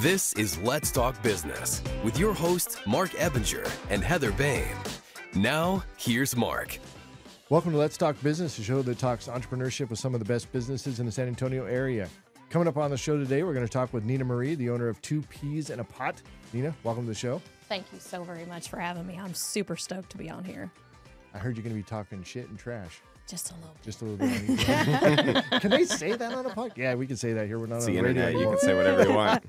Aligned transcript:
This 0.00 0.32
is 0.32 0.56
Let's 0.56 0.90
Talk 0.90 1.22
Business 1.22 1.82
with 2.02 2.18
your 2.18 2.32
hosts, 2.32 2.78
Marc 2.86 3.10
Ebinger 3.10 3.70
and 3.90 4.02
Heather 4.02 4.32
Boehme. 4.32 4.78
Now, 5.34 5.84
here's 5.98 6.34
Marc. 6.34 6.78
Welcome 7.50 7.72
to 7.72 7.76
Let's 7.76 7.98
Talk 7.98 8.18
Business, 8.22 8.58
a 8.58 8.62
show 8.62 8.80
that 8.80 8.98
talks 8.98 9.28
entrepreneurship 9.28 9.90
with 9.90 9.98
some 9.98 10.14
of 10.14 10.20
the 10.20 10.24
best 10.24 10.50
businesses 10.52 11.00
in 11.00 11.06
the 11.06 11.12
San 11.12 11.28
Antonio 11.28 11.66
area. 11.66 12.08
Coming 12.48 12.66
up 12.66 12.78
on 12.78 12.90
the 12.90 12.96
show 12.96 13.18
today, 13.18 13.42
we're 13.42 13.52
going 13.52 13.66
to 13.66 13.70
talk 13.70 13.92
with 13.92 14.06
Neenah 14.06 14.24
Marie, 14.24 14.54
the 14.54 14.70
owner 14.70 14.88
of 14.88 14.98
Two 15.02 15.20
Pees 15.20 15.68
in 15.68 15.80
a 15.80 15.84
Pot. 15.84 16.22
Neenah, 16.54 16.72
welcome 16.82 17.04
to 17.04 17.08
the 17.08 17.14
show. 17.14 17.42
Thank 17.68 17.84
you 17.92 17.98
so 17.98 18.24
very 18.24 18.46
much 18.46 18.70
for 18.70 18.78
having 18.78 19.06
me. 19.06 19.18
I'm 19.22 19.34
super 19.34 19.76
stoked 19.76 20.08
to 20.12 20.16
be 20.16 20.30
on 20.30 20.44
here. 20.44 20.70
I 21.34 21.38
heard 21.38 21.58
you're 21.58 21.62
going 21.62 21.76
to 21.76 21.82
be 21.82 21.86
talking 21.86 22.22
shit 22.22 22.48
and 22.48 22.58
trash. 22.58 23.02
Just 23.30 23.52
a 23.52 23.54
little 23.54 23.70
bit. 23.74 23.84
Just 23.84 24.02
a 24.02 24.04
little 24.04 25.32
bit. 25.34 25.44
can 25.60 25.70
they 25.70 25.84
say 25.84 26.16
that 26.16 26.32
on 26.32 26.46
a 26.46 26.50
podcast? 26.50 26.76
Yeah, 26.76 26.94
we 26.96 27.06
can 27.06 27.16
say 27.16 27.32
that 27.32 27.46
here. 27.46 27.60
We're 27.60 27.66
not 27.66 27.76
It's 27.76 27.86
on 27.86 27.92
the 27.92 27.98
the 27.98 28.04
radio 28.04 28.26
internet. 28.26 28.42
You 28.42 28.48
can 28.48 28.58
say 28.58 28.74
whatever 28.74 29.04
you 29.04 29.14
want. 29.14 29.44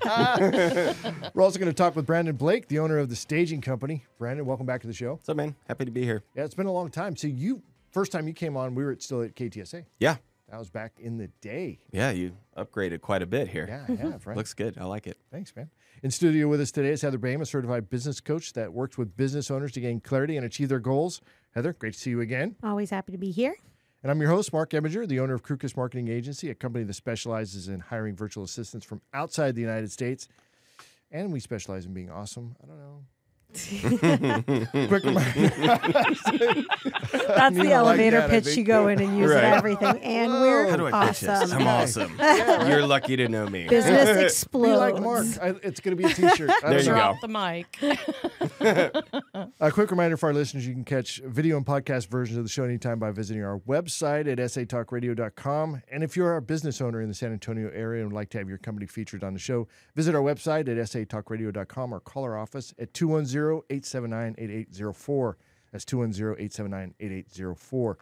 We're 1.33 1.41
also 1.41 1.57
going 1.57 1.71
to 1.71 1.73
talk 1.73 1.95
with 1.95 2.05
Brandon 2.05 2.35
Blake, 2.35 2.67
the 2.67 2.77
owner 2.77 2.99
of 2.99 3.09
the 3.09 3.15
staging 3.15 3.59
company. 3.59 4.05
Brandon, 4.19 4.45
welcome 4.45 4.67
back 4.67 4.81
to 4.81 4.87
the 4.87 4.93
show. 4.93 5.13
What's 5.13 5.27
up, 5.29 5.37
man? 5.37 5.55
Happy 5.67 5.85
to 5.85 5.91
be 5.91 6.03
here. 6.03 6.23
Yeah, 6.35 6.43
it's 6.43 6.53
been 6.53 6.67
a 6.67 6.71
long 6.71 6.91
time. 6.91 7.15
So 7.15 7.25
you 7.27 7.63
first 7.89 8.11
time 8.11 8.27
you 8.27 8.35
came 8.35 8.55
on, 8.55 8.75
we 8.75 8.83
were 8.83 8.95
still 8.99 9.23
at 9.23 9.35
KTSA. 9.35 9.85
Yeah. 9.99 10.17
That 10.51 10.59
was 10.59 10.69
back 10.69 10.99
in 10.99 11.17
the 11.17 11.27
day. 11.41 11.79
Yeah, 11.91 12.11
you 12.11 12.33
upgraded 12.57 13.01
quite 13.01 13.21
a 13.23 13.25
bit 13.25 13.47
here. 13.47 13.65
Yeah, 13.67 13.85
I 13.87 13.97
have, 14.11 14.27
right? 14.27 14.37
Looks 14.37 14.53
good. 14.53 14.77
I 14.77 14.83
like 14.83 15.07
it. 15.07 15.17
Thanks, 15.31 15.55
man. 15.55 15.71
In 16.03 16.11
studio 16.11 16.49
with 16.49 16.61
us 16.61 16.71
today 16.71 16.89
is 16.89 17.01
Heather 17.01 17.17
Boehme, 17.17 17.41
a 17.41 17.45
certified 17.45 17.89
business 17.89 18.19
coach 18.19 18.53
that 18.53 18.73
works 18.73 18.97
with 18.97 19.15
business 19.15 19.49
owners 19.49 19.71
to 19.71 19.79
gain 19.79 20.01
clarity 20.01 20.35
and 20.37 20.45
achieve 20.45 20.67
their 20.69 20.79
goals. 20.79 21.21
Heather, 21.55 21.73
great 21.73 21.93
to 21.93 21.99
see 21.99 22.09
you 22.11 22.21
again. 22.21 22.57
Always 22.63 22.89
happy 22.89 23.11
to 23.13 23.17
be 23.17 23.31
here. 23.31 23.55
And 24.03 24.09
I'm 24.09 24.19
your 24.19 24.31
host, 24.31 24.51
Marc 24.51 24.71
Ebinger, 24.71 25.07
the 25.07 25.19
owner 25.19 25.35
of 25.35 25.43
Crukus 25.43 25.77
Marketing 25.77 26.07
Agency, 26.07 26.49
a 26.49 26.55
company 26.55 26.83
that 26.85 26.93
specializes 26.95 27.67
in 27.67 27.79
hiring 27.79 28.15
virtual 28.15 28.43
assistants 28.43 28.83
from 28.83 28.99
outside 29.13 29.53
the 29.53 29.61
United 29.61 29.91
States. 29.91 30.27
And 31.11 31.31
we 31.31 31.39
specialize 31.39 31.85
in 31.85 31.93
being 31.93 32.09
awesome. 32.09 32.55
I 32.63 32.65
don't 32.65 32.79
know. 32.79 33.03
Quick 33.53 35.03
reminder. 35.03 35.51
That's 35.51 35.55
Neenah 37.11 37.53
the 37.53 37.63
like 37.63 37.69
elevator 37.71 38.19
that, 38.21 38.29
pitch 38.29 38.55
you 38.55 38.63
go 38.63 38.87
in 38.87 39.01
and 39.01 39.17
use 39.17 39.31
Right. 39.31 39.43
it 39.43 39.53
everything. 39.53 39.97
And 40.03 40.31
we're 40.33 40.69
How 40.69 40.77
do 40.77 40.87
I 40.87 41.07
pitch 41.09 41.23
awesome. 41.27 41.39
this? 41.39 41.51
I'm 41.53 41.67
awesome. 41.67 42.15
You're 42.69 42.85
lucky 42.85 43.15
to 43.17 43.27
know 43.27 43.47
me. 43.47 43.67
Business 43.67 44.09
Be 44.17 44.23
explodes. 44.23 44.79
like 44.79 45.01
Marc. 45.03 45.25
I, 45.41 45.49
it's 45.65 45.79
going 45.79 45.97
to 45.97 46.03
be 46.03 46.09
a 46.09 46.13
t-shirt. 46.13 46.49
There 46.61 46.79
you 46.79 46.91
know. 46.91 47.17
go. 47.21 47.23
The 47.27 47.27
mic. 47.27 47.77
A 49.59 49.71
quick 49.71 49.89
reminder 49.91 50.15
for 50.17 50.27
our 50.27 50.33
listeners 50.33 50.65
you 50.67 50.73
can 50.73 50.83
catch 50.85 51.21
video 51.25 51.57
and 51.57 51.65
podcast 51.65 52.07
versions 52.07 52.37
of 52.37 52.43
the 52.43 52.49
show 52.49 52.63
anytime 52.63 52.99
by 52.99 53.11
visiting 53.11 53.43
our 53.43 53.59
website 53.59 54.27
at 54.31 54.37
satalkradio.com. 54.37 55.81
And 55.91 56.03
if 56.03 56.15
you're 56.15 56.37
a 56.37 56.41
business 56.41 56.79
owner 56.81 57.01
in 57.01 57.07
the 57.09 57.13
San 57.15 57.31
Antonio 57.33 57.69
area 57.73 58.01
and 58.03 58.11
would 58.11 58.15
like 58.15 58.29
to 58.31 58.37
have 58.37 58.47
your 58.49 58.57
company 58.57 58.85
featured 58.87 59.23
on 59.23 59.33
the 59.33 59.39
show, 59.39 59.67
visit 59.95 60.15
our 60.15 60.21
website 60.21 60.67
at 60.69 60.77
satalkradio.com 60.77 61.93
or 61.93 61.99
call 61.99 62.23
our 62.23 62.37
office 62.37 62.73
at 62.79 62.93
210 62.93 63.40
879 63.69 64.35
8804. 64.37 65.37
That's 65.71 65.85
210 65.85 66.33
879 66.45 66.93
8804. 66.99 67.97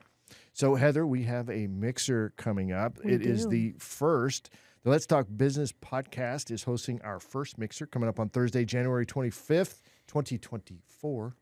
So, 0.53 0.75
Heather, 0.75 1.05
we 1.07 1.23
have 1.23 1.49
a 1.49 1.67
mixer 1.67 2.33
coming 2.37 2.71
up. 2.71 2.97
We 3.03 3.13
It 3.13 3.21
is 3.25 3.43
do. 3.43 3.49
the 3.49 3.73
first. 3.79 4.49
The 4.83 4.89
Let's 4.91 5.05
Talk 5.05 5.27
Business 5.35 5.71
podcast 5.73 6.51
is 6.51 6.63
hosting 6.63 7.01
our 7.01 7.19
first 7.19 7.57
mixer 7.57 7.85
coming 7.85 8.07
up 8.07 8.19
on 8.19 8.29
Thursday, 8.29 8.63
January 8.65 9.05
25th, 9.05 9.81
2024. 10.07 11.35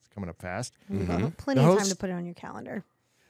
It's 0.00 0.08
coming 0.14 0.30
up 0.30 0.40
fast. 0.40 0.74
Well, 0.88 1.32
plenty 1.36 1.60
The 1.60 1.68
of 1.68 1.78
time 1.78 1.88
to 1.88 1.96
put 1.96 2.10
it 2.10 2.14
on 2.14 2.24
your 2.24 2.34
calendar. 2.34 2.84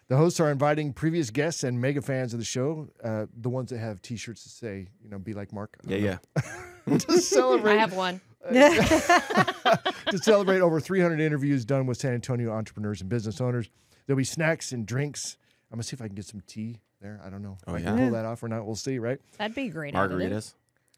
The 0.09 0.17
hosts 0.17 0.41
are 0.41 0.51
inviting 0.51 0.93
previous 0.93 1.31
guests 1.31 1.65
and 1.65 1.81
mega 1.81 2.03
fans 2.03 2.35
of 2.35 2.39
the 2.39 2.45
show, 2.45 2.89
uh, 3.03 3.27
the 3.35 3.49
ones 3.49 3.71
that 3.71 3.79
have 3.79 4.03
T-shirts 4.03 4.45
that 4.45 4.51
say, 4.51 4.89
you 5.03 5.09
know, 5.09 5.19
"Be 5.19 5.33
like 5.33 5.53
Marc." 5.55 5.79
Yeah, 5.87 6.19
don't 6.87 6.95
yeah. 6.99 6.99
to 7.15 7.19
celebrate 7.21 7.77
I 7.77 7.81
have 7.81 7.95
one. 7.95 8.21
to 8.51 10.19
celebrate 10.21 10.61
over 10.61 10.81
300 10.81 11.21
interviews 11.21 11.65
done 11.65 11.87
with 11.87 11.99
San 11.99 12.13
Antonio 12.13 12.51
entrepreneurs 12.53 13.01
and 13.01 13.09
business 13.09 13.41
owners. 13.41 13.71
There'll 14.07 14.19
be 14.19 14.25
snacks 14.25 14.73
and 14.73 14.85
drinks. 14.87 15.37
I'm 15.71 15.77
gonna 15.77 15.85
see 15.85 15.95
if 15.95 16.03
I 16.03 16.07
can 16.07 16.15
get 16.17 16.27
some 16.27 16.43
tea 16.47 16.81
there. 17.01 17.21
I 17.25 17.31
don't 17.31 17.43
know. 17.43 17.57
If 17.63 17.69
Oh, 17.69 17.75
I 17.75 17.79
yeah? 17.79 17.85
can 17.85 17.99
pull 17.99 18.11
that 18.11 18.25
off 18.25 18.43
or 18.43 18.49
not. 18.49 18.67
We'll 18.67 18.75
see. 18.75 18.99
Right? 18.99 19.21
That'd 19.39 19.55
be 19.55 19.69
great. 19.69 19.95
Edited. 19.95 20.33
Margaritas. 20.33 20.55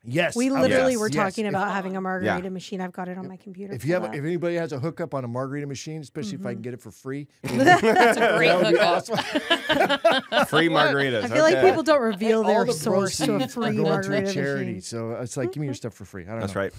Yes. 0.07 0.37
We 0.37 0.51
literally 0.51 0.93
yes, 0.93 1.01
were 1.01 1.09
yes. 1.09 1.15
talking 1.17 1.47
If- 1.47 1.51
about 1.51 1.73
having 1.73 1.97
a 1.97 2.01
margarita 2.01 2.51
machine. 2.51 2.81
I've 2.83 2.93
got 2.93 3.09
it 3.09 3.17
on 3.17 3.27
my 3.27 3.37
computer. 3.39 3.73
If 3.73 3.85
you 3.87 3.95
have, 3.95 4.03
that. 4.03 4.15
if 4.15 4.23
anybody 4.25 4.57
has 4.57 4.73
a 4.73 4.79
hookup 4.79 5.15
on 5.15 5.25
a 5.25 5.29
margarita 5.29 5.67
machine, 5.67 6.03
especially 6.03 6.35
if 6.35 6.41
I 6.45 6.51
can 6.51 6.57
mm-hmm. 6.57 6.63
get 6.63 6.75
it 6.75 6.81
for 6.83 6.91
free, 6.91 7.27
That's 7.43 8.19
a 8.19 8.37
great 8.37 8.49
that 8.49 8.67
hookup. 8.67 9.09
awesome. 9.09 10.47
Free 10.47 10.69
margaritas. 10.69 11.25
I 11.25 11.29
feel 11.29 11.43
like 11.43 11.63
people 11.63 11.83
don't 11.83 12.03
reveal 12.03 12.41
All 12.41 12.45
their 12.45 12.65
the 12.67 12.73
source 12.75 13.17
to 13.19 13.25
a 13.25 13.27
proceeds 13.39 13.55
free 13.55 13.67
are 13.69 13.73
going 13.73 13.77
to 13.77 13.83
a 13.83 13.95
margarita 13.95 14.33
charity. 14.35 14.65
machine. 14.67 14.81
So 14.83 15.13
it's 15.13 15.37
like, 15.39 15.53
give 15.53 15.61
me 15.63 15.67
your 15.69 15.75
stuff 15.75 15.95
for 15.95 16.05
free. 16.05 16.25
I 16.25 16.33
don't 16.33 16.41
That's 16.41 16.55
know. 16.55 16.61
right. 16.61 16.73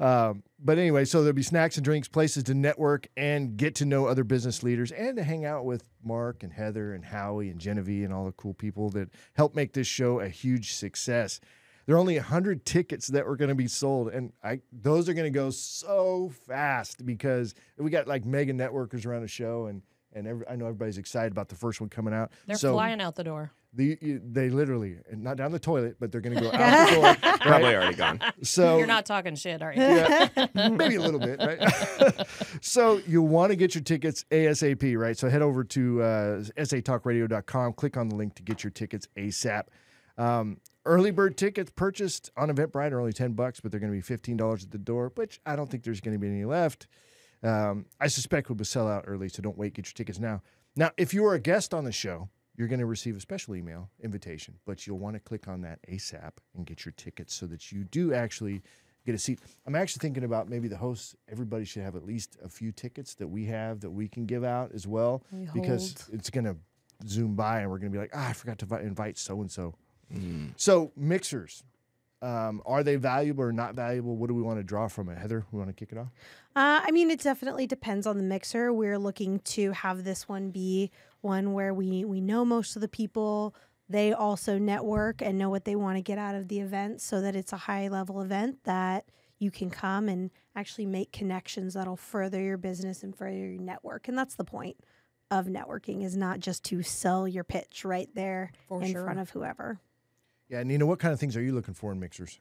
Um, 0.00 0.42
but 0.58 0.78
anyway, 0.78 1.04
so 1.04 1.18
there'll 1.18 1.34
be 1.34 1.42
snacks 1.42 1.76
and 1.76 1.84
drinks, 1.84 2.08
places 2.08 2.44
to 2.44 2.54
network 2.54 3.06
and 3.16 3.56
get 3.56 3.76
to 3.76 3.84
know 3.84 4.06
other 4.06 4.24
business 4.24 4.62
leaders 4.62 4.90
and 4.90 5.16
to 5.16 5.22
hang 5.22 5.44
out 5.44 5.64
with 5.64 5.84
Marc 6.02 6.42
and 6.42 6.52
Heather 6.52 6.94
and 6.94 7.04
Howie 7.04 7.50
and 7.50 7.60
Genevieve 7.60 8.04
and 8.04 8.12
all 8.12 8.24
the 8.24 8.32
cool 8.32 8.54
people 8.54 8.90
that 8.90 9.10
help 9.34 9.54
make 9.54 9.72
this 9.72 9.86
show 9.86 10.20
a 10.20 10.28
huge 10.28 10.74
success. 10.74 11.40
There 11.86 11.94
are 11.94 11.98
only 11.98 12.16
100 12.16 12.64
tickets 12.64 13.08
that 13.08 13.26
were 13.26 13.36
going 13.36 13.50
to 13.50 13.54
be 13.54 13.68
sold, 13.68 14.08
and 14.08 14.32
I 14.42 14.60
those 14.72 15.08
are 15.08 15.14
going 15.14 15.30
to 15.30 15.38
go 15.38 15.50
so 15.50 16.32
fast 16.46 17.04
because 17.04 17.54
we 17.76 17.90
got 17.90 18.08
like 18.08 18.24
mega 18.24 18.54
networkers 18.54 19.04
around 19.04 19.20
the 19.20 19.28
show, 19.28 19.66
and 19.66 19.82
and 20.14 20.26
every, 20.26 20.48
I 20.48 20.56
know 20.56 20.64
everybody's 20.64 20.96
excited 20.96 21.32
about 21.32 21.50
the 21.50 21.56
first 21.56 21.82
one 21.82 21.90
coming 21.90 22.14
out. 22.14 22.32
They're 22.46 22.56
so 22.56 22.72
flying 22.72 23.02
out 23.02 23.16
the 23.16 23.24
door. 23.24 23.52
The, 23.76 23.98
you- 24.00 24.22
they 24.24 24.50
literally, 24.50 24.96
not 25.12 25.36
down 25.36 25.50
the 25.50 25.58
toilet, 25.58 25.96
but 25.98 26.12
they're 26.12 26.20
going 26.20 26.36
to 26.36 26.40
go 26.42 26.50
out 26.52 26.88
the 26.90 26.94
door. 26.94 27.38
Probably 27.40 27.74
already 27.74 27.96
gone. 27.96 28.20
So 28.42 28.78
You're 28.78 28.86
not 28.86 29.04
talking 29.06 29.34
shit, 29.34 29.62
are 29.62 29.72
you? 29.72 29.80
yeah, 29.82 30.28
maybe 30.54 30.94
a 30.94 31.00
little 31.00 31.18
bit, 31.20 31.40
right? 31.40 32.26
so 32.60 33.00
you 33.06 33.20
want 33.22 33.50
to 33.50 33.56
get 33.56 33.74
your 33.74 33.82
tickets 33.82 34.24
ASAP, 34.30 34.96
right? 34.96 35.16
So 35.18 35.28
head 35.28 35.42
over 35.42 35.64
to 35.64 36.02
uh, 36.02 36.40
satalkradio.com, 36.56 37.72
click 37.74 37.96
on 37.96 38.08
the 38.08 38.14
link 38.16 38.34
to 38.36 38.42
get 38.42 38.62
your 38.64 38.70
tickets 38.70 39.08
ASAP. 39.16 39.64
Um, 40.16 40.58
early 40.84 41.10
bird 41.10 41.36
tickets 41.36 41.72
purchased 41.74 42.30
on 42.36 42.50
Eventbrite 42.50 42.92
are 42.92 43.00
only 43.00 43.12
10 43.12 43.32
bucks, 43.32 43.60
but 43.60 43.70
they're 43.70 43.80
going 43.80 44.00
to 44.00 44.08
be 44.08 44.16
$15 44.16 44.62
at 44.62 44.70
the 44.70 44.78
door, 44.78 45.10
which 45.16 45.40
I 45.44 45.56
don't 45.56 45.70
think 45.70 45.82
there's 45.82 46.00
going 46.00 46.14
to 46.14 46.20
be 46.20 46.28
any 46.28 46.44
left. 46.44 46.86
Um, 47.42 47.86
I 48.00 48.06
suspect 48.06 48.48
we'll 48.48 48.64
sell 48.64 48.88
out 48.88 49.04
early, 49.06 49.28
so 49.28 49.42
don't 49.42 49.58
wait. 49.58 49.74
Get 49.74 49.86
your 49.86 49.92
tickets 49.94 50.18
now. 50.18 50.42
Now, 50.76 50.90
if 50.96 51.12
you 51.12 51.24
are 51.26 51.34
a 51.34 51.40
guest 51.40 51.74
on 51.74 51.84
the 51.84 51.92
show, 51.92 52.28
you're 52.56 52.68
going 52.68 52.80
to 52.80 52.86
receive 52.86 53.16
a 53.16 53.20
special 53.20 53.56
email 53.56 53.90
invitation, 54.02 54.54
but 54.64 54.86
you'll 54.86 54.98
want 54.98 55.14
to 55.14 55.20
click 55.20 55.48
on 55.48 55.62
that 55.62 55.80
ASAP 55.90 56.32
and 56.56 56.66
get 56.66 56.84
your 56.84 56.92
tickets 56.96 57.34
so 57.34 57.46
that 57.46 57.72
you 57.72 57.84
do 57.84 58.14
actually 58.14 58.62
get 59.04 59.14
a 59.14 59.18
seat. 59.18 59.40
I'm 59.66 59.74
actually 59.74 60.00
thinking 60.00 60.24
about 60.24 60.48
maybe 60.48 60.68
the 60.68 60.76
hosts, 60.76 61.14
everybody 61.30 61.64
should 61.64 61.82
have 61.82 61.96
at 61.96 62.04
least 62.06 62.36
a 62.42 62.48
few 62.48 62.72
tickets 62.72 63.14
that 63.16 63.28
we 63.28 63.44
have 63.46 63.80
that 63.80 63.90
we 63.90 64.08
can 64.08 64.24
give 64.24 64.44
out 64.44 64.70
as 64.72 64.86
well 64.86 65.22
We 65.30 65.46
because 65.52 65.94
hold. 66.06 66.18
it's 66.18 66.30
going 66.30 66.44
to 66.44 66.56
zoom 67.06 67.34
by 67.34 67.60
and 67.60 67.70
we're 67.70 67.78
going 67.78 67.92
to 67.92 67.96
be 67.96 68.00
like, 68.00 68.12
ah, 68.14 68.30
I 68.30 68.32
forgot 68.32 68.58
to 68.58 68.76
invite 68.76 69.18
so 69.18 69.40
and 69.40 69.50
so. 69.50 69.74
Mm. 70.12 70.52
So, 70.56 70.92
mixers, 70.96 71.64
um, 72.22 72.62
are 72.64 72.82
they 72.82 72.96
valuable 72.96 73.44
or 73.44 73.52
not 73.52 73.74
valuable? 73.74 74.16
What 74.16 74.28
do 74.28 74.34
we 74.34 74.42
want 74.42 74.58
to 74.58 74.62
draw 74.62 74.88
from 74.88 75.08
it? 75.10 75.18
Heather, 75.18 75.44
we 75.52 75.58
want 75.58 75.68
to 75.70 75.74
kick 75.74 75.92
it 75.92 75.98
off? 75.98 76.08
Uh, 76.56 76.80
I 76.82 76.90
mean, 76.90 77.10
it 77.10 77.20
definitely 77.20 77.66
depends 77.66 78.06
on 78.06 78.16
the 78.16 78.22
mixer. 78.22 78.72
We're 78.72 78.98
looking 78.98 79.40
to 79.40 79.72
have 79.72 80.04
this 80.04 80.28
one 80.28 80.50
be 80.50 80.90
one 81.24 81.52
where 81.52 81.74
we 81.74 82.04
we 82.04 82.20
know 82.20 82.44
most 82.44 82.76
of 82.76 82.82
the 82.82 82.88
people. 82.88 83.54
They 83.88 84.12
also 84.12 84.58
network 84.58 85.20
and 85.20 85.36
know 85.36 85.50
what 85.50 85.64
they 85.64 85.76
want 85.76 85.96
to 85.98 86.02
get 86.02 86.16
out 86.16 86.34
of 86.34 86.48
the 86.48 86.60
event, 86.60 87.00
so 87.00 87.20
that 87.20 87.36
it's 87.36 87.52
a 87.52 87.58
high 87.58 87.88
level 87.88 88.20
event 88.22 88.64
that 88.64 89.06
you 89.38 89.50
can 89.50 89.68
come 89.68 90.08
and 90.08 90.30
actually 90.56 90.86
make 90.86 91.12
connections 91.12 91.74
that'll 91.74 91.96
further 91.96 92.40
your 92.40 92.56
business 92.56 93.02
and 93.02 93.14
further 93.14 93.36
your 93.36 93.60
network. 93.60 94.08
And 94.08 94.16
that's 94.16 94.36
the 94.36 94.44
point 94.44 94.76
of 95.30 95.46
networking 95.46 96.04
is 96.04 96.16
not 96.16 96.40
just 96.40 96.64
to 96.64 96.82
sell 96.82 97.26
your 97.26 97.44
pitch 97.44 97.84
right 97.84 98.08
there 98.14 98.52
For 98.68 98.82
in 98.82 98.92
sure. 98.92 99.04
front 99.04 99.18
of 99.18 99.30
whoever. 99.30 99.80
Yeah, 100.48 100.62
Neenah, 100.62 100.84
what 100.84 100.98
kind 100.98 101.12
of 101.12 101.18
things 101.18 101.36
are 101.36 101.42
you 101.42 101.52
looking 101.52 101.74
for 101.74 101.92
in 101.92 101.98
mixers? 101.98 102.38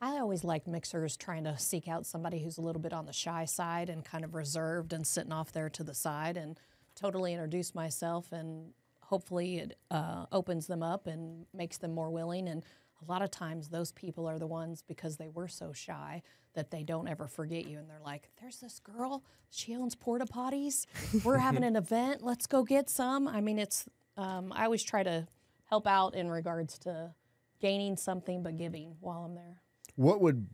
I 0.00 0.18
always 0.18 0.44
like 0.44 0.66
mixers 0.66 1.16
trying 1.16 1.44
to 1.44 1.58
seek 1.58 1.88
out 1.88 2.04
somebody 2.04 2.42
who's 2.42 2.58
a 2.58 2.62
little 2.62 2.82
bit 2.82 2.92
on 2.92 3.06
the 3.06 3.12
shy 3.12 3.44
side 3.44 3.88
and 3.88 4.04
kind 4.04 4.24
of 4.24 4.34
reserved 4.34 4.92
and 4.92 5.06
sitting 5.06 5.32
off 5.32 5.52
there 5.52 5.70
to 5.70 5.84
the 5.84 5.94
side 5.94 6.36
and 6.36 6.58
totally 6.96 7.32
introduce 7.32 7.74
myself 7.74 8.32
and 8.32 8.72
hopefully 9.02 9.58
it 9.58 9.78
uh, 9.90 10.26
opens 10.32 10.66
them 10.66 10.82
up 10.82 11.06
and 11.06 11.46
makes 11.54 11.78
them 11.78 11.94
more 11.94 12.10
willing. 12.10 12.48
And 12.48 12.64
a 13.06 13.10
lot 13.10 13.22
of 13.22 13.30
times 13.30 13.68
those 13.68 13.92
people 13.92 14.26
are 14.26 14.38
the 14.38 14.46
ones 14.46 14.82
because 14.82 15.16
they 15.16 15.28
were 15.28 15.48
so 15.48 15.72
shy 15.72 16.22
that 16.54 16.70
they 16.70 16.82
don't 16.82 17.06
ever 17.06 17.28
forget 17.28 17.66
you 17.66 17.78
and 17.78 17.88
they're 17.88 18.00
like 18.04 18.30
there's 18.40 18.58
this 18.58 18.80
girl. 18.80 19.22
She 19.50 19.76
owns 19.76 19.94
porta 19.94 20.24
potties. 20.24 20.86
We're 21.22 21.38
having 21.38 21.62
an 21.62 21.76
event. 21.84 22.22
Let's 22.22 22.46
go 22.46 22.64
get 22.64 22.88
some. 22.90 23.28
I 23.28 23.40
mean 23.40 23.58
it's 23.58 23.88
um, 24.16 24.50
i 24.56 24.64
always 24.64 24.82
try 24.82 25.02
to 25.02 25.28
help 25.66 25.86
out 25.86 26.14
in 26.14 26.30
regards 26.30 26.78
to 26.78 27.14
gaining 27.60 27.96
something 27.96 28.42
but 28.42 28.56
giving 28.56 28.96
while 29.00 29.24
i'm 29.24 29.34
there. 29.34 29.60
What 29.96 30.20
would 30.22 30.46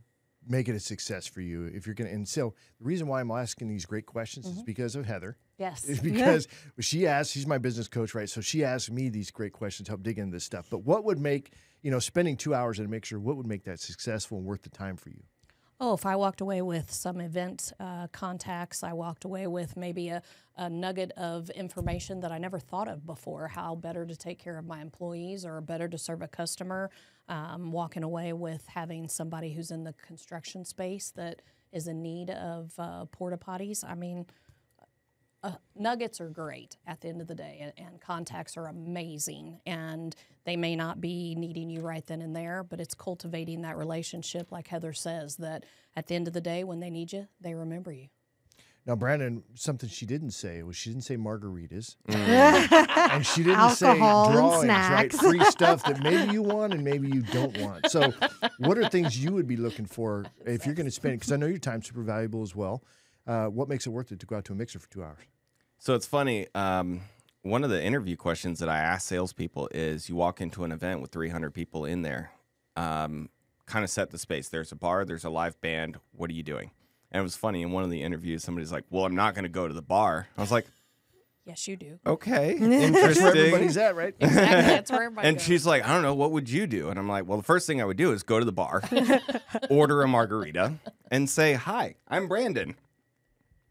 make 0.49 0.69
it 0.69 0.75
a 0.75 0.81
success 0.81 1.27
for 1.27 1.41
you 1.41 1.65
if 1.67 1.87
you're 1.87 1.94
gonna 1.94 2.11
and 2.11 2.29
so 2.29 2.55
the 2.79 2.85
reason 2.85 3.06
why 3.06 3.21
i'm 3.21 3.31
asking 3.31 3.69
these 3.69 3.87
great 3.87 4.06
questions 4.06 4.47
is 4.47 4.53
mm-hmm. 4.53 4.65
because 4.65 4.97
of 4.97 5.06
heather. 5.06 5.37
Yes. 5.59 5.85
is 5.85 6.00
because 6.00 6.49
she 6.81 7.06
asked 7.06 7.33
she's 7.33 7.47
my 7.47 7.59
business 7.59 7.87
coach 7.87 8.15
right? 8.15 8.29
So 8.29 8.41
she 8.41 8.65
asked 8.65 8.91
me 8.91 9.09
these 9.09 9.31
great 9.31 9.53
questions 9.53 9.87
to 9.87 9.93
help 9.93 10.03
dig 10.03 10.19
into 10.19 10.33
this 10.33 10.44
stuff. 10.44 10.67
But 10.71 10.79
what 10.79 11.05
would 11.05 11.19
make 11.19 11.53
you 11.83 11.91
know 11.91 11.99
spending 11.99 12.37
two 12.37 12.55
hours 12.55 12.81
at 12.81 12.87
a 12.87 12.89
mixer 12.89 13.21
what 13.21 13.37
would 13.37 13.47
make 13.47 13.65
that 13.65 13.81
successful 13.81 14.39
and 14.39 14.47
worth 14.47 14.62
the 14.62 14.71
time 14.71 14.97
for 14.97 15.11
you 15.11 15.23
Oh, 15.84 15.94
if 15.94 16.06
I 16.06 16.14
walked 16.14 16.40
away 16.40 16.62
with 16.62 16.93
some 16.93 17.20
event 17.20 17.73
uh, 17.81 18.06
contacts, 18.12 18.84
I 18.84 18.93
walked 18.93 19.25
away 19.25 19.49
with 19.49 19.76
maybe 19.76 20.11
a, 20.11 20.23
a 20.56 20.70
nugget 20.70 21.11
of 21.17 21.50
information 21.50 22.20
that 22.20 22.31
I 22.31 22.38
never 22.38 22.61
thought 22.61 22.87
of 22.87 23.05
before 23.05 23.49
how 23.49 23.75
better 23.75 24.06
to 24.06 24.14
take 24.14 24.38
care 24.38 24.58
of 24.58 24.64
my 24.64 24.81
employees 24.81 25.44
or 25.44 25.61
better 25.61 25.88
to 25.88 25.99
serve 25.99 26.23
a 26.23 26.29
customer. 26.29 26.88
Um, 27.29 27.73
walking 27.73 28.05
away 28.05 28.32
with 28.32 28.64
having 28.69 29.08
somebody 29.08 29.55
who's 29.55 29.73
in 29.73 29.82
the 29.82 29.93
construction 30.06 30.64
space 30.64 31.11
that 31.17 31.43
is 31.73 31.88
in 31.88 32.00
need 32.00 32.31
of 32.31 32.73
uh, 32.79 33.06
porta 33.06 33.37
potties. 33.37 33.82
I 33.82 33.96
mean, 33.96 34.26
uh, 35.43 35.53
nuggets 35.77 36.21
are 36.21 36.29
great 36.29 36.77
at 36.87 37.00
the 37.00 37.09
end 37.09 37.21
of 37.21 37.27
the 37.27 37.35
day, 37.35 37.59
and, 37.61 37.73
and 37.89 38.00
contacts 38.00 38.56
are 38.56 38.67
amazing. 38.67 39.61
And 39.67 40.15
they 40.44 40.56
may 40.56 40.77
not 40.77 41.00
be 41.00 41.35
needing 41.35 41.69
you 41.71 41.81
right 41.81 42.06
then 42.06 42.23
and 42.23 42.35
there, 42.35 42.62
but 42.62 42.81
it's 42.81 42.94
cultivating 42.94 43.62
that 43.62 43.77
relationship, 43.77 44.53
like 44.53 44.69
Heather 44.69 44.93
says, 44.93 45.37
that 45.37 45.65
at 45.97 46.06
the 46.06 46.15
end 46.15 46.29
of 46.29 46.35
the 46.35 46.41
day, 46.41 46.65
when 46.65 46.81
they 46.81 46.91
need 46.91 47.12
you, 47.12 47.27
they 47.41 47.55
remember 47.55 47.93
you. 47.93 48.09
now 48.87 48.97
brandon 48.97 49.43
something 49.55 49.89
she 49.89 50.06
didn't 50.06 50.33
say 50.33 50.62
was 50.65 50.77
she 50.77 50.91
didn't 50.91 51.05
say 51.05 51.17
margaritas 51.17 51.94
Mm. 52.09 52.89
and 53.15 53.25
she 53.27 53.43
didn't 53.44 53.59
Alcohol 53.59 54.25
say 54.25 54.31
and 54.31 54.37
drawings 54.37 54.69
right 54.69 55.12
free 55.12 55.44
stuff 55.44 55.85
that 55.85 56.03
maybe 56.03 56.33
you 56.33 56.43
want 56.43 56.73
and 56.75 56.83
maybe 56.83 57.06
you 57.09 57.23
don't 57.23 57.56
want 57.59 57.89
so 57.91 58.12
what 58.59 58.79
are 58.79 58.89
things 58.89 59.17
you 59.23 59.33
would 59.33 59.47
be 59.47 59.56
looking 59.56 59.87
for 59.87 60.25
if 60.47 60.67
you're 60.67 60.75
going 60.75 60.87
to 60.87 60.91
spend 61.00 61.15
because 61.21 61.31
i 61.31 61.37
know 61.37 61.47
your 61.47 61.59
time's 61.59 61.87
super 61.87 62.03
valuable 62.03 62.43
as 62.43 62.56
well 62.56 62.83
uh, 63.29 63.47
what 63.47 63.69
makes 63.69 63.87
it 63.87 63.91
worth 63.91 64.11
it 64.11 64.19
to 64.19 64.27
go 64.27 64.35
out 64.37 64.44
to 64.44 64.53
a 64.53 64.56
mixer 64.56 64.81
for 64.81 64.91
two 64.91 65.05
hours 65.05 65.19
So 65.82 65.96
it's 65.96 66.06
funny. 66.06 66.46
Um, 66.55 67.00
one 67.43 67.64
of 67.64 67.70
the 67.70 67.82
interview 67.82 68.14
questions 68.14 68.61
that 68.61 68.69
I 68.69 68.79
ask 68.79 69.08
salespeople 69.08 69.69
is 69.75 70.08
you 70.08 70.14
walk 70.14 70.40
into 70.40 70.62
an 70.62 70.70
event 70.70 71.00
with 71.00 71.11
300 71.11 71.52
people 71.52 71.84
in 71.84 72.02
there, 72.02 72.31
um, 72.76 73.31
kind 73.67 73.82
of 73.82 73.90
set 73.90 74.12
the 74.12 74.19
space. 74.19 74.49
There's 74.49 74.70
a 74.70 74.76
bar, 74.76 75.05
there's 75.05 75.25
a 75.25 75.29
live 75.29 75.61
band. 75.61 75.99
What 76.12 76.31
are 76.31 76.34
you 76.34 76.44
doing? 76.44 76.70
And 77.11 77.19
it 77.19 77.25
was 77.25 77.34
funny. 77.34 77.62
In 77.62 77.73
one 77.73 77.82
of 77.82 77.90
the 77.90 78.00
interviews, 78.00 78.44
somebody's 78.44 78.70
like, 78.70 78.84
Well, 78.90 79.05
I'm 79.05 79.17
not 79.17 79.34
going 79.34 79.43
to 79.43 79.49
go 79.49 79.67
to 79.67 79.75
the 79.75 79.82
bar. 79.82 80.29
I 80.38 80.40
was 80.40 80.52
like, 80.52 80.69
Yes, 81.44 81.67
you 81.67 81.75
do. 81.75 81.99
Okay, 82.06 82.52
interesting. 82.52 82.93
that's 82.93 83.20
where 83.20 83.37
everybody's 83.37 83.76
at 83.76 83.96
right 83.96 84.14
Exactly. 84.20 84.62
That's 84.62 84.90
where 84.93 85.02
everybody 85.06 85.26
And 85.26 85.37
goes. 85.37 85.44
she's 85.44 85.67
like, 85.67 85.84
I 85.84 85.93
don't 85.93 86.02
know, 86.02 86.14
what 86.14 86.31
would 86.31 86.49
you 86.49 86.69
do? 86.69 86.90
And 86.90 86.99
I'm 87.00 87.08
like, 87.08 87.26
Well, 87.26 87.38
the 87.38 87.43
first 87.43 87.67
thing 87.67 87.82
I 87.82 87.87
would 87.87 87.96
do 87.96 88.12
is 88.12 88.23
go 88.23 88.38
to 88.38 88.44
the 88.44 88.52
bar, 88.52 88.84
order 89.69 90.02
a 90.02 90.06
margarita, 90.06 90.75
and 91.11 91.29
say, 91.29 91.55
Hi, 91.55 91.96
I'm 92.06 92.29
Brandon. 92.29 92.76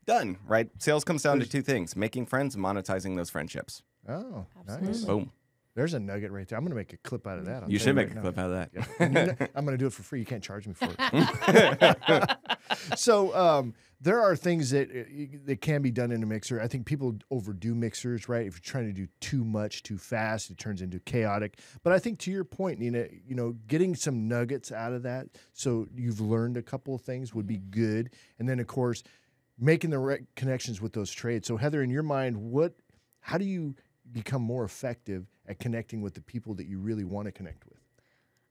Done, 0.06 0.38
right? 0.48 0.70
Sales 0.80 1.04
comes 1.04 1.22
down 1.24 1.40
to 1.40 1.46
two 1.48 1.62
things 1.62 1.96
making 1.96 2.26
friends 2.26 2.56
and 2.56 2.64
monetizing 2.64 3.16
those 3.16 3.30
friendships. 3.30 3.84
oh 4.10 4.46
nice 4.68 4.78
Absolutely. 4.78 5.06
Boom. 5.06 5.32
there's 5.76 5.94
a 5.94 6.00
nugget 6.00 6.32
right 6.32 6.48
there 6.48 6.58
i'm 6.58 6.64
going 6.66 6.72
to 6.72 6.76
make 6.76 6.92
a 6.92 6.98
clip 6.98 7.28
out 7.28 7.38
of 7.38 7.46
that 7.46 7.64
I'll 7.64 7.72
You 7.72 7.78
tell 7.78 7.86
should 7.88 7.98
right 7.98 8.08
make 8.08 8.12
a 8.12 8.16
now. 8.16 8.22
clip 8.22 8.38
out 8.40 8.46
of 8.48 8.52
that. 8.52 8.70
Yeah. 8.74 8.86
And 9.00 9.16
you 9.16 9.26
know, 9.28 9.36
I'm 9.56 9.64
going 9.66 9.78
to 9.78 9.82
do 9.82 9.86
it 9.88 9.94
for 9.94 10.04
free. 10.04 10.20
You 10.20 10.26
can't 10.26 10.44
charge 10.44 10.68
me 10.68 10.74
for 10.74 10.90
it. 10.98 12.38
so 12.96 13.36
um, 13.36 13.74
there 14.02 14.20
are 14.22 14.36
things 14.36 14.72
that 14.72 14.90
uh, 14.90 15.38
that 15.46 15.62
can 15.62 15.82
be 15.82 15.92
done 15.92 16.12
in 16.12 16.24
a 16.24 16.26
mixer. 16.26 16.60
I 16.60 16.68
think 16.68 16.86
people 16.86 17.16
overdo 17.30 17.76
mixers, 17.76 18.28
right? 18.28 18.46
If 18.48 18.56
you're 18.56 18.62
trying 18.72 18.88
to 18.88 18.94
do 18.94 19.08
too 19.20 19.44
much 19.46 19.84
too 19.84 19.98
fast, 19.98 20.50
it 20.50 20.58
turns 20.58 20.82
into 20.82 21.00
chaotic. 21.00 21.60
But 21.84 21.94
I 21.94 22.00
think 22.00 22.20
to 22.20 22.32
your 22.32 22.44
point, 22.44 22.80
Neenah, 22.80 23.22
you 23.28 23.36
know, 23.36 23.56
getting 23.68 23.96
some 23.96 24.28
nuggets 24.28 24.72
out 24.72 24.94
of 24.94 25.04
that, 25.04 25.28
so 25.54 25.88
you've 25.96 26.20
learned 26.20 26.58
a 26.58 26.64
couple 26.64 26.96
of 26.96 27.02
things 27.02 27.34
would 27.36 27.48
be 27.48 27.58
good. 27.58 28.10
And 28.40 28.50
then 28.50 28.60
of 28.60 28.68
course, 28.68 29.04
making 29.62 29.92
the 29.92 30.00
right 30.00 30.24
connections 30.36 30.82
with 30.82 30.92
those 30.92 31.12
trades. 31.12 31.48
So 31.48 31.56
Heather, 31.56 31.84
in 31.84 31.92
your 31.92 32.04
mind, 32.04 32.36
what, 32.36 32.74
how 33.22 33.38
do 33.38 33.46
you 33.46 33.76
become 34.12 34.42
more 34.42 34.66
effective 34.66 35.28
at 35.48 35.60
connecting 35.60 36.02
with 36.02 36.16
the 36.16 36.22
people 36.22 36.56
that 36.56 36.66
you 36.66 36.80
really 36.80 37.04
want 37.04 37.28
to 37.28 37.32
connect 37.32 37.66
with? 37.66 37.78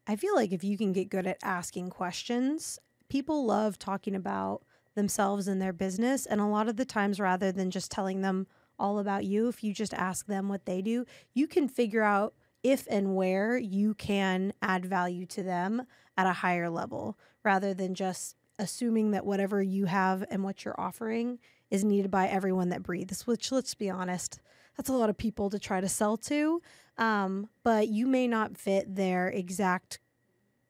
I 0.07 0.17
feel 0.17 0.35
like 0.35 0.53
if 0.53 0.65
you 0.65 0.79
can 0.79 0.93
get 0.93 1.11
good 1.11 1.27
at 1.27 1.39
asking 1.43 1.91
questions, 1.91 2.79
people 3.09 3.45
love 3.45 3.79
talking 3.79 4.15
about 4.15 4.63
themselves 4.95 5.49
and 5.49 5.61
their 5.61 5.73
business. 5.73 6.27
And 6.27 6.41
a 6.41 6.47
lot 6.47 6.69
of 6.69 6.77
the 6.77 6.85
times, 6.85 7.21
rather 7.21 7.53
than 7.53 7.71
just 7.71 7.91
telling 7.91 8.21
them 8.21 8.47
all 8.79 8.99
about 8.99 9.25
you, 9.25 9.49
if 9.49 9.63
you 9.63 9.75
just 9.75 9.93
ask 9.95 10.27
them 10.27 10.49
what 10.49 10.65
they 10.65 10.81
do, 10.81 11.05
you 11.35 11.47
can 11.47 11.69
figure 11.69 12.03
out 12.03 12.35
if 12.63 12.87
and 12.91 13.15
where 13.15 13.57
you 13.57 13.95
can 13.95 14.53
add 14.63 14.85
value 14.85 15.27
to 15.27 15.43
them 15.43 15.83
at 16.17 16.27
a 16.27 16.33
higher 16.35 16.69
level 16.69 17.19
rather 17.45 17.73
than 17.73 17.95
just 17.95 18.37
assuming 18.61 19.11
that 19.13 19.27
whatever 19.27 19.63
you 19.63 19.87
have 19.87 20.25
and 20.31 20.45
what 20.45 20.65
you're 20.65 20.79
offering 20.79 21.39
is 21.71 21.85
needed 21.85 22.11
by 22.11 22.29
everyone 22.29 22.69
that 22.69 22.83
breathes, 22.83 23.27
which 23.27 23.51
let's 23.51 23.75
be 23.75 23.91
honest, 23.91 24.41
that's 24.77 24.91
a 24.91 24.93
lot 24.93 25.11
of 25.11 25.17
people 25.17 25.51
to 25.51 25.59
try 25.59 25.81
to 25.81 25.89
sell 25.89 26.17
to. 26.17 26.61
Um, 26.99 27.49
but 27.65 27.89
you 27.89 28.07
may 28.07 28.29
not 28.29 28.57
fit 28.57 28.95
their 28.95 29.29
exact 29.29 29.99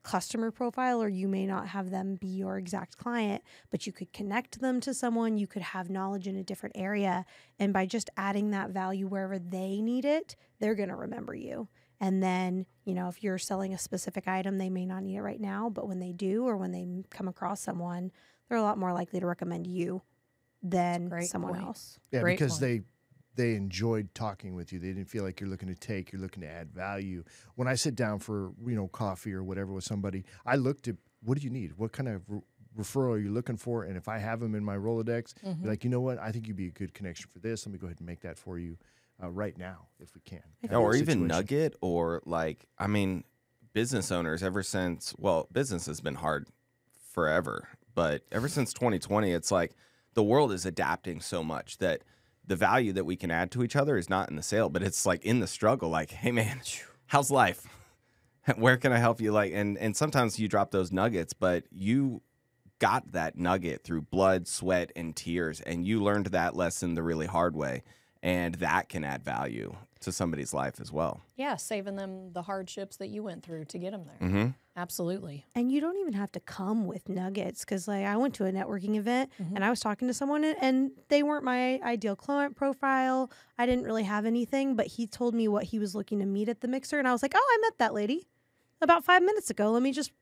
customer 0.03 0.51
profile 0.51 1.03
or 1.03 1.09
you 1.09 1.29
may 1.29 1.47
not 1.47 1.69
have 1.69 1.91
them 1.91 2.15
be 2.15 2.29
your 2.29 2.57
exact 2.57 2.97
client, 2.97 3.43
but 3.71 3.87
you 3.87 3.93
could 3.93 4.13
connect 4.13 4.61
them 4.61 4.81
to 4.81 4.95
someone, 4.95 5.37
you 5.37 5.47
could 5.47 5.63
have 5.63 5.91
knowledge 5.91 6.27
in 6.27 6.37
a 6.37 6.43
different 6.43 6.77
area. 6.77 7.27
And 7.59 7.73
by 7.73 7.87
just 7.87 8.09
adding 8.17 8.51
that 8.51 8.71
value 8.71 9.07
wherever 9.07 9.39
they 9.39 9.81
need 9.83 10.05
it, 10.05 10.37
they're 10.59 10.75
going 10.75 10.89
to 10.89 10.97
remember 10.97 11.35
you. 11.35 11.69
And 12.01 12.23
then, 12.23 12.65
you 12.85 12.95
know, 12.95 13.09
if 13.09 13.23
you're 13.23 13.37
selling 13.39 13.75
a 13.75 13.79
specific 13.79 14.27
item, 14.27 14.57
they 14.59 14.71
may 14.71 14.87
not 14.87 15.03
need 15.03 15.17
it 15.17 15.23
right 15.23 15.41
now, 15.41 15.69
but 15.69 15.87
when 15.87 15.99
they 16.01 16.13
do 16.13 16.45
or 16.47 16.57
when 16.57 16.73
they 16.73 16.87
come 17.11 17.29
across 17.29 17.61
someone, 17.61 18.11
they're 18.49 18.57
a 18.59 18.63
lot 18.63 18.79
more 18.79 18.93
likely 18.93 19.21
to 19.21 19.27
recommend 19.27 19.67
you 19.67 20.01
than 20.63 21.11
someone 21.25 21.53
point. 21.55 21.65
else. 21.67 21.99
Yeah, 22.11 22.21
Great 22.21 22.39
because 22.39 22.53
point. 22.59 22.61
they 22.61 22.81
they 23.37 23.55
enjoyed 23.55 24.13
talking 24.15 24.55
with 24.55 24.73
you. 24.73 24.79
They 24.79 24.89
didn't 24.89 25.09
feel 25.09 25.23
like 25.25 25.41
you're 25.41 25.49
looking 25.49 25.69
to 25.69 25.75
take. 25.75 26.11
You're 26.13 26.21
looking 26.21 26.43
to 26.43 26.49
add 26.49 26.73
value. 26.73 27.23
When 27.55 27.69
I 27.69 27.75
sit 27.75 27.95
down 27.95 28.19
for 28.19 28.53
you 28.67 28.75
know 28.75 28.89
coffee 28.89 29.33
or 29.33 29.43
whatever 29.45 29.73
with 29.73 29.85
somebody, 29.85 30.25
I 30.45 30.57
looked 30.57 30.89
at 30.89 30.97
what 31.23 31.39
do 31.39 31.45
you 31.45 31.51
need? 31.51 31.75
What 31.77 31.93
kind 31.93 32.09
of 32.09 32.23
re- 32.29 32.41
referral 32.79 33.13
are 33.15 33.19
you 33.19 33.31
looking 33.31 33.57
for? 33.57 33.85
And 33.85 33.97
if 33.97 34.09
I 34.09 34.19
have 34.19 34.41
them 34.41 34.55
in 34.55 34.65
my 34.65 34.77
Rolodex, 34.77 35.35
Mm-hmm. 35.47 35.67
like 35.69 35.85
you 35.85 35.91
know 35.91 36.01
what, 36.01 36.19
I 36.19 36.33
think 36.33 36.47
you'd 36.49 36.57
be 36.57 36.69
a 36.69 36.73
good 36.73 36.93
connection 36.95 37.29
for 37.33 37.39
this. 37.41 37.67
Let 37.67 37.73
me 37.73 37.79
go 37.79 37.87
ahead 37.87 37.99
and 37.99 38.07
make 38.07 38.21
that 38.21 38.37
for 38.39 38.59
you 38.59 38.77
uh, 39.23 39.31
right 39.31 39.57
now 39.57 39.89
if 40.01 40.15
we 40.15 40.21
can. 40.21 40.43
Yeah, 40.63 40.77
or 40.77 40.95
even 40.95 41.27
Nugget, 41.27 41.77
or 41.81 42.23
like, 42.25 42.67
I 42.79 42.87
mean, 42.87 43.25
business 43.73 44.11
owners 44.11 44.43
ever 44.43 44.63
since, 44.63 45.15
well, 45.19 45.49
business 45.53 45.87
has 45.87 46.01
been 46.01 46.17
hard 46.17 46.49
forever, 47.13 47.69
but 47.95 48.23
ever 48.33 48.49
since 48.49 48.73
2020, 48.73 49.33
it's 49.33 49.51
like 49.51 49.73
the 50.15 50.23
world 50.23 50.53
is 50.53 50.67
adapting 50.67 51.21
so 51.21 51.43
much 51.43 51.79
that 51.79 52.03
the 52.47 52.57
value 52.57 52.93
that 52.93 53.05
we 53.05 53.17
can 53.17 53.31
add 53.31 53.51
to 53.53 53.63
each 53.63 53.77
other 53.77 53.97
is 53.97 54.11
not 54.11 54.29
in 54.29 54.37
the 54.37 54.43
sale, 54.43 54.69
but 54.69 54.83
it's 54.83 55.07
like 55.07 55.25
in 55.25 55.41
the 55.41 55.47
struggle. 55.47 55.89
Like, 55.89 56.11
hey, 56.11 56.33
man, 56.33 56.61
how's 57.07 57.31
life? 57.31 57.67
Where 58.57 58.77
can 58.77 58.93
I 58.93 58.99
help 58.99 59.21
you? 59.21 59.33
Like, 59.33 59.53
and 59.53 59.77
and 59.79 59.97
sometimes 59.97 60.39
you 60.39 60.49
drop 60.49 60.71
those 60.71 60.91
nuggets, 60.91 61.33
but 61.33 61.65
you 61.71 62.23
got 62.79 63.13
that 63.13 63.37
nugget 63.37 63.85
through 63.85 64.03
blood, 64.03 64.49
sweat, 64.49 64.91
and 64.97 65.15
tears, 65.15 65.61
and 65.61 65.87
you 65.87 66.03
learned 66.03 66.27
that 66.27 66.57
lesson 66.57 66.95
the 66.95 67.03
really 67.03 67.27
hard 67.27 67.55
way, 67.55 67.83
and 68.23 68.57
that 68.57 68.89
can 68.89 69.05
add 69.05 69.25
value 69.25 69.75
to 70.01 70.13
somebody's 70.13 70.55
life 70.55 70.81
as 70.81 70.91
well. 70.91 71.21
yeah, 71.37 71.57
saving 71.57 71.97
them 71.97 72.33
the 72.33 72.41
hardships 72.43 72.97
that 72.97 73.09
you 73.09 73.23
went 73.23 73.43
through 73.43 73.67
to 73.67 73.79
get 73.79 73.93
them 73.93 74.05
there. 74.07 74.29
Mm-hmm. 74.29 74.47
Absolutely. 74.75 75.45
And 75.55 75.71
you 75.71 75.79
don't 75.81 75.99
even 75.99 76.15
have 76.15 76.33
to 76.33 76.41
come 76.41 76.87
with 76.87 77.09
nuggets 77.11 77.65
because, 77.67 77.87
like, 77.87 78.07
I 78.07 78.17
went 78.17 78.33
to 78.37 78.47
a 78.47 78.53
networking 78.53 78.97
event 78.97 79.31
and 79.55 79.63
I 79.63 79.69
was 79.69 79.79
talking 79.79 80.09
to 80.09 80.15
someone 80.15 80.43
and, 80.43 80.57
and 80.61 80.91
they 81.09 81.23
weren't 81.23 81.45
my 81.45 81.81
ideal 81.83 82.17
client 82.17 82.57
profile. 82.57 83.31
I 83.59 83.67
didn't 83.67 83.85
really 83.85 84.05
have 84.05 84.25
anything, 84.25 84.75
but 84.75 84.87
he 84.87 85.07
told 85.07 85.35
me 85.35 85.49
what 85.49 85.65
he 85.65 85.79
was 85.79 85.95
looking 85.95 86.19
to 86.21 86.25
meet 86.27 86.49
at 86.49 86.63
the 86.63 86.69
mixer. 86.69 86.99
And 86.99 87.07
I 87.07 87.13
was 87.13 87.21
like, 87.21 87.35
oh, 87.37 87.39
I 87.39 87.59
met 87.61 87.77
that 87.79 87.93
lady 87.93 88.27
about 88.81 89.05
five 89.05 89.23
minutes 89.23 89.51
ago. 89.51 89.71
Let 89.71 89.83
me 89.83 89.93
just 89.93 90.13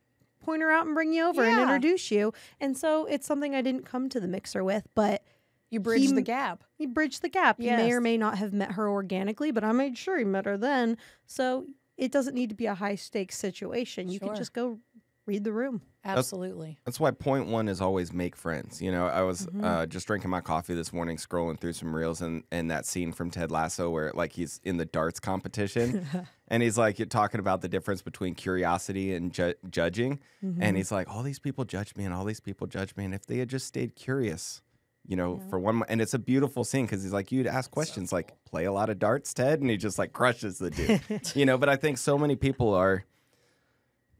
point 0.44 0.62
her 0.62 0.72
out 0.72 0.86
and 0.86 0.94
bring 0.94 1.12
you 1.12 1.24
over 1.26 1.44
and 1.44 1.60
introduce 1.60 2.10
you. 2.10 2.32
And 2.60 2.76
so 2.76 3.04
it's 3.06 3.26
something 3.28 3.54
I 3.54 3.62
didn't 3.62 3.84
come 3.84 4.08
to 4.08 4.18
the 4.18 4.28
mixer 4.28 4.64
with, 4.64 4.88
but 4.96 5.22
You 5.70 5.80
bridge 5.80 6.10
the 6.10 6.22
gap. 6.22 6.64
he 6.76 6.86
bridged 6.86 7.22
the 7.22 7.28
gap. 7.28 7.60
You 7.60 7.70
may 7.72 7.92
or 7.92 8.00
may 8.00 8.16
not 8.16 8.38
have 8.38 8.52
met 8.52 8.72
her 8.72 8.88
organically, 8.88 9.50
but 9.50 9.64
I 9.64 9.72
made 9.72 9.98
sure 9.98 10.18
he 10.18 10.24
met 10.24 10.46
her 10.46 10.56
then. 10.56 10.96
So 11.26 11.66
it 11.96 12.10
doesn't 12.12 12.34
need 12.34 12.48
to 12.50 12.54
be 12.54 12.66
a 12.66 12.74
high 12.74 12.94
stakes 12.94 13.36
situation. 13.36 14.08
You 14.08 14.18
can 14.20 14.34
just 14.34 14.52
go 14.52 14.78
read 15.26 15.44
the 15.44 15.52
room. 15.52 15.82
Absolutely. 16.04 16.78
That's 16.86 16.98
why 16.98 17.10
point 17.10 17.48
one 17.48 17.68
is 17.68 17.82
always 17.82 18.14
make 18.14 18.34
friends. 18.34 18.80
You 18.80 18.90
know, 18.90 19.08
I 19.08 19.20
was 19.22 19.44
Mm-hmm. 19.46 19.62
uh, 19.62 19.84
just 19.86 20.06
drinking 20.06 20.30
my 20.30 20.40
coffee 20.40 20.72
this 20.72 20.90
morning, 20.90 21.18
scrolling 21.18 21.60
through 21.60 21.74
some 21.74 21.94
reels, 21.94 22.22
and 22.22 22.44
and 22.50 22.70
that 22.70 22.86
scene 22.86 23.12
from 23.12 23.30
Ted 23.30 23.50
Lasso 23.50 23.90
where 23.90 24.10
like 24.14 24.32
he's 24.32 24.58
in 24.64 24.78
the 24.78 24.86
darts 24.86 25.20
competition, 25.20 26.06
and 26.48 26.62
he's 26.62 26.78
like 26.78 26.98
you're 26.98 27.04
talking 27.06 27.40
about 27.40 27.60
the 27.60 27.68
difference 27.68 28.00
between 28.00 28.34
curiosity 28.34 29.12
and 29.14 29.32
ju- 29.32 29.54
judging, 29.68 30.18
Mm-hmm. 30.42 30.62
and 30.62 30.76
he's 30.78 30.90
like, 30.90 31.08
all 31.10 31.22
these 31.22 31.40
people 31.40 31.64
judge 31.64 31.94
me, 31.94 32.04
and 32.04 32.14
all 32.14 32.24
these 32.24 32.40
people 32.40 32.66
judge 32.66 32.96
me, 32.96 33.04
and 33.04 33.12
if 33.14 33.26
they 33.26 33.36
had 33.38 33.48
just 33.50 33.66
stayed 33.66 33.94
curious. 33.96 34.62
You 35.08 35.16
know, 35.16 35.40
for 35.48 35.58
one, 35.58 35.82
and 35.88 36.00
it's 36.00 36.14
a 36.14 36.18
beautiful 36.18 36.62
scene 36.64 36.84
because 36.84 37.02
he's 37.02 37.14
like, 37.14 37.32
you'd 37.32 37.46
ask 37.46 37.70
questions 37.70 38.12
like, 38.12 38.34
play 38.44 38.66
a 38.66 38.72
lot 38.72 38.90
of 38.90 38.98
darts, 38.98 39.32
Ted, 39.32 39.60
and 39.60 39.70
he 39.70 39.76
just 39.78 39.98
like 39.98 40.12
crushes 40.12 40.58
the 40.58 40.70
dude. 40.70 41.00
you 41.34 41.46
know, 41.46 41.56
but 41.56 41.70
I 41.70 41.76
think 41.76 41.96
so 41.96 42.18
many 42.18 42.36
people 42.36 42.74
are 42.74 43.04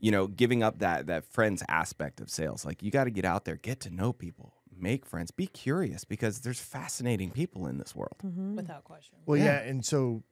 you 0.00 0.11
know, 0.11 0.26
giving 0.26 0.62
up 0.62 0.78
that 0.78 1.07
that 1.09 1.25
friends 1.25 1.62
aspect 1.68 2.21
of 2.21 2.30
sales. 2.30 2.64
Like 2.64 2.83
you 2.83 2.90
got 2.90 3.04
to 3.04 3.11
get 3.11 3.25
out 3.25 3.45
there, 3.45 3.57
get 3.57 3.80
to 3.80 3.90
know 3.90 4.12
people, 4.12 4.54
make 4.76 5.04
friends, 5.04 5.30
be 5.30 5.47
curious 5.47 6.04
because 6.04 6.40
there's 6.40 6.61
fascinating 6.61 7.30
people 7.30 7.66
in 7.66 7.78
this 7.78 7.95
world. 7.95 8.16
Mm-hmm. 8.25 8.57
without 8.57 8.85
question. 8.85 9.18
Well, 9.26 9.37
yeah. 9.37 9.45
Yeah. 9.45 9.61
and 9.61 9.85
so 9.85 10.23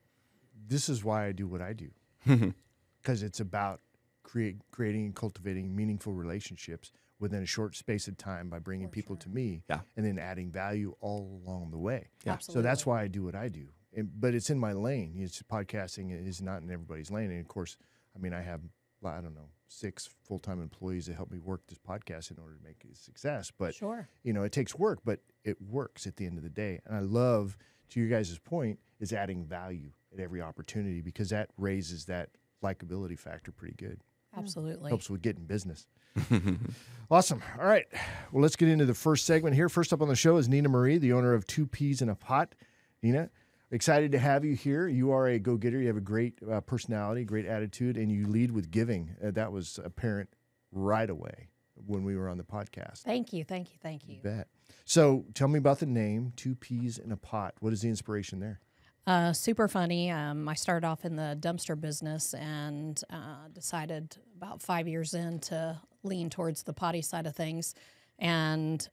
this 0.67 0.89
is 0.89 1.03
why 1.03 1.25
I 1.25 1.31
do 1.31 1.47
what 1.47 1.61
I 1.61 1.73
do 1.73 1.89
because 3.01 3.23
it's 3.23 3.39
about 3.39 3.81
create 4.23 4.57
creating 4.71 5.05
and 5.05 5.15
cultivating 5.15 5.75
meaningful 5.75 6.13
relationships 6.13 6.91
within 7.19 7.41
a 7.43 7.45
short 7.45 7.75
space 7.75 8.07
of 8.07 8.17
time 8.17 8.49
by 8.49 8.59
bringing 8.59 8.89
people 8.89 9.15
to 9.17 9.29
me, 9.29 9.63
Yeah. 9.69 9.81
and 9.95 10.05
then 10.05 10.19
adding 10.19 10.51
value 10.51 10.95
all 11.01 11.41
along 11.45 11.71
the 11.71 11.77
way. 11.77 12.09
Yeah. 12.25 12.37
So 12.37 12.61
that's 12.61 12.85
why 12.85 13.01
I 13.01 13.07
do 13.07 13.23
what 13.23 13.35
I 13.35 13.49
do. 13.49 13.67
And, 13.95 14.09
but 14.19 14.33
it's 14.35 14.49
in 14.49 14.59
my 14.59 14.73
lane. 14.73 15.13
It's 15.17 15.41
podcasting 15.43 16.11
is 16.27 16.41
not 16.41 16.61
in 16.61 16.69
everybody's 16.71 17.09
lane, 17.09 17.31
and 17.31 17.39
of 17.39 17.47
course, 17.47 17.77
I 18.15 18.19
mean, 18.19 18.33
I 18.33 18.41
have 18.41 18.61
I 19.05 19.21
don't 19.21 19.35
know 19.35 19.49
six 19.67 20.09
full 20.23 20.39
time 20.39 20.61
employees 20.61 21.05
that 21.05 21.15
help 21.15 21.31
me 21.31 21.37
work 21.39 21.61
this 21.67 21.77
podcast 21.77 22.31
in 22.31 22.37
order 22.39 22.55
to 22.55 22.63
make 22.63 22.83
it 22.83 22.91
a 22.91 22.95
success. 22.95 23.51
But 23.55 23.75
Sure. 23.75 24.07
you 24.23 24.33
know, 24.33 24.43
it 24.43 24.51
takes 24.51 24.75
work, 24.75 24.99
but 25.05 25.19
it 25.43 25.61
works 25.61 26.07
at 26.07 26.15
the 26.17 26.25
end 26.25 26.37
of 26.37 26.43
the 26.43 26.49
day. 26.49 26.81
And 26.85 26.95
I 26.95 26.99
love, 26.99 27.57
to 27.89 27.99
your 27.99 28.09
guys' 28.09 28.37
point, 28.39 28.79
is 28.99 29.13
adding 29.13 29.45
value 29.45 29.91
at 30.13 30.19
every 30.19 30.41
opportunity 30.41 31.01
because 31.01 31.29
that 31.29 31.51
raises 31.57 32.05
that 32.05 32.31
likability 32.63 33.17
factor 33.19 33.51
pretty 33.51 33.75
good. 33.75 34.01
Absolutely. 34.37 34.89
Helps 34.89 35.09
with 35.09 35.21
getting 35.21 35.45
business. 35.45 35.87
awesome. 37.11 37.41
All 37.59 37.65
right. 37.65 37.85
Well, 38.31 38.41
let's 38.41 38.55
get 38.55 38.69
into 38.69 38.85
the 38.85 38.93
first 38.93 39.25
segment 39.25 39.55
here. 39.55 39.69
First 39.69 39.93
up 39.93 40.01
on 40.01 40.07
the 40.07 40.15
show 40.15 40.37
is 40.37 40.47
Neenah 40.47 40.69
Marie, 40.69 40.97
the 40.97 41.13
owner 41.13 41.33
of 41.33 41.45
Two 41.47 41.65
Pees 41.67 42.01
in 42.01 42.09
a 42.09 42.15
Pot. 42.15 42.55
Neenah, 43.03 43.29
excited 43.71 44.11
to 44.11 44.19
have 44.19 44.43
you 44.43 44.55
here. 44.55 44.87
You 44.87 45.11
are 45.11 45.27
a 45.27 45.39
go 45.39 45.57
getter. 45.57 45.79
You 45.79 45.87
have 45.87 45.97
a 45.97 46.01
great 46.01 46.39
uh, 46.49 46.61
personality, 46.61 47.23
great 47.23 47.45
attitude, 47.45 47.97
and 47.97 48.11
you 48.11 48.27
lead 48.27 48.51
with 48.51 48.71
giving. 48.71 49.15
Uh, 49.23 49.31
that 49.31 49.51
was 49.51 49.79
apparent 49.83 50.29
right 50.71 51.09
away 51.09 51.49
when 51.85 52.03
we 52.03 52.15
were 52.15 52.29
on 52.29 52.37
the 52.37 52.43
podcast. 52.43 53.03
Thank 53.03 53.33
you. 53.33 53.43
Thank 53.43 53.71
you. 53.71 53.77
Thank 53.81 54.07
you. 54.07 54.19
Bet. 54.23 54.47
So 54.85 55.25
tell 55.33 55.47
me 55.47 55.59
about 55.59 55.79
the 55.79 55.85
name 55.85 56.33
Two 56.35 56.55
Pees 56.55 56.97
in 56.97 57.11
a 57.11 57.17
Pot. 57.17 57.53
What 57.59 57.73
is 57.73 57.81
the 57.81 57.89
inspiration 57.89 58.39
there? 58.39 58.61
Uh, 59.07 59.31
super 59.31 59.69
funny. 59.69 60.11
Um, 60.11 60.49
I 60.49 60.53
started 60.53 60.85
off 60.85 61.05
in 61.05 61.15
the 61.15 61.37
dumpster 61.39 61.79
business 61.79 62.33
and 62.33 63.01
uh, 63.09 63.47
decided 63.53 64.17
about 64.35 64.61
five 64.61 64.85
years 64.85 65.13
in 65.13 65.39
to 65.39 65.79
lean 66.03 66.29
towards 66.29 66.63
the 66.63 66.73
potty 66.73 67.01
side 67.01 67.25
of 67.25 67.33
things. 67.33 67.73
And 68.19 68.85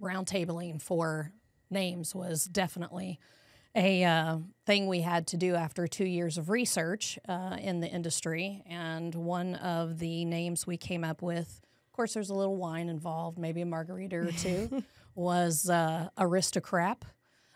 roundtabling 0.00 0.80
for 0.80 1.32
names 1.68 2.14
was 2.14 2.46
definitely 2.46 3.20
a 3.74 4.02
uh, 4.02 4.38
thing 4.64 4.86
we 4.86 5.02
had 5.02 5.26
to 5.28 5.36
do 5.36 5.54
after 5.54 5.86
two 5.86 6.06
years 6.06 6.38
of 6.38 6.48
research 6.48 7.18
uh, 7.28 7.58
in 7.60 7.80
the 7.80 7.86
industry. 7.86 8.62
And 8.66 9.14
one 9.14 9.56
of 9.56 9.98
the 9.98 10.24
names 10.24 10.66
we 10.66 10.78
came 10.78 11.04
up 11.04 11.20
with, 11.20 11.60
of 11.86 11.92
course, 11.94 12.14
there's 12.14 12.30
a 12.30 12.34
little 12.34 12.56
wine 12.56 12.88
involved, 12.88 13.36
maybe 13.36 13.60
a 13.60 13.66
margarita 13.66 14.16
or 14.16 14.32
two, 14.32 14.82
was 15.14 15.68
uh, 15.68 16.08
Aristocrat. 16.16 17.04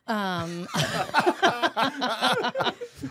Um, 0.06 0.68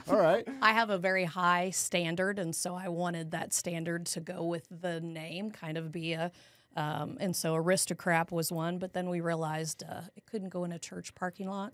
All 0.08 0.18
right. 0.18 0.48
I 0.62 0.74
have 0.74 0.90
a 0.90 0.98
very 0.98 1.26
high 1.26 1.72
standard, 1.72 2.40
and 2.40 2.56
so 2.56 2.76
I 2.76 2.88
wanted 2.90 3.32
that 3.32 3.54
standard 3.54 4.06
to 4.08 4.20
go 4.20 4.44
with 4.44 4.68
the 4.70 5.02
name, 5.02 5.52
kind 5.52 5.78
of 5.78 5.92
be 5.92 6.14
a. 6.14 6.32
Um, 6.76 7.18
and 7.20 7.36
so 7.36 7.54
aristocrat 7.54 8.32
was 8.32 8.52
one, 8.52 8.80
but 8.80 8.94
then 8.94 9.08
we 9.10 9.22
realized 9.22 9.84
uh, 9.88 10.02
it 10.16 10.26
couldn't 10.26 10.50
go 10.50 10.64
in 10.64 10.72
a 10.72 10.80
church 10.80 11.14
parking 11.14 11.48
lot 11.48 11.72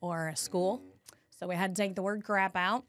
or 0.00 0.28
a 0.28 0.36
school, 0.36 0.82
so 1.38 1.46
we 1.46 1.54
had 1.54 1.76
to 1.76 1.82
take 1.82 1.94
the 1.94 2.02
word 2.02 2.24
crap 2.24 2.56
out. 2.56 2.84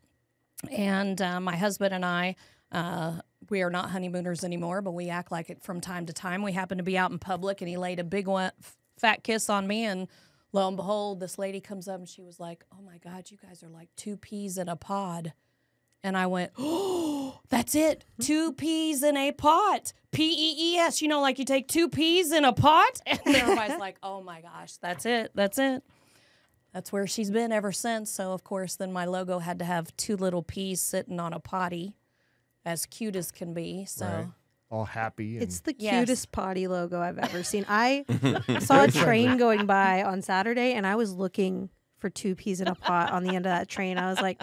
And 0.72 1.22
uh, 1.22 1.42
my 1.42 1.58
husband 1.58 1.94
and 1.94 2.06
I, 2.06 2.36
uh, 2.72 3.20
we 3.50 3.62
are 3.62 3.70
not 3.70 3.90
honeymooners 3.90 4.46
anymore, 4.46 4.82
but 4.82 4.92
we 4.92 5.10
act 5.10 5.32
like 5.34 5.50
it 5.50 5.62
from 5.62 5.82
time 5.82 6.06
to 6.06 6.14
time. 6.14 6.44
We 6.44 6.54
happened 6.54 6.80
to 6.80 6.84
be 6.84 6.98
out 6.98 7.12
in 7.12 7.20
public, 7.20 7.62
and 7.62 7.68
he 7.70 7.76
laid 7.76 8.00
a 8.00 8.06
big 8.06 8.28
one, 8.28 8.52
fat 8.98 9.24
kiss 9.24 9.50
on 9.50 9.68
me, 9.68 9.84
and 9.84 10.08
lo 10.52 10.68
and 10.68 10.78
behold, 10.78 11.20
this 11.20 11.38
lady 11.38 11.60
comes 11.62 11.88
up 11.88 12.00
and 12.00 12.08
she 12.10 12.22
was 12.22 12.40
like, 12.40 12.66
"Oh 12.72 12.82
my 12.82 12.98
God, 12.98 13.30
you 13.32 13.38
guys 13.38 13.64
are 13.64 13.70
like 13.70 13.90
two 13.96 14.18
peas 14.18 14.58
in 14.58 14.68
a 14.70 14.76
pod." 14.76 15.34
And 16.02 16.18
I 16.18 16.28
went, 16.28 16.54
oh, 16.58 17.40
that's 17.50 17.76
it. 17.76 18.06
Mm-hmm. 18.14 18.24
Two 18.24 18.54
pees 18.54 19.04
in 19.04 19.18
a 19.18 19.34
pot. 19.34 19.92
P 20.12 20.24
E 20.32 20.76
E 20.76 20.78
S. 20.78 21.02
You 21.02 21.10
know, 21.10 21.20
like 21.20 21.40
you 21.40 21.44
take 21.46 21.68
two 21.68 21.90
pees 21.90 22.32
in 22.32 22.46
a 22.46 22.54
pot. 22.54 23.02
And 23.06 23.36
everybody's 23.36 23.80
like, 23.80 23.98
oh 24.02 24.22
my 24.24 24.40
gosh, 24.40 24.78
that's 24.78 25.06
it. 25.06 25.32
That's 25.36 25.58
it. 25.58 25.84
That's 26.74 26.92
where 26.94 27.06
she's 27.06 27.32
been 27.32 27.52
ever 27.52 27.72
since. 27.74 28.10
So, 28.12 28.32
of 28.32 28.44
course, 28.46 28.76
then 28.76 28.94
my 28.94 29.06
logo 29.06 29.40
had 29.40 29.60
to 29.60 29.66
have 29.66 29.96
two 29.98 30.16
little 30.16 30.42
peas 30.44 30.80
sitting 30.80 31.20
on 31.20 31.34
a 31.34 31.40
potty, 31.40 31.96
as 32.64 32.86
cute 32.86 33.16
as 33.18 33.32
can 33.32 33.54
be. 33.54 33.84
So, 33.86 34.06
Right. 34.06 34.28
All 34.72 34.86
happy. 34.86 35.36
And 35.36 35.44
It's 35.44 35.62
the 35.62 35.76
Yes. 35.78 36.06
cutest 36.06 36.32
potty 36.32 36.68
logo 36.68 37.00
I've 37.02 37.18
ever 37.18 37.42
seen. 37.44 37.66
I 37.68 38.06
saw 38.60 38.84
a 38.84 38.88
train 38.92 39.38
going 39.38 39.66
by 39.66 40.04
on 40.04 40.22
Saturday 40.22 40.74
and 40.74 40.86
I 40.86 40.96
was 40.96 41.14
looking 41.14 41.70
for 41.98 42.10
two 42.10 42.36
pees 42.36 42.62
in 42.62 42.68
a 42.68 42.76
pot 42.76 43.12
on 43.12 43.24
the 43.24 43.36
end 43.36 43.46
of 43.46 43.50
that 43.52 43.68
train. 43.68 43.98
I 43.98 44.10
was 44.10 44.22
like, 44.22 44.40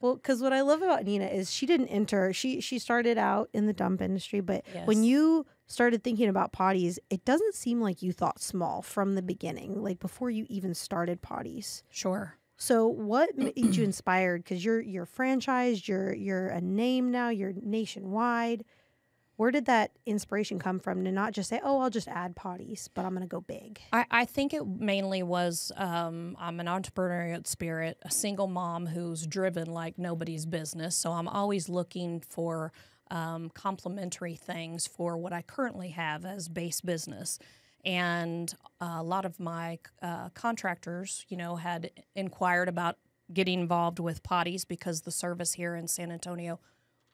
well, 0.00 0.14
because 0.16 0.40
what 0.40 0.54
I 0.54 0.62
love 0.62 0.80
about 0.80 1.04
Neenah 1.04 1.32
is 1.32 1.52
she 1.52 1.66
didn't 1.66 1.88
enter. 1.88 2.32
She 2.32 2.60
she 2.62 2.78
started 2.78 3.18
out 3.18 3.50
in 3.52 3.66
the 3.66 3.74
dump 3.74 4.00
industry, 4.00 4.40
but 4.40 4.64
when 4.86 5.02
Yes. 5.02 5.10
you 5.10 5.46
started 5.66 6.02
thinking 6.02 6.28
about 6.28 6.52
potties, 6.52 6.98
it 7.10 7.24
doesn't 7.26 7.54
seem 7.54 7.80
like 7.82 8.02
you 8.02 8.12
thought 8.12 8.40
small 8.40 8.80
from 8.82 9.14
the 9.14 9.22
beginning, 9.22 9.82
like 9.82 10.00
before 10.00 10.30
you 10.30 10.46
even 10.48 10.74
started 10.74 11.20
potties. 11.20 11.82
sure. 11.90 12.36
So 12.56 12.86
what 12.86 13.36
made 13.38 13.56
you 13.76 13.84
inspired? 13.84 14.42
Because 14.44 14.64
you're 14.64 14.80
you're 14.80 15.06
franchised, 15.06 15.86
you're 15.86 16.14
you're 16.14 16.48
a 16.48 16.60
name 16.60 17.10
now, 17.10 17.28
you're 17.28 17.52
nationwide. 17.54 18.64
Where 19.40 19.50
did 19.50 19.64
that 19.64 19.92
inspiration 20.04 20.58
come 20.58 20.78
from 20.78 21.02
to 21.04 21.10
not 21.10 21.32
just 21.32 21.48
say, 21.48 21.62
"Oh, 21.64 21.78
I'll 21.78 21.88
just 21.88 22.08
add 22.08 22.36
potties," 22.36 22.90
but 22.92 23.06
I'm 23.06 23.12
going 23.14 23.22
to 23.22 23.26
go 23.26 23.40
big? 23.40 23.80
I, 23.90 24.04
I 24.10 24.24
think 24.26 24.52
it 24.52 24.66
mainly 24.66 25.22
was 25.22 25.72
um, 25.78 26.36
I'm 26.38 26.60
an 26.60 26.66
entrepreneurial 26.66 27.46
spirit, 27.46 27.96
a 28.02 28.10
single 28.10 28.48
mom 28.48 28.84
who's 28.84 29.26
driven 29.26 29.70
like 29.72 29.96
nobody's 29.98 30.44
business. 30.44 30.94
So 30.94 31.12
I'm 31.12 31.26
always 31.26 31.70
looking 31.70 32.20
for 32.20 32.70
um, 33.10 33.48
complementary 33.54 34.34
things 34.34 34.86
for 34.86 35.16
what 35.16 35.32
I 35.32 35.40
currently 35.40 35.88
have 35.88 36.26
as 36.26 36.50
base 36.50 36.82
business. 36.82 37.38
And 37.82 38.54
a 38.78 39.02
lot 39.02 39.24
of 39.24 39.40
my 39.40 39.78
uh, 40.02 40.28
contractors, 40.34 41.24
you 41.30 41.38
know, 41.38 41.56
had 41.56 41.92
inquired 42.14 42.68
about 42.68 42.98
getting 43.32 43.60
involved 43.60 44.00
with 44.00 44.22
potties 44.22 44.68
because 44.68 45.00
the 45.00 45.10
service 45.10 45.54
here 45.54 45.76
in 45.76 45.88
San 45.88 46.12
Antonio 46.12 46.60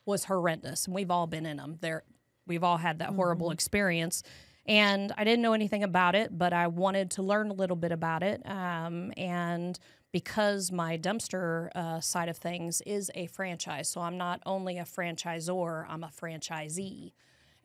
was 0.04 0.24
horrendous, 0.24 0.86
and 0.86 0.94
we've 0.94 1.10
all 1.10 1.26
been 1.26 1.46
in 1.46 1.58
them. 1.58 1.78
There, 1.80 2.04
we've 2.46 2.64
all 2.64 2.78
had 2.78 2.98
that 3.00 3.10
horrible 3.10 3.50
experience, 3.50 4.22
and 4.66 5.12
I 5.16 5.24
didn't 5.24 5.42
know 5.42 5.52
anything 5.52 5.84
about 5.84 6.14
it, 6.14 6.36
but 6.36 6.52
I 6.52 6.66
wanted 6.66 7.10
to 7.12 7.22
learn 7.22 7.50
a 7.50 7.54
little 7.54 7.76
bit 7.76 7.92
about 7.92 8.22
it. 8.22 8.42
Um, 8.44 9.12
and 9.16 9.78
because 10.12 10.72
my 10.72 10.98
dumpster 10.98 11.70
uh, 11.74 12.00
side 12.00 12.28
of 12.28 12.36
things 12.36 12.80
is 12.86 13.10
a 13.14 13.26
franchise, 13.26 13.88
so 13.88 14.00
I'm 14.00 14.16
not 14.16 14.40
only 14.46 14.78
a 14.78 14.84
franchisor, 14.84 15.86
I'm 15.88 16.02
a 16.02 16.08
franchisee. 16.08 17.12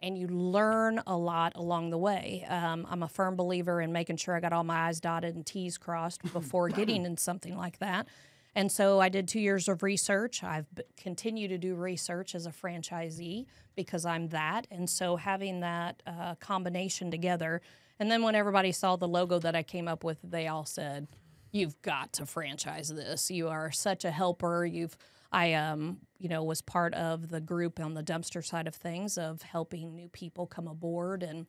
And 0.04 0.18
you 0.18 0.28
learn 0.28 1.02
a 1.06 1.16
lot 1.16 1.54
along 1.56 1.92
the 1.92 1.98
way. 1.98 2.44
Um, 2.50 2.88
I'm 2.90 3.04
a 3.04 3.08
firm 3.08 3.36
believer 3.36 3.82
in 3.82 3.92
making 3.92 4.18
sure 4.18 4.36
I 4.36 4.40
got 4.40 4.52
all 4.52 4.64
my 4.64 4.88
I's 4.88 5.00
dotted 5.00 5.36
and 5.36 5.46
T's 5.46 5.78
crossed 5.78 6.22
before 6.34 6.70
getting 6.70 7.06
in 7.06 7.18
something 7.18 7.56
like 7.56 7.78
that. 7.80 8.08
And 8.55 8.72
so 8.72 9.00
I 9.00 9.10
did 9.10 9.27
two 9.27 9.39
years 9.39 9.67
of 9.67 9.81
research. 9.81 10.43
I've 10.43 10.67
continued 10.98 11.50
to 11.50 11.58
do 11.58 11.75
research 11.75 12.36
as 12.36 12.46
a 12.46 12.51
franchisee 12.51 13.46
because 13.75 14.05
I'm 14.05 14.27
that. 14.29 14.67
And 14.70 14.89
so 14.89 15.15
having 15.15 15.62
that 15.62 16.03
uh, 16.05 16.36
combination 16.36 17.12
together, 17.12 17.62
and 18.00 18.12
then 18.12 18.24
when 18.24 18.36
everybody 18.36 18.72
saw 18.72 18.96
the 18.96 19.08
logo 19.08 19.39
that 19.39 19.55
I 19.55 19.63
came 19.63 19.88
up 19.88 20.03
with, 20.03 20.17
they 20.24 20.48
all 20.48 20.65
said, 20.65 21.08
"You've 21.51 21.81
got 21.81 22.13
to 22.13 22.25
franchise 22.25 22.89
this. 22.89 23.29
You 23.29 23.48
are 23.50 23.72
such 23.72 24.05
a 24.05 24.12
helper. 24.12 24.65
You've." 24.65 24.98
I 25.34 25.53
um, 25.53 26.00
you 26.17 26.27
know, 26.27 26.43
was 26.43 26.62
part 26.62 26.93
of 26.93 27.29
the 27.29 27.39
group 27.39 27.79
on 27.79 27.93
the 27.93 28.03
dumpster 28.03 28.43
side 28.43 28.67
of 28.67 28.75
things 28.75 29.17
of 29.17 29.41
helping 29.43 29.96
new 29.96 30.10
people 30.10 30.46
come 30.46 30.67
aboard 30.67 31.24
and 31.24 31.46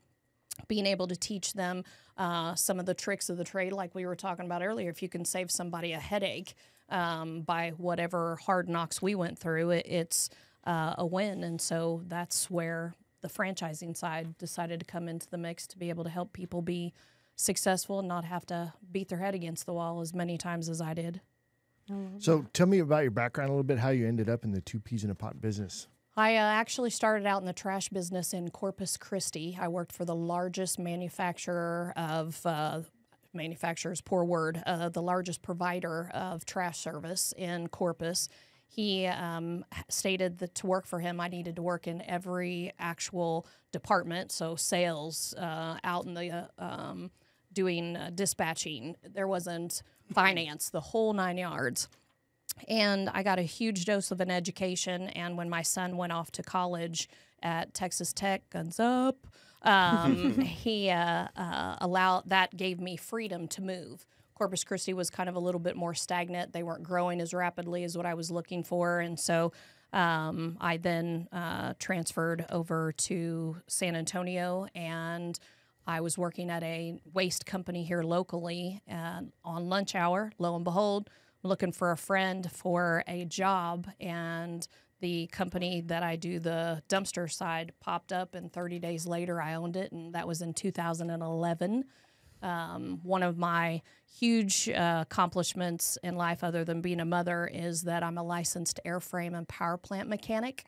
being 0.69 0.87
able 0.87 1.07
to 1.09 1.17
teach 1.17 1.53
them 1.53 1.85
uh, 2.17 2.55
some 2.55 2.79
of 2.79 2.87
the 2.87 2.95
tricks 2.95 3.29
of 3.29 3.37
the 3.37 3.45
trade, 3.45 3.73
like 3.73 3.95
we 3.95 4.07
were 4.07 4.17
talking 4.17 4.45
about 4.45 4.63
earlier. 4.63 4.91
If 4.91 5.03
you 5.03 5.09
can 5.09 5.25
save 5.25 5.51
somebody 5.51 5.93
a 5.93 5.99
headache 5.99 6.55
um, 6.89 7.43
by 7.43 7.71
whatever 7.77 8.37
hard 8.37 8.69
knocks 8.69 9.01
we 9.01 9.15
went 9.15 9.39
through, 9.39 9.71
it, 9.71 9.87
it's 9.87 10.31
uh, 10.65 10.95
a 10.99 11.07
win. 11.07 11.43
And 11.43 11.61
so 11.61 12.03
that's 12.07 12.51
where 12.51 12.95
the 13.23 13.29
franchising 13.29 13.97
side 13.97 14.37
decided 14.39 14.81
to 14.81 14.87
come 14.87 15.09
into 15.09 15.29
the 15.31 15.39
mix 15.39 15.67
to 15.69 15.79
be 15.79 15.89
able 15.89 16.05
to 16.05 16.11
help 16.11 16.33
people 16.33 16.61
be 16.61 16.93
successful 17.37 18.01
and 18.01 18.09
not 18.09 18.25
have 18.25 18.45
to 18.47 18.73
beat 18.91 19.09
their 19.09 19.19
head 19.19 19.35
against 19.35 19.65
the 19.67 19.73
wall 19.73 20.01
as 20.01 20.13
many 20.13 20.37
times 20.37 20.69
as 20.69 20.81
I 20.81 20.95
did. 20.95 21.21
so 22.19 22.47
tell 22.53 22.67
me 22.67 22.79
about 22.81 23.03
your 23.03 23.11
background 23.11 23.49
a 23.49 23.53
little 23.53 23.65
bit, 23.65 23.79
how 23.79 23.89
you 23.91 24.07
ended 24.07 24.29
up 24.29 24.45
in 24.45 24.53
the 24.53 24.61
Two 24.61 24.79
Pees 24.79 25.05
in 25.05 25.11
a 25.11 25.15
Pot 25.15 25.41
business. 25.41 25.89
I 26.15 26.37
uh, 26.37 26.41
actually 26.41 26.91
started 26.91 27.27
out 27.27 27.41
in 27.41 27.47
the 27.47 27.55
trash 27.55 27.89
business 27.89 28.35
in 28.35 28.51
Corpus 28.51 28.99
Christi. 28.99 29.57
I 29.59 29.69
worked 29.69 29.93
for 29.93 30.05
the 30.05 30.15
largest 30.15 30.79
manufacturer 30.79 31.95
of 31.97 32.39
uh, 32.45 32.83
manufacturers, 33.33 34.03
poor 34.03 34.23
word, 34.23 34.63
uh, 34.67 34.91
the 34.91 35.01
largest 35.01 35.41
provider 35.41 36.11
of 36.13 36.45
trash 36.45 36.79
service 36.79 37.33
in 37.39 37.69
Corpus. 37.69 38.29
he 38.69 39.07
um, 39.07 39.65
stated 39.89 40.39
that 40.39 40.55
to 40.57 40.67
work 40.67 40.87
for 40.87 40.99
him, 41.01 41.19
I 41.21 41.29
needed 41.29 41.57
to 41.57 41.63
work 41.63 41.87
in 41.87 42.03
every 42.03 42.73
actual 42.79 43.47
department. 43.71 44.33
So 44.33 44.55
sales, 44.55 45.35
uh, 45.39 45.79
out 45.83 46.05
in 46.05 46.15
the 46.15 46.31
uh, 46.31 46.47
um, 46.59 47.11
doing 47.53 47.97
uh, 47.97 48.11
dispatching. 48.15 48.97
There 49.03 49.29
wasn't 49.29 49.83
finance, 50.13 50.71
the 50.71 50.81
whole 50.81 51.13
nine 51.13 51.39
yards. 51.39 51.89
And 52.69 53.09
I 53.11 53.23
got 53.23 53.39
a 53.39 53.43
huge 53.43 53.85
dose 53.85 54.11
of 54.11 54.21
an 54.21 54.31
education. 54.31 55.09
And 55.09 55.37
when 55.37 55.49
my 55.49 55.63
son 55.63 55.97
went 55.97 56.13
off 56.13 56.31
to 56.33 56.43
college 56.43 57.09
at 57.43 57.75
Texas 57.75 58.13
Tech, 58.13 58.49
guns 58.51 58.79
up, 58.79 59.27
um, 59.63 60.33
he 60.41 60.91
uh, 60.91 61.29
uh, 61.37 61.77
allowed 61.81 62.29
that 62.29 62.57
gave 62.57 62.81
me 62.81 62.97
freedom 62.97 63.49
to 63.49 63.63
move. 63.63 64.07
Corpus 64.35 64.65
Christi 64.65 64.93
was 64.93 65.11
kind 65.11 65.29
of 65.29 65.37
a 65.37 65.39
little 65.39 65.61
bit 65.61 65.77
more 65.77 65.95
stagnant. 65.95 66.53
They 66.53 66.63
weren't 66.63 66.83
growing 66.83 67.21
as 67.21 67.33
rapidly 67.33 67.85
as 67.85 67.97
what 67.97 68.07
I 68.07 68.15
was 68.15 68.31
looking 68.31 68.65
for, 68.65 68.99
and 68.99 69.19
so 69.21 69.53
um, 69.93 70.57
I 70.61 70.79
then 70.79 71.29
uh, 71.33 71.75
transferred 71.79 72.47
over 72.51 72.93
to 72.93 73.57
San 73.69 73.95
Antonio, 73.95 74.67
and 74.75 75.39
I 75.87 76.01
was 76.01 76.17
working 76.17 76.51
at 76.51 76.63
a 76.63 76.99
waste 77.13 77.45
company 77.47 77.85
here 77.85 78.03
locally. 78.03 78.81
And 78.87 79.33
on 79.45 79.69
lunch 79.69 79.95
hour, 79.95 80.33
lo 80.39 80.57
and 80.57 80.65
behold, 80.65 81.11
looking 81.43 81.73
for 81.73 81.91
a 81.91 81.97
friend 81.97 82.51
for 82.51 83.03
a 83.07 83.25
job, 83.25 83.89
and 84.01 84.67
the 85.01 85.27
company 85.29 85.81
that 85.83 86.03
I 86.03 86.17
do 86.17 86.39
the 86.39 86.83
dumpster 86.89 87.31
side 87.31 87.73
popped 87.81 88.13
up, 88.13 88.35
and 88.35 88.53
30 88.53 88.79
days 88.79 89.07
later, 89.07 89.43
I 89.43 89.55
owned 89.55 89.77
it, 89.77 89.93
and 89.93 90.15
that 90.15 90.29
was 90.29 90.43
in 90.43 90.55
2011. 90.55 91.85
Um, 92.43 93.01
one 93.03 93.23
of 93.23 93.39
my 93.39 93.83
huge 94.19 94.69
uh, 94.69 94.99
accomplishments 95.03 95.99
in 96.03 96.17
life, 96.17 96.43
other 96.43 96.65
than 96.65 96.81
being 96.81 97.01
a 97.01 97.05
mother, 97.05 97.49
is 97.53 97.83
that 97.83 98.03
I'm 98.03 98.19
a 98.19 98.23
licensed 98.23 98.81
airframe 98.85 99.37
and 99.37 99.47
power 99.49 99.77
plant 99.77 100.09
mechanic. 100.09 100.67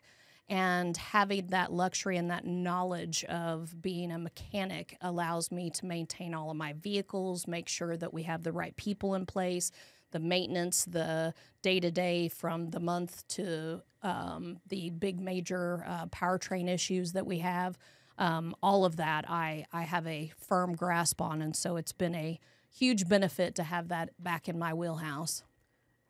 And 0.49 0.97
having 0.97 1.47
that 1.49 1.73
luxury 1.73 2.19
and 2.19 2.31
that 2.31 2.45
knowledge 2.45 3.25
of 3.25 3.81
being 3.81 4.13
a 4.13 4.19
mechanic 4.19 4.97
allows 5.01 5.51
me 5.51 5.71
to 5.71 5.87
maintain 5.87 6.35
all 6.35 6.51
of 6.51 6.57
my 6.57 6.75
vehicles, 6.75 7.49
make 7.49 7.67
sure 7.69 7.97
that 7.97 8.13
we 8.13 8.25
have 8.25 8.43
the 8.43 8.53
right 8.53 8.77
people 8.77 9.15
in 9.15 9.25
place, 9.25 9.71
the 10.15 10.21
maintenance, 10.21 10.85
the 10.85 11.35
day 11.61 11.81
to 11.81 11.91
day 11.91 12.29
from 12.29 12.71
the 12.71 12.81
month 12.81 13.27
to 13.27 13.83
um, 14.03 14.59
the 14.69 14.91
big 14.91 15.21
major 15.21 15.85
uh, 15.87 16.07
powertrain 16.07 16.69
issues 16.69 17.13
that 17.13 17.27
we 17.27 17.41
have. 17.41 17.77
Um, 18.17 18.55
all 18.63 18.85
of 18.85 18.97
that 18.97 19.29
I, 19.29 19.67
I 19.73 19.83
have 19.83 20.07
a 20.07 20.33
firm 20.39 20.77
grasp 20.77 21.21
on. 21.21 21.43
And 21.43 21.57
so 21.57 21.77
it's 21.77 21.91
been 21.93 22.15
a 22.15 22.39
huge 22.73 23.09
benefit 23.09 23.57
to 23.57 23.65
have 23.65 23.89
that 23.89 24.11
back 24.23 24.49
in 24.49 24.57
my 24.57 24.73
wheelhouse. 24.73 25.43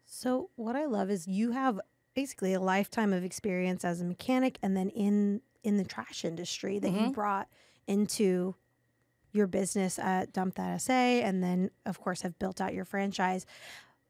So 0.05 0.51
what 0.57 0.77
I 0.77 0.85
love 0.85 1.11
is 1.11 1.27
you 1.27 1.53
have 1.53 1.81
basically 2.15 2.53
a 2.53 2.61
lifetime 2.61 3.15
of 3.15 3.25
experience 3.25 3.87
as 3.87 4.03
a 4.03 4.05
mechanic 4.05 4.59
and 4.63 4.77
then 4.77 4.91
in 4.91 5.41
in 5.63 5.79
the 5.79 5.85
trash 5.85 6.27
industry 6.27 6.79
that 6.79 6.91
you 6.91 7.11
brought 7.11 7.49
into 7.87 8.55
your 9.33 9.47
business 9.47 9.99
at 9.99 10.31
Dump 10.33 10.57
That 10.57 10.81
SA 10.83 10.93
and 10.93 11.43
then 11.43 11.71
of 11.87 11.99
course 12.01 12.21
have 12.21 12.39
built 12.39 12.61
out 12.61 12.75
your 12.75 12.85
franchise. 12.85 13.47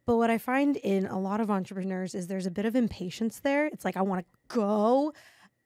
But 0.06 0.16
what 0.16 0.30
I 0.30 0.38
find 0.38 0.76
in 0.76 1.06
a 1.06 1.18
lot 1.18 1.40
of 1.40 1.50
entrepreneurs 1.50 2.14
is 2.14 2.26
there's 2.26 2.46
a 2.46 2.50
bit 2.50 2.66
of 2.66 2.76
impatience 2.76 3.40
there. 3.40 3.66
It's 3.66 3.84
like 3.84 3.96
I 3.96 4.02
want 4.02 4.26
to 4.26 4.38
go 4.48 5.12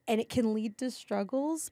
and 0.06 0.20
it 0.20 0.28
can 0.28 0.54
lead 0.54 0.78
to 0.78 0.90
struggles. 0.90 1.70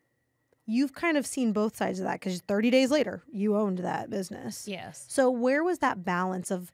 You've 0.66 0.92
kind 0.92 1.16
of 1.16 1.26
seen 1.26 1.52
both 1.52 1.76
sides 1.76 2.00
of 2.00 2.04
that 2.06 2.20
because 2.20 2.40
30 2.40 2.70
days 2.70 2.90
later, 2.90 3.22
you 3.30 3.56
owned 3.56 3.78
that 3.78 4.10
business. 4.10 4.66
Yes. 4.66 5.06
So, 5.08 5.30
where 5.30 5.62
was 5.62 5.78
that 5.78 6.04
balance 6.04 6.50
of 6.50 6.72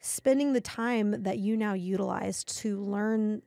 spending 0.00 0.52
the 0.52 0.60
time 0.60 1.22
that 1.22 1.38
you 1.38 1.56
now 1.56 1.74
utilize 1.74 2.42
to 2.44 2.80
learn 2.80 3.42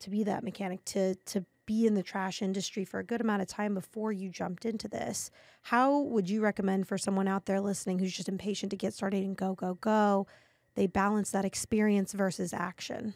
to 0.00 0.10
be 0.10 0.24
that 0.24 0.42
mechanic, 0.42 0.84
to 0.86 1.14
to 1.14 1.44
be 1.64 1.86
in 1.86 1.94
the 1.94 2.02
trash 2.02 2.42
industry 2.42 2.84
for 2.84 2.98
a 2.98 3.04
good 3.04 3.20
amount 3.20 3.40
of 3.42 3.46
time 3.46 3.74
before 3.74 4.10
you 4.10 4.28
jumped 4.28 4.64
into 4.64 4.88
this? 4.88 5.30
How 5.62 6.00
would 6.00 6.28
you 6.28 6.40
recommend 6.40 6.88
for 6.88 6.98
someone 6.98 7.28
out 7.28 7.46
there 7.46 7.60
listening 7.60 8.00
who's 8.00 8.12
just 8.12 8.28
impatient 8.28 8.70
to 8.70 8.76
get 8.76 8.92
started 8.94 9.22
and 9.22 9.36
go 9.36 9.54
go 9.54 9.74
go? 9.74 10.26
They 10.80 10.86
balance 10.86 11.32
that 11.32 11.44
experience 11.44 12.14
versus 12.14 12.54
action. 12.54 13.12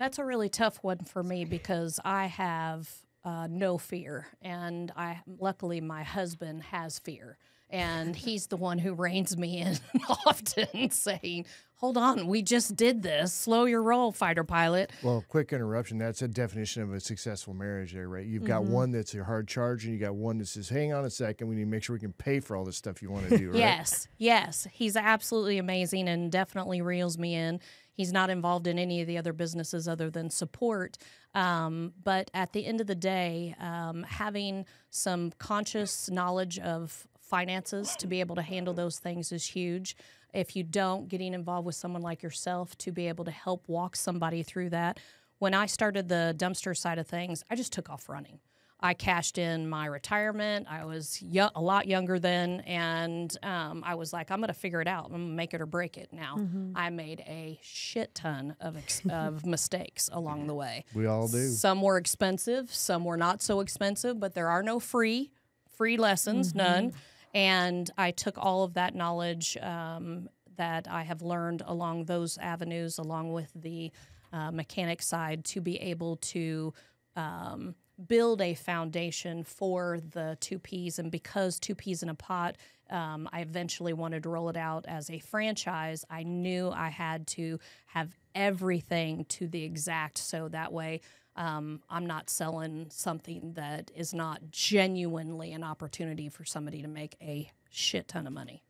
That's 0.00 0.18
a 0.18 0.24
really 0.24 0.48
tough 0.48 0.82
one 0.82 0.98
for 0.98 1.22
me 1.22 1.44
because 1.44 2.00
I 2.04 2.26
have 2.26 2.90
uh, 3.24 3.46
no 3.48 3.78
fear, 3.78 4.26
and 4.42 4.90
I 4.96 5.20
luckily 5.28 5.80
my 5.80 6.02
husband 6.02 6.64
has 6.64 6.98
fear, 6.98 7.38
and 7.70 8.14
he's 8.14 8.46
the 8.46 8.56
one 8.56 8.78
who 8.78 8.94
reins 8.94 9.36
me 9.36 9.58
in 9.58 9.78
often, 10.26 10.90
saying, 10.90 11.46
"Hold 11.76 11.96
on, 11.96 12.26
we 12.26 12.42
just 12.42 12.76
did 12.76 13.02
this. 13.02 13.32
Slow 13.32 13.64
your 13.64 13.82
roll, 13.82 14.12
fighter 14.12 14.44
pilot." 14.44 14.90
Well, 15.02 15.24
quick 15.28 15.52
interruption. 15.52 15.98
That's 15.98 16.22
a 16.22 16.28
definition 16.28 16.82
of 16.82 16.92
a 16.92 17.00
successful 17.00 17.54
marriage, 17.54 17.92
there, 17.92 18.08
right? 18.08 18.26
You've 18.26 18.44
got 18.44 18.64
one 18.64 18.92
that's 18.92 19.14
a 19.14 19.24
hard 19.24 19.48
charge, 19.48 19.84
and 19.84 19.92
you 19.92 20.00
got 20.00 20.14
one 20.14 20.38
that 20.38 20.48
says, 20.48 20.68
"Hang 20.68 20.92
on 20.92 21.04
a 21.04 21.10
second, 21.10 21.48
we 21.48 21.56
need 21.56 21.62
to 21.64 21.68
make 21.68 21.82
sure 21.82 21.94
we 21.94 22.00
can 22.00 22.12
pay 22.12 22.40
for 22.40 22.56
all 22.56 22.64
this 22.64 22.76
stuff 22.76 23.02
you 23.02 23.10
want 23.10 23.28
to 23.28 23.38
do." 23.38 23.46
Right? 23.56 23.58
Yes, 23.58 24.08
yes. 24.18 24.66
He's 24.72 24.96
absolutely 24.96 25.58
amazing 25.58 26.08
and 26.08 26.32
definitely 26.32 26.82
reels 26.82 27.16
me 27.16 27.34
in. 27.34 27.60
He's 27.92 28.12
not 28.12 28.28
involved 28.28 28.66
in 28.66 28.78
any 28.78 29.00
of 29.00 29.06
the 29.06 29.16
other 29.16 29.32
businesses 29.32 29.88
other 29.88 30.10
than 30.10 30.30
support. 30.30 30.98
Um, 31.34 31.92
but 32.02 32.30
at 32.34 32.52
the 32.52 32.66
end 32.66 32.80
of 32.80 32.86
the 32.86 32.94
day, 32.94 33.54
um, 33.58 34.02
having 34.02 34.66
some 34.90 35.32
conscious 35.38 36.10
knowledge 36.10 36.58
of 36.58 37.06
finances 37.26 37.96
to 37.96 38.06
be 38.06 38.20
able 38.20 38.36
to 38.36 38.42
handle 38.42 38.74
those 38.74 38.98
things 38.98 39.32
is 39.32 39.46
huge. 39.46 39.96
If 40.32 40.54
you 40.56 40.62
don't, 40.62 41.08
getting 41.08 41.34
involved 41.34 41.66
with 41.66 41.74
someone 41.74 42.02
like 42.02 42.22
yourself 42.22 42.76
to 42.78 42.92
be 42.92 43.08
able 43.08 43.24
to 43.24 43.30
help 43.30 43.64
walk 43.68 43.96
somebody 43.96 44.42
through 44.42 44.70
that. 44.70 45.00
When 45.38 45.54
I 45.54 45.66
started 45.66 46.08
the 46.08 46.34
dumpster 46.36 46.76
side 46.76 46.98
of 46.98 47.06
things, 47.06 47.44
I 47.50 47.56
just 47.56 47.72
took 47.72 47.90
off 47.90 48.08
running. 48.08 48.38
I 48.78 48.92
cashed 48.92 49.38
in 49.38 49.68
my 49.68 49.86
retirement. 49.86 50.66
I 50.70 50.84
was 50.84 51.20
yo- 51.22 51.48
a 51.54 51.62
lot 51.62 51.86
younger 51.88 52.18
then, 52.18 52.60
and 52.60 53.34
um, 53.42 53.82
I 53.86 53.94
was 53.94 54.12
like, 54.12 54.30
I'm 54.30 54.38
going 54.38 54.48
to 54.48 54.54
figure 54.54 54.82
it 54.82 54.86
out. 54.86 55.06
I'm 55.06 55.12
going 55.12 55.28
to 55.28 55.34
make 55.34 55.54
it 55.54 55.62
or 55.62 55.66
break 55.66 55.96
it. 55.96 56.10
Now, 56.12 56.36
I 56.74 56.90
made 56.90 57.20
a 57.20 57.58
shit 57.62 58.14
ton 58.14 58.54
of 58.60 58.76
ex- 58.76 59.00
of 59.10 59.46
mistakes 59.46 60.10
along 60.12 60.46
the 60.46 60.54
way. 60.54 60.84
We 60.94 61.06
all 61.06 61.26
do. 61.26 61.48
Some 61.48 61.80
were 61.80 61.96
expensive, 61.96 62.72
some 62.72 63.04
were 63.06 63.16
not 63.16 63.40
so 63.40 63.60
expensive, 63.60 64.20
but 64.20 64.34
there 64.34 64.48
are 64.48 64.62
no 64.62 64.78
free 64.78 65.30
free 65.76 65.96
lessons, 65.96 66.54
none. 66.54 66.92
And 67.34 67.90
I 67.98 68.10
took 68.10 68.38
all 68.38 68.64
of 68.64 68.74
that 68.74 68.94
knowledge 68.94 69.56
um, 69.60 70.28
that 70.56 70.88
I 70.90 71.02
have 71.02 71.22
learned 71.22 71.62
along 71.66 72.04
those 72.04 72.38
avenues, 72.38 72.98
along 72.98 73.32
with 73.32 73.50
the 73.54 73.92
uh, 74.32 74.50
mechanic 74.50 75.02
side, 75.02 75.44
to 75.46 75.60
be 75.60 75.76
able 75.76 76.16
to 76.16 76.72
um, 77.14 77.74
build 78.08 78.40
a 78.40 78.54
foundation 78.54 79.42
for 79.44 79.98
the 80.12 80.36
two 80.40 80.58
pees. 80.58 80.98
And 80.98 81.10
because 81.10 81.58
two 81.58 81.74
pees 81.74 82.02
in 82.02 82.08
a 82.08 82.14
pot, 82.14 82.56
um, 82.90 83.28
I 83.32 83.40
eventually 83.40 83.92
wanted 83.92 84.22
to 84.24 84.28
roll 84.28 84.48
it 84.48 84.56
out 84.56 84.84
as 84.86 85.10
a 85.10 85.18
franchise. 85.18 86.04
I 86.08 86.22
knew 86.22 86.70
I 86.70 86.88
had 86.88 87.26
to 87.28 87.58
have 87.86 88.16
everything 88.34 89.24
to 89.24 89.48
the 89.48 89.64
exact 89.64 90.18
so 90.18 90.48
that 90.48 90.72
way 90.72 91.00
um, 91.36 91.80
I'm 91.88 92.06
not 92.06 92.28
selling 92.30 92.86
something 92.90 93.52
that 93.54 93.90
is 93.94 94.12
not 94.14 94.40
genuinely 94.50 95.52
an 95.52 95.62
opportunity 95.62 96.28
for 96.28 96.44
somebody 96.44 96.82
to 96.82 96.88
make 96.88 97.16
a 97.22 97.50
shit 97.70 98.08
ton 98.08 98.26
of 98.26 98.32
money. 98.32 98.62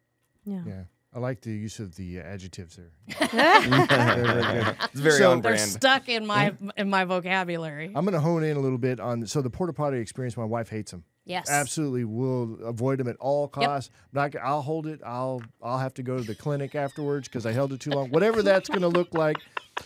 Yeah. 0.45 0.63
Yeah, 0.67 0.83
I 1.15 1.19
like 1.21 1.41
the 1.41 1.51
use 1.53 1.79
of 1.81 1.97
the 1.97 2.19
adjectives 2.21 2.77
there. 2.77 2.91
It's 4.93 5.01
very 5.01 5.19
So- 5.19 5.33
on 5.33 5.41
They're 5.43 5.59
stuck 5.59 6.09
in 6.09 6.27
my 6.27 6.55
in 6.77 6.89
my 6.91 7.05
vocabulary. 7.05 7.87
I'm 7.95 8.05
going 8.05 8.15
to 8.15 8.21
hone 8.21 8.45
in 8.45 8.57
a 8.57 8.61
little 8.61 8.79
bit 8.79 9.01
on 9.01 9.27
so 9.27 9.43
the 9.43 9.51
porta 9.51 9.73
potty 9.73 9.99
experience. 9.99 10.37
My 10.37 10.45
wife 10.45 10.69
hates 10.69 10.91
them. 10.91 11.05
yes, 11.25 11.49
Absolutely, 11.51 12.05
will 12.05 12.59
avoid 12.65 12.99
them 12.99 13.09
at 13.09 13.17
all 13.17 13.49
costs. 13.49 13.91
Not, 14.13 14.33
g- 14.33 14.39
I'll 14.39 14.63
hold 14.63 14.87
it. 14.87 15.01
I'll 15.05 15.43
I'll 15.63 15.79
have 15.79 15.95
to 15.95 16.03
go 16.03 16.19
to 16.19 16.25
the 16.25 16.35
clinic 16.35 16.75
afterwards 16.75 17.29
because 17.29 17.47
I 17.47 17.53
held 17.53 17.73
it 17.73 17.81
too 17.81 17.91
long. 17.91 18.11
Whatever 18.11 18.43
that's 18.43 18.69
going 18.69 18.83
to 18.83 18.89
look 18.89 19.13
like. 19.15 19.37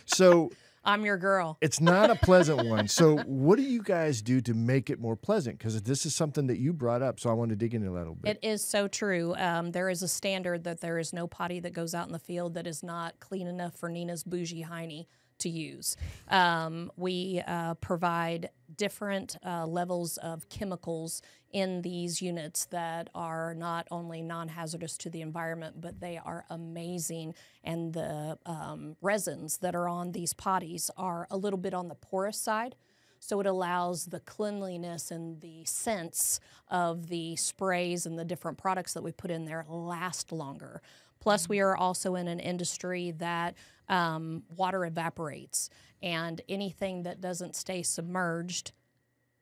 So 0.07 0.51
I'm 0.85 1.05
your 1.05 1.19
girl. 1.19 1.59
it's 1.61 1.81
not 1.81 2.11
a 2.11 2.14
pleasant 2.16 2.66
one. 2.66 2.88
So 2.88 3.19
what 3.19 3.57
do 3.57 3.62
you 3.62 3.83
guys 3.83 4.23
do 4.23 4.40
to 4.43 4.55
make 4.55 4.90
it 4.90 4.99
more 4.99 5.16
pleasant? 5.16 5.59
Because 5.59 5.81
this 5.83 6.07
is 6.07 6.14
something 6.14 6.47
that 6.47 6.59
you 6.59 6.73
brought 6.73 7.03
up, 7.03 7.21
so 7.21 7.31
I 7.31 7.33
want 7.35 7.51
to 7.51 7.57
dig 7.57 7.75
into 7.75 7.90
that 7.90 7.97
a 7.97 7.99
little 7.99 8.14
bit. 8.14 8.38
It 8.43 8.47
is 8.47 8.64
so 8.64 8.88
true. 8.88 9.35
Um, 9.37 9.73
there 9.73 9.90
is 9.90 10.03
a 10.03 10.09
standard 10.09 10.64
that 10.64 10.81
there 10.81 10.99
is 10.99 11.12
no 11.12 11.27
potty 11.27 11.61
that 11.61 11.73
goes 11.73 11.95
out 11.95 12.07
in 12.07 12.12
the 12.12 12.19
field 12.19 12.55
that 12.55 12.66
is 12.66 12.83
not 12.83 13.21
clean 13.21 13.47
enough 13.47 13.75
for 13.77 13.90
Neenah's 13.90 14.25
bougie 14.25 14.64
hiney 14.64 15.07
to 15.40 15.49
use. 15.49 15.97
Um, 16.29 16.93
we 16.97 17.43
uh, 17.47 17.75
provide 17.75 18.51
different 18.77 19.37
uh, 19.45 19.66
levels 19.66 20.16
of 20.19 20.49
chemicals 20.49 21.23
in 21.52 21.82
these 21.82 22.22
units 22.22 22.66
that 22.66 23.10
are 23.14 23.54
not 23.54 23.86
only 23.90 24.22
non-hazardous 24.22 24.96
to 24.98 25.10
the 25.10 25.20
environment, 25.20 25.80
but 25.80 26.00
they 26.00 26.18
are 26.24 26.44
amazing. 26.48 27.34
And 27.64 27.92
the 27.92 28.38
um, 28.46 28.96
resins 29.00 29.58
that 29.58 29.74
are 29.74 29.88
on 29.88 30.12
these 30.12 30.32
potties 30.32 30.90
are 30.96 31.26
a 31.30 31.36
little 31.36 31.58
bit 31.58 31.74
on 31.74 31.88
the 31.88 31.94
porous 31.94 32.38
side. 32.38 32.76
So 33.18 33.40
it 33.40 33.46
allows 33.46 34.06
the 34.06 34.20
cleanliness 34.20 35.10
and 35.10 35.40
the 35.40 35.64
sense 35.66 36.40
of 36.68 37.08
the 37.08 37.36
sprays 37.36 38.06
and 38.06 38.18
the 38.18 38.24
different 38.24 38.56
products 38.56 38.94
that 38.94 39.02
we 39.02 39.12
put 39.12 39.30
in 39.30 39.44
there 39.44 39.66
last 39.68 40.32
longer. 40.32 40.80
Plus, 41.20 41.48
we 41.48 41.60
are 41.60 41.76
also 41.76 42.14
in 42.14 42.28
an 42.28 42.40
industry 42.40 43.10
that 43.10 43.54
um, 43.90 44.44
water 44.56 44.86
evaporates, 44.86 45.68
and 46.00 46.40
anything 46.48 47.02
that 47.02 47.20
doesn't 47.20 47.54
stay 47.54 47.82
submerged 47.82 48.72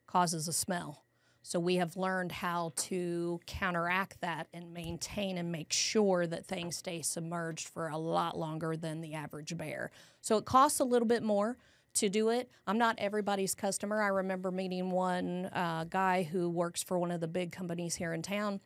causes 0.09 0.49
a 0.49 0.53
smell. 0.53 1.05
So 1.49 1.59
we 1.59 1.77
have 1.77 1.97
learned 1.97 2.31
how 2.31 2.73
to 2.77 3.41
counteract 3.47 4.21
that 4.21 4.49
and 4.53 4.75
maintain 4.75 5.39
and 5.39 5.51
make 5.51 5.73
sure 5.73 6.27
that 6.27 6.45
things 6.45 6.77
stay 6.77 7.01
submerged 7.01 7.69
for 7.69 7.89
a 7.89 7.97
lot 7.97 8.37
longer 8.37 8.77
than 8.77 9.01
the 9.01 9.15
average 9.15 9.57
bear. 9.57 9.91
So 10.21 10.37
it 10.37 10.45
costs 10.45 10.79
a 10.79 10.85
little 10.85 11.09
bit 11.09 11.23
more 11.23 11.57
to 11.95 12.11
do 12.11 12.29
it. 12.29 12.51
I'm 12.67 12.77
not 12.77 12.97
everybody's 12.99 13.55
customer. 13.55 14.03
I 14.03 14.09
remember 14.09 14.51
meeting 14.51 14.91
one 14.91 15.47
uh, 15.47 15.85
guy 15.89 16.25
who 16.25 16.51
works 16.51 16.83
for 16.83 16.99
one 16.99 17.11
of 17.11 17.23
the 17.23 17.29
big 17.29 17.51
companies 17.51 17.95
here 17.95 18.13
in 18.13 18.21
town, 18.21 18.61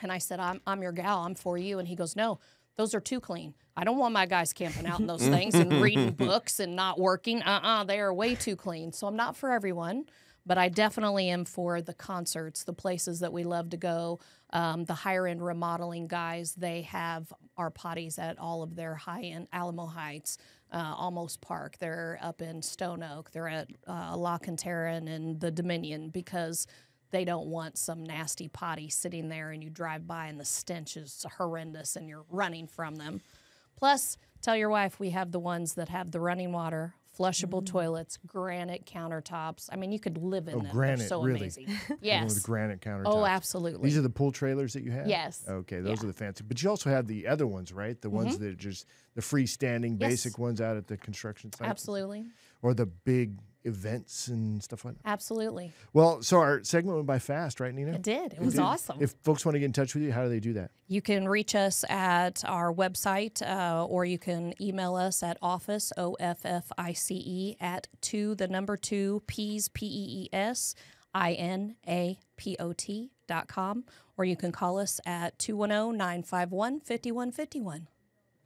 and 0.00 0.12
I 0.12 0.18
said, 0.18 0.38
I'm, 0.38 0.60
I'm 0.64 0.80
your 0.80 0.92
gal, 0.92 1.24
I'm 1.24 1.34
for 1.34 1.58
you. 1.58 1.80
And 1.80 1.88
he 1.88 1.96
goes, 1.96 2.14
No, 2.14 2.38
those 2.76 2.94
are 2.94 3.00
too 3.00 3.18
clean. 3.18 3.52
I 3.76 3.82
don't 3.82 3.98
want 3.98 4.14
my 4.14 4.26
guys 4.26 4.52
camping 4.52 4.86
out 4.86 5.00
in 5.00 5.08
those 5.08 5.22
things 5.26 5.56
and 5.56 5.82
reading 5.82 6.12
books 6.12 6.60
and 6.60 6.76
not 6.76 7.00
working. 7.00 7.42
Uh 7.42 7.58
uh 7.64 7.82
they 7.82 7.98
are 7.98 8.14
way 8.14 8.36
too 8.36 8.54
clean. 8.54 8.92
So 8.92 9.08
I'm 9.08 9.16
not 9.16 9.36
for 9.36 9.50
everyone 9.50 10.04
but 10.44 10.58
I 10.58 10.68
definitely 10.68 11.28
am 11.28 11.44
for 11.44 11.80
the 11.80 11.94
concerts, 11.94 12.64
the 12.64 12.72
places 12.72 13.20
that 13.20 13.32
we 13.32 13.44
love 13.44 13.70
to 13.70 13.76
go. 13.76 14.20
Um, 14.50 14.84
the 14.84 14.94
higher 14.94 15.26
end 15.26 15.44
remodeling 15.44 16.08
guys, 16.08 16.54
they 16.54 16.82
have 16.82 17.32
our 17.56 17.70
potties 17.70 18.18
at 18.18 18.38
all 18.38 18.62
of 18.62 18.74
their 18.74 18.94
high 18.94 19.22
end 19.22 19.48
Alamo 19.52 19.86
Heights, 19.86 20.38
uh, 20.70 20.96
Olmos 20.96 21.40
Park. 21.40 21.78
They're 21.78 22.18
up 22.20 22.42
in 22.42 22.60
Stone 22.60 23.02
Oak. 23.02 23.30
They're 23.30 23.48
at 23.48 23.68
uh, 23.86 24.16
La 24.16 24.38
Cantera 24.38 24.96
and 24.96 25.40
the 25.40 25.50
Dominion 25.50 26.10
because 26.10 26.66
they 27.12 27.24
don't 27.24 27.46
want 27.46 27.78
some 27.78 28.02
nasty 28.02 28.48
potty 28.48 28.88
sitting 28.88 29.28
there 29.28 29.50
and 29.50 29.62
you 29.62 29.70
drive 29.70 30.06
by 30.06 30.26
and 30.26 30.40
the 30.40 30.44
stench 30.44 30.96
is 30.96 31.24
horrendous 31.36 31.94
and 31.94 32.08
you're 32.08 32.24
running 32.30 32.66
from 32.66 32.96
them. 32.96 33.20
Plus, 33.76 34.16
tell 34.40 34.56
your 34.56 34.70
wife 34.70 34.98
we 34.98 35.10
have 35.10 35.30
the 35.30 35.38
ones 35.38 35.74
that 35.74 35.88
have 35.88 36.10
the 36.10 36.20
running 36.20 36.52
water, 36.52 36.94
flushable 37.18 37.62
mm-hmm. 37.62 37.64
toilets, 37.64 38.18
granite 38.26 38.86
countertops. 38.86 39.68
I 39.72 39.76
mean, 39.76 39.92
you 39.92 40.00
could 40.00 40.18
live 40.18 40.48
in 40.48 40.54
Oh, 40.54 40.56
them. 40.58 40.64
They're 40.64 40.72
granite, 40.72 41.08
so 41.08 41.22
really? 41.22 41.40
amazing. 41.40 41.68
Yes. 42.00 42.34
With 42.34 42.42
granite 42.42 42.80
countertops. 42.80 43.02
Oh, 43.06 43.26
absolutely. 43.26 43.88
These 43.88 43.98
are 43.98 44.02
the 44.02 44.10
pool 44.10 44.32
trailers 44.32 44.72
that 44.72 44.82
you 44.82 44.90
have? 44.90 45.06
Yes. 45.06 45.44
Okay, 45.48 45.80
those 45.80 45.98
Yeah. 45.98 46.04
are 46.04 46.06
the 46.06 46.12
fancy. 46.12 46.44
But 46.46 46.62
you 46.62 46.70
also 46.70 46.90
have 46.90 47.06
the 47.06 47.26
other 47.26 47.46
ones, 47.46 47.72
right? 47.72 48.00
The 48.00 48.10
ones 48.10 48.34
mm-hmm. 48.34 48.44
that 48.44 48.50
are 48.52 48.56
just 48.56 48.86
the 49.14 49.20
freestanding 49.22 50.00
Yes. 50.00 50.10
basic 50.10 50.38
ones 50.38 50.60
out 50.60 50.76
at 50.76 50.86
the 50.86 50.96
construction 50.96 51.52
site. 51.52 51.68
absolutely. 51.68 52.24
Or 52.62 52.74
the 52.74 52.86
big 52.86 53.38
events 53.64 54.28
and 54.28 54.62
stuff 54.62 54.84
like 54.84 54.94
that. 54.94 55.08
Absolutely. 55.08 55.72
Well, 55.92 56.22
so 56.22 56.38
our 56.38 56.62
segment 56.64 56.96
went 56.96 57.06
by 57.06 57.18
fast, 57.18 57.60
right, 57.60 57.74
Neenah? 57.74 57.94
It 57.94 58.02
did. 58.02 58.32
It 58.32 58.40
was 58.40 58.58
awesome. 58.58 58.98
If 59.00 59.14
folks 59.22 59.44
want 59.44 59.54
to 59.54 59.60
get 59.60 59.66
in 59.66 59.72
touch 59.72 59.94
with 59.94 60.02
you, 60.02 60.12
how 60.12 60.22
do 60.24 60.28
they 60.28 60.40
do 60.40 60.54
that? 60.54 60.70
You 60.88 61.00
can 61.00 61.28
reach 61.28 61.54
us 61.54 61.84
at 61.88 62.44
our 62.46 62.72
website 62.72 63.42
uh, 63.42 63.84
or 63.86 64.04
you 64.04 64.18
can 64.18 64.54
email 64.60 64.96
us 64.96 65.22
at 65.22 65.38
office, 65.40 65.92
O 65.96 66.14
F 66.14 66.40
F 66.44 66.70
I 66.76 66.92
C 66.92 67.14
E, 67.14 67.56
at 67.60 67.88
two, 68.00 68.34
the 68.34 68.48
number 68.48 68.76
two, 68.76 69.22
P's, 69.26 69.68
P 69.68 69.86
E 69.86 70.22
E 70.24 70.28
S, 70.32 70.74
I 71.14 71.32
N 71.32 71.76
A 71.88 72.18
P 72.36 72.56
O 72.58 72.72
T 72.72 73.10
dot 73.26 73.48
com. 73.48 73.84
Or 74.18 74.24
you 74.24 74.36
can 74.36 74.52
call 74.52 74.78
us 74.78 75.00
at 75.06 75.38
210 75.38 75.96
951 75.96 76.80
5151. 76.80 77.88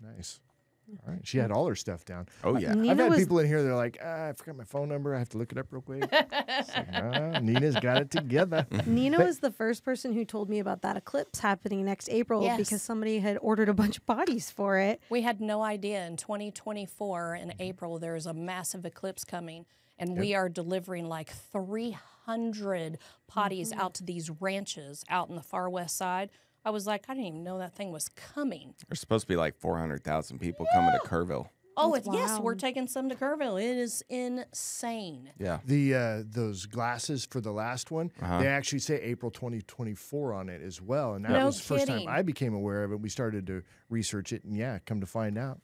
Nice. 0.01 0.41
All 0.89 1.13
right. 1.13 1.27
She 1.27 1.39
had 1.39 1.51
all 1.51 1.67
her 1.67 1.75
stuff 1.75 2.05
down. 2.05 2.29
Oh 2.45 2.57
yeah. 2.57 2.73
Neenah 2.73 2.91
I've 2.91 2.99
had 2.99 3.11
was 3.11 3.19
people 3.19 3.39
in 3.41 3.47
here, 3.47 3.63
that 3.63 3.71
are 3.71 3.75
like, 3.77 3.99
ah, 4.05 4.29
I 4.29 4.33
forgot 4.35 4.57
my 4.57 4.65
phone 4.65 4.89
number. 4.89 5.15
I 5.15 5.19
have 5.19 5.29
to 5.31 5.39
look 5.39 5.51
it 5.53 5.59
up 5.59 5.67
real 5.71 5.83
quick. 5.83 6.03
Like, 6.13 6.29
"Ah, 6.33 7.41
Neenah's 7.41 7.77
got 7.81 7.99
it 8.01 8.11
together. 8.11 8.67
Neenah 8.73 9.19
was 9.25 9.41
the 9.41 9.51
first 9.51 9.85
person 9.85 10.13
who 10.13 10.25
told 10.25 10.49
me 10.49 10.59
about 10.61 10.83
that 10.83 10.97
eclipse 10.97 11.41
happening 11.41 11.85
next 11.85 12.09
April 12.09 12.43
Yes. 12.43 12.59
because 12.59 12.83
somebody 12.83 13.19
had 13.19 13.39
ordered 13.41 13.69
a 13.69 13.75
bunch 13.75 13.99
of 13.99 14.07
bodies 14.07 14.51
for 14.51 14.79
it. 14.79 15.01
We 15.11 15.23
had 15.23 15.41
no 15.41 15.63
idea 15.63 16.07
in 16.07 16.17
2024 16.17 17.35
in 17.37 17.55
April 17.59 17.99
there 17.99 18.15
is 18.17 18.27
a 18.27 18.35
massive 18.35 18.85
eclipse 18.85 19.25
coming, 19.25 19.67
and 19.99 20.17
we 20.19 20.35
are 20.35 20.49
delivering 20.49 21.09
like 21.09 21.31
300 21.31 22.99
potties 23.31 23.73
out 23.73 23.95
to 23.95 24.05
these 24.05 24.31
ranches 24.41 25.05
out 25.09 25.29
in 25.29 25.37
the 25.37 25.43
far 25.43 25.69
west 25.69 25.97
side. 25.97 26.31
I 26.67 26.71
was 26.71 26.85
like, 26.87 27.05
I 27.09 27.15
didn't 27.15 27.27
even 27.29 27.45
know 27.45 27.59
that 27.59 27.77
thing 27.77 27.93
was 27.93 28.09
coming. 28.09 28.75
There's 28.89 28.99
supposed 29.01 29.23
to 29.23 29.29
be 29.29 29.37
like 29.37 29.57
400,000 29.57 30.39
people 30.41 30.67
coming 30.75 30.91
to 30.93 30.99
Kerrville. 31.09 31.47
Oh, 31.79 31.95
it's, 31.95 32.09
yes, 32.11 32.41
we're 32.41 32.55
taking 32.57 32.89
some 32.89 33.09
to 33.11 33.15
Kerrville. 33.15 33.63
It 33.63 33.77
is 33.77 34.03
insane. 34.09 35.31
Yeah. 35.39 35.59
The 35.65 35.95
uh, 35.95 36.23
those 36.27 36.67
glasses 36.67 37.25
for 37.25 37.41
the 37.41 37.53
last 37.53 37.91
one, 37.91 38.11
Uh-huh. 38.21 38.39
they 38.41 38.49
actually 38.49 38.79
say 38.81 39.01
April 39.03 39.31
2024 39.31 40.33
on 40.35 40.49
it 40.49 40.63
as 40.63 40.81
well, 40.81 41.15
and 41.15 41.25
that 41.25 41.33
No 41.33 41.47
was 41.47 41.59
the 41.59 41.63
first 41.65 41.87
time. 41.87 42.09
I 42.09 42.23
became 42.23 42.55
aware 42.55 42.83
of 42.83 42.93
it. 42.93 43.01
We 43.01 43.11
started 43.11 43.47
to 43.49 43.63
research 43.91 44.33
it, 44.33 44.43
and 44.45 44.57
yeah, 44.57 44.79
come 44.87 45.01
to 45.01 45.07
find 45.07 45.37
out, 45.39 45.61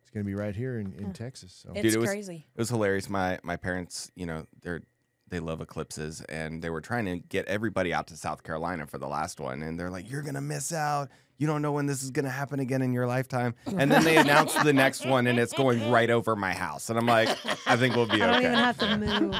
it's 0.00 0.10
going 0.10 0.24
to 0.24 0.26
be 0.26 0.34
right 0.36 0.54
here 0.54 0.78
in, 0.78 0.94
in 0.94 1.12
Texas. 1.12 1.52
So 1.64 1.72
It's 1.74 1.82
Dude, 1.82 1.94
it 1.94 1.98
was- 2.00 2.10
crazy. 2.10 2.46
It 2.54 2.58
was 2.58 2.68
hilarious. 2.70 3.10
My 3.10 3.38
my 3.42 3.56
parents, 3.56 4.10
you 4.14 4.24
know, 4.26 4.46
they're 4.62 4.82
they 5.28 5.40
love 5.40 5.60
eclipses 5.60 6.20
and 6.28 6.62
they 6.62 6.70
were 6.70 6.80
trying 6.80 7.04
to 7.06 7.18
get 7.18 7.46
everybody 7.46 7.92
out 7.92 8.06
to 8.08 8.16
South 8.16 8.42
Carolina 8.42 8.86
for 8.86 8.98
the 8.98 9.08
last 9.08 9.40
one 9.40 9.62
and 9.62 9.78
they're 9.78 9.90
like 9.90 10.10
you're 10.10 10.22
going 10.22 10.34
to 10.34 10.40
miss 10.40 10.72
out. 10.72 11.08
You 11.38 11.46
don't 11.46 11.60
know 11.60 11.72
when 11.72 11.84
this 11.86 12.02
is 12.02 12.10
going 12.10 12.24
to 12.24 12.30
happen 12.30 12.60
again 12.60 12.80
in 12.80 12.92
your 12.94 13.06
lifetime. 13.06 13.54
And 13.66 13.90
then 13.92 14.04
they 14.04 14.16
announced 14.24 14.62
the 14.64 14.72
next 14.72 15.04
one 15.04 15.26
and 15.26 15.38
it's 15.38 15.52
going 15.52 15.90
right 15.90 16.08
over 16.08 16.34
my 16.34 16.54
house. 16.54 16.88
And 16.88 16.98
I'm 16.98 17.04
like, 17.06 17.28
I 17.66 17.76
think 17.76 17.94
we'll 17.94 18.06
be 18.06 18.22
I 18.22 18.26
don't 18.26 18.36
okay. 18.36 18.46
even 18.46 18.58
have 18.58 18.78
to 18.78 18.96
move. 18.96 19.34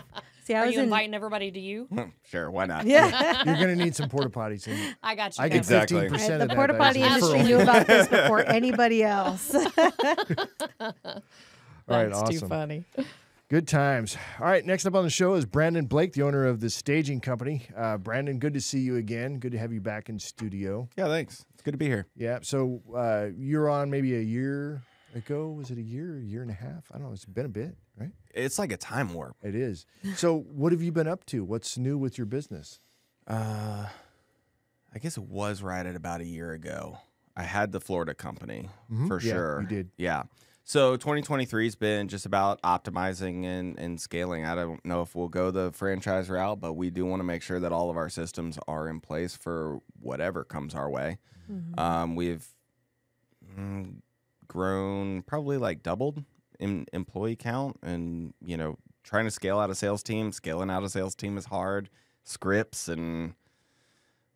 See, 0.45 0.55
I 0.55 0.61
Are 0.61 0.67
was 0.67 0.75
you 0.75 0.81
in. 0.81 0.85
inviting 0.85 1.15
everybody 1.15 1.51
to 1.51 1.59
you? 1.59 1.85
Hmm, 1.87 2.03
sure, 2.31 2.51
why 2.51 2.67
not? 2.67 2.87
yeah. 2.87 3.43
you're 3.47 3.57
going 3.57 3.77
to 3.79 3.83
need 3.83 3.97
some 3.97 4.09
porta 4.11 4.29
potties. 4.29 4.67
And 4.69 4.95
I 5.03 5.15
got 5.15 5.39
you. 5.39 5.45
I 5.45 5.49
get 5.49 5.55
guys. 5.55 5.59
Exactly. 5.71 6.01
15 6.03 6.13
percent 6.13 6.39
the 6.39 6.43
of 6.43 6.49
that. 6.51 6.57
porta 6.57 6.75
potty 6.75 7.01
industry 7.03 7.43
knew 7.43 7.61
about 7.61 7.87
this 7.89 8.09
before 8.09 8.41
anybody 8.47 9.03
else. 9.03 9.55
All 9.55 9.65
right, 11.89 12.07
That's 12.09 12.19
awesome. 12.19 12.41
too 12.41 12.47
funny. 12.47 12.85
Good 13.49 13.69
times. 13.69 14.17
All 14.41 14.47
right, 14.47 14.65
next 14.65 14.87
up 14.87 14.97
on 14.97 15.05
the 15.05 15.11
show 15.11 15.35
is 15.35 15.45
Brandon 15.47 15.87
Blake, 15.87 16.15
the 16.15 16.23
owner 16.23 16.47
of 16.47 16.59
the 16.59 16.69
staging 16.69 17.21
company. 17.21 17.63
Uh, 17.77 17.97
Brandon, 17.97 18.41
good 18.41 18.55
to 18.55 18.61
see 18.61 18.81
you 18.81 18.97
again. 18.97 19.39
Good 19.39 19.53
to 19.53 19.59
have 19.59 19.73
you 19.73 19.81
back 19.81 20.09
in 20.09 20.19
studio. 20.19 20.89
Yeah, 20.97 21.07
thanks. 21.07 21.45
It's 21.55 21.63
good 21.63 21.71
to 21.71 21.79
be 21.79 21.87
here. 21.87 22.09
Yeah. 22.17 22.41
So 22.43 22.83
uh, 22.93 23.27
you're 23.39 23.71
on 23.71 23.89
maybe 23.89 24.17
a 24.17 24.21
year 24.21 24.83
ago. 25.15 25.51
Was 25.51 25.71
it 25.71 25.79
a 25.79 25.83
year, 25.83 26.17
a 26.19 26.23
year 26.23 26.43
and 26.43 26.51
a 26.51 26.55
half? 26.55 26.91
I 26.93 26.99
don't 26.99 27.07
know. 27.07 27.13
It's 27.13 27.25
been 27.25 27.47
a 27.47 27.51
bit, 27.51 27.77
right? 27.97 28.11
It's 28.35 28.59
like 28.59 28.73
a 28.73 28.77
time 28.77 29.15
warp. 29.15 29.37
It 29.45 29.55
is. 29.55 29.87
So 30.17 30.39
what 30.41 30.73
have 30.73 30.83
you 30.83 30.91
been 30.91 31.07
up 31.07 31.25
to? 31.27 31.45
What's 31.45 31.79
new 31.79 31.97
with 31.97 32.19
your 32.19 32.27
business? 32.27 32.81
Uh, 33.29 33.87
I 34.93 34.99
guess 34.99 35.17
it 35.17 35.25
was 35.25 35.63
right 35.63 35.87
at 35.87 35.95
about 35.95 36.21
a 36.21 36.25
year 36.27 36.51
ago. 36.51 36.99
I 37.37 37.45
had 37.45 37.71
the 37.71 37.81
Florida 37.81 38.13
company 38.13 38.71
for 39.07 39.21
Yeah, 39.21 39.33
sure. 39.35 39.61
you 39.61 39.69
did. 39.69 39.91
Yeah. 39.97 40.25
So 40.69 40.97
2023 40.97 41.65
has 41.65 41.77
been 41.77 42.09
just 42.09 42.27
about 42.27 42.61
optimizing 42.63 43.45
and, 43.45 43.79
and 43.79 44.01
scaling. 44.01 44.45
I 44.45 44.57
don't 44.57 44.85
know 44.85 45.01
if 45.01 45.15
we'll 45.15 45.29
go 45.29 45.53
the 45.53 45.71
franchise 45.71 46.29
route, 46.29 46.61
but 46.61 46.73
we 46.73 46.91
do 46.91 47.07
want 47.07 47.21
to 47.21 47.25
make 47.25 47.43
sure 47.43 47.61
that 47.61 47.71
all 47.71 47.89
of 47.89 47.97
our 47.97 48.09
systems 48.09 48.59
are 48.67 48.89
in 48.89 48.99
place 49.01 49.37
for 49.37 49.79
whatever 50.01 50.43
comes 50.43 50.75
our 50.75 50.91
way. 50.91 51.19
Um, 51.79 52.17
we've 52.17 52.45
mm, 53.57 53.95
grown 54.49 55.23
probably 55.23 55.57
like 55.57 55.85
doubled 55.85 56.25
in 56.59 56.87
employee 56.93 57.37
count, 57.37 57.79
and 57.85 58.35
you 58.45 58.57
know, 58.57 58.77
trying 59.05 59.27
to 59.27 59.31
scale 59.31 59.61
out 59.61 59.71
a 59.71 59.75
sales 59.77 60.03
team, 60.03 60.33
scaling 60.33 60.69
out 60.69 60.83
a 60.83 60.89
sales 60.89 61.15
team 61.15 61.39
is 61.39 61.45
hard. 61.45 61.89
Scripts 62.25 62.89
and 62.89 63.35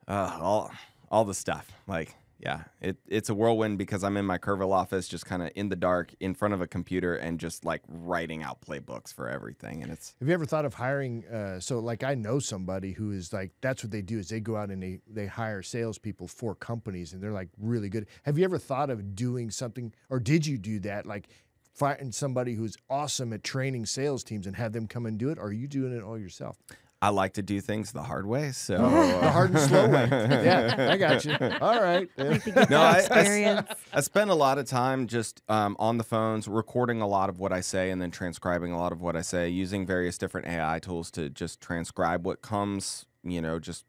uh, 0.07 0.39
all 0.41 0.71
all 1.11 1.25
the 1.25 1.35
stuff. 1.35 1.73
Like, 1.89 2.15
yeah, 2.43 2.63
it, 2.81 2.97
it's 3.07 3.29
a 3.29 3.35
whirlwind 3.35 3.77
because 3.77 4.03
I'm 4.03 4.17
in 4.17 4.25
my 4.25 4.39
Kerrville 4.39 4.73
office, 4.73 5.09
just 5.09 5.27
kind 5.27 5.43
of 5.43 5.51
in 5.55 5.69
the 5.69 5.77
dark, 5.77 6.15
in 6.21 6.35
front 6.35 6.55
of 6.55 6.63
a 6.63 6.67
computer, 6.67 7.15
and 7.15 7.39
just 7.39 7.67
like 7.67 7.83
writing 7.87 8.43
out 8.43 8.63
playbooks 8.63 9.13
for 9.13 9.29
everything. 9.29 9.83
And 9.83 9.93
it's 9.93 10.15
Have 10.21 10.29
you 10.29 10.33
ever 10.33 10.47
thought 10.47 10.65
of 10.65 10.73
hiring? 10.73 11.27
Uh, 11.27 11.61
so, 11.61 11.81
like, 11.81 12.03
I 12.03 12.15
know 12.15 12.39
somebody 12.39 12.93
who 12.93 13.13
is 13.13 13.33
like, 13.33 13.53
that's 13.61 13.85
what 13.85 13.91
they 13.91 14.01
do 14.01 14.19
is 14.19 14.31
they 14.31 14.41
go 14.41 14.57
out 14.57 14.71
and 14.71 14.83
they 14.83 15.01
they 15.07 15.27
hire 15.27 15.63
salespeople 15.63 16.29
for 16.29 16.55
companies, 16.55 17.13
and 17.13 17.23
they're 17.23 17.33
like 17.33 17.51
really 17.59 17.91
good. 17.91 18.07
Have 18.23 18.39
you 18.39 18.45
ever 18.45 18.59
thought 18.59 18.89
of 18.89 19.15
doing 19.15 19.51
something, 19.51 19.93
or 20.09 20.19
did 20.19 20.47
you 20.47 20.57
do 20.57 20.79
that? 20.81 21.05
Like, 21.05 21.29
find 21.75 22.15
somebody 22.15 22.55
who's 22.55 22.77
awesome 22.89 23.35
at 23.35 23.45
training 23.45 23.85
sales 23.85 24.25
teams 24.25 24.47
and 24.47 24.57
have 24.57 24.73
them 24.73 24.87
come 24.87 25.05
and 25.05 25.19
do 25.19 25.29
it, 25.29 25.39
or 25.39 25.49
are 25.49 25.53
you 25.53 25.69
doing 25.69 25.95
it 25.95 26.03
all 26.03 26.19
yourself? 26.19 26.57
I 27.03 27.09
like 27.09 27.33
to 27.35 27.43
do 27.43 27.63
things 27.63 27.93
the 27.93 28.03
hard 28.03 28.27
way. 28.27 28.53
So 28.53 28.77
The 28.77 29.31
hard 29.31 29.51
and 29.51 29.59
slow 29.61 29.89
way. 29.89 30.07
Yeah, 30.11 30.89
I 30.91 30.97
got 30.99 31.25
you. 31.25 31.35
All 31.61 31.81
right. 31.83 32.09
Yeah. 32.19 32.67
no, 32.69 32.81
I, 32.81 32.93
I, 32.93 32.99
experience. 32.99 33.69
I 33.93 34.01
spend 34.03 34.31
a 34.31 34.35
lot 34.35 34.59
of 34.59 34.67
time 34.67 35.07
just 35.07 35.43
um, 35.49 35.77
on 35.79 35.97
the 35.97 36.05
phones, 36.05 36.47
recording 36.47 37.01
a 37.01 37.07
lot 37.07 37.31
of 37.31 37.39
what 37.39 37.53
I 37.53 37.61
say, 37.63 37.91
and 37.91 38.03
then 38.03 38.11
transcribing 38.11 38.73
a 38.73 38.79
lot 38.79 38.93
of 38.93 39.01
what 39.01 39.17
I 39.17 39.23
say, 39.23 39.49
using 39.49 39.87
various 39.87 40.19
different 40.19 40.47
AI 40.47 40.79
tools 40.79 41.11
to 41.13 41.31
just 41.31 41.61
transcribe 41.61 42.27
what 42.27 42.43
comes. 42.43 43.07
You 43.23 43.41
know, 43.41 43.59
just 43.59 43.85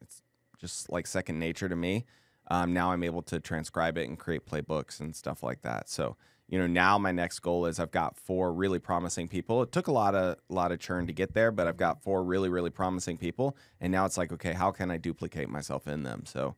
it's 0.00 0.22
just 0.60 0.90
like 0.92 1.06
second 1.08 1.38
nature 1.40 1.68
to 1.68 1.76
me. 1.76 2.04
Um, 2.48 2.72
now 2.72 2.92
I'm 2.92 3.02
able 3.02 3.22
to 3.22 3.40
transcribe 3.40 3.98
it 3.98 4.08
and 4.08 4.18
create 4.18 4.46
playbooks 4.46 5.00
and 5.00 5.14
stuff 5.16 5.42
like 5.42 5.62
that. 5.62 5.88
So 5.88 6.16
you 6.52 6.58
know, 6.58 6.66
now 6.66 6.98
my 6.98 7.12
next 7.12 7.38
goal 7.38 7.64
is 7.64 7.80
I've 7.80 7.90
got 7.90 8.14
four 8.14 8.52
really 8.52 8.78
promising 8.78 9.26
people. 9.26 9.62
It 9.62 9.72
took 9.72 9.86
a 9.86 9.90
lot 9.90 10.14
of 10.14 10.36
a 10.50 10.52
lot 10.52 10.70
of 10.70 10.80
churn 10.80 11.06
to 11.06 11.12
get 11.14 11.32
there, 11.32 11.50
but 11.50 11.66
I've 11.66 11.78
got 11.78 12.02
four 12.02 12.22
really 12.22 12.50
really 12.50 12.68
promising 12.68 13.16
people, 13.16 13.56
and 13.80 13.90
now 13.90 14.04
it's 14.04 14.18
like, 14.18 14.30
okay, 14.34 14.52
how 14.52 14.70
can 14.70 14.90
I 14.90 14.98
duplicate 14.98 15.48
myself 15.48 15.88
in 15.88 16.02
them? 16.02 16.24
So 16.26 16.54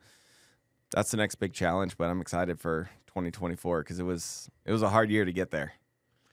that's 0.91 1.13
the 1.13 1.17
next 1.17 1.37
big 1.37 1.53
challenge. 1.53 1.97
But 1.97 2.11
I'm 2.11 2.21
excited 2.21 2.59
for 2.59 2.91
2024 3.07 3.85
because 3.85 4.01
it 4.01 4.03
was 4.03 4.51
it 4.65 4.73
was 4.73 4.83
a 4.83 4.89
hard 4.89 5.11
year 5.11 5.25
to 5.25 5.33
get 5.33 5.53
there. 5.53 5.75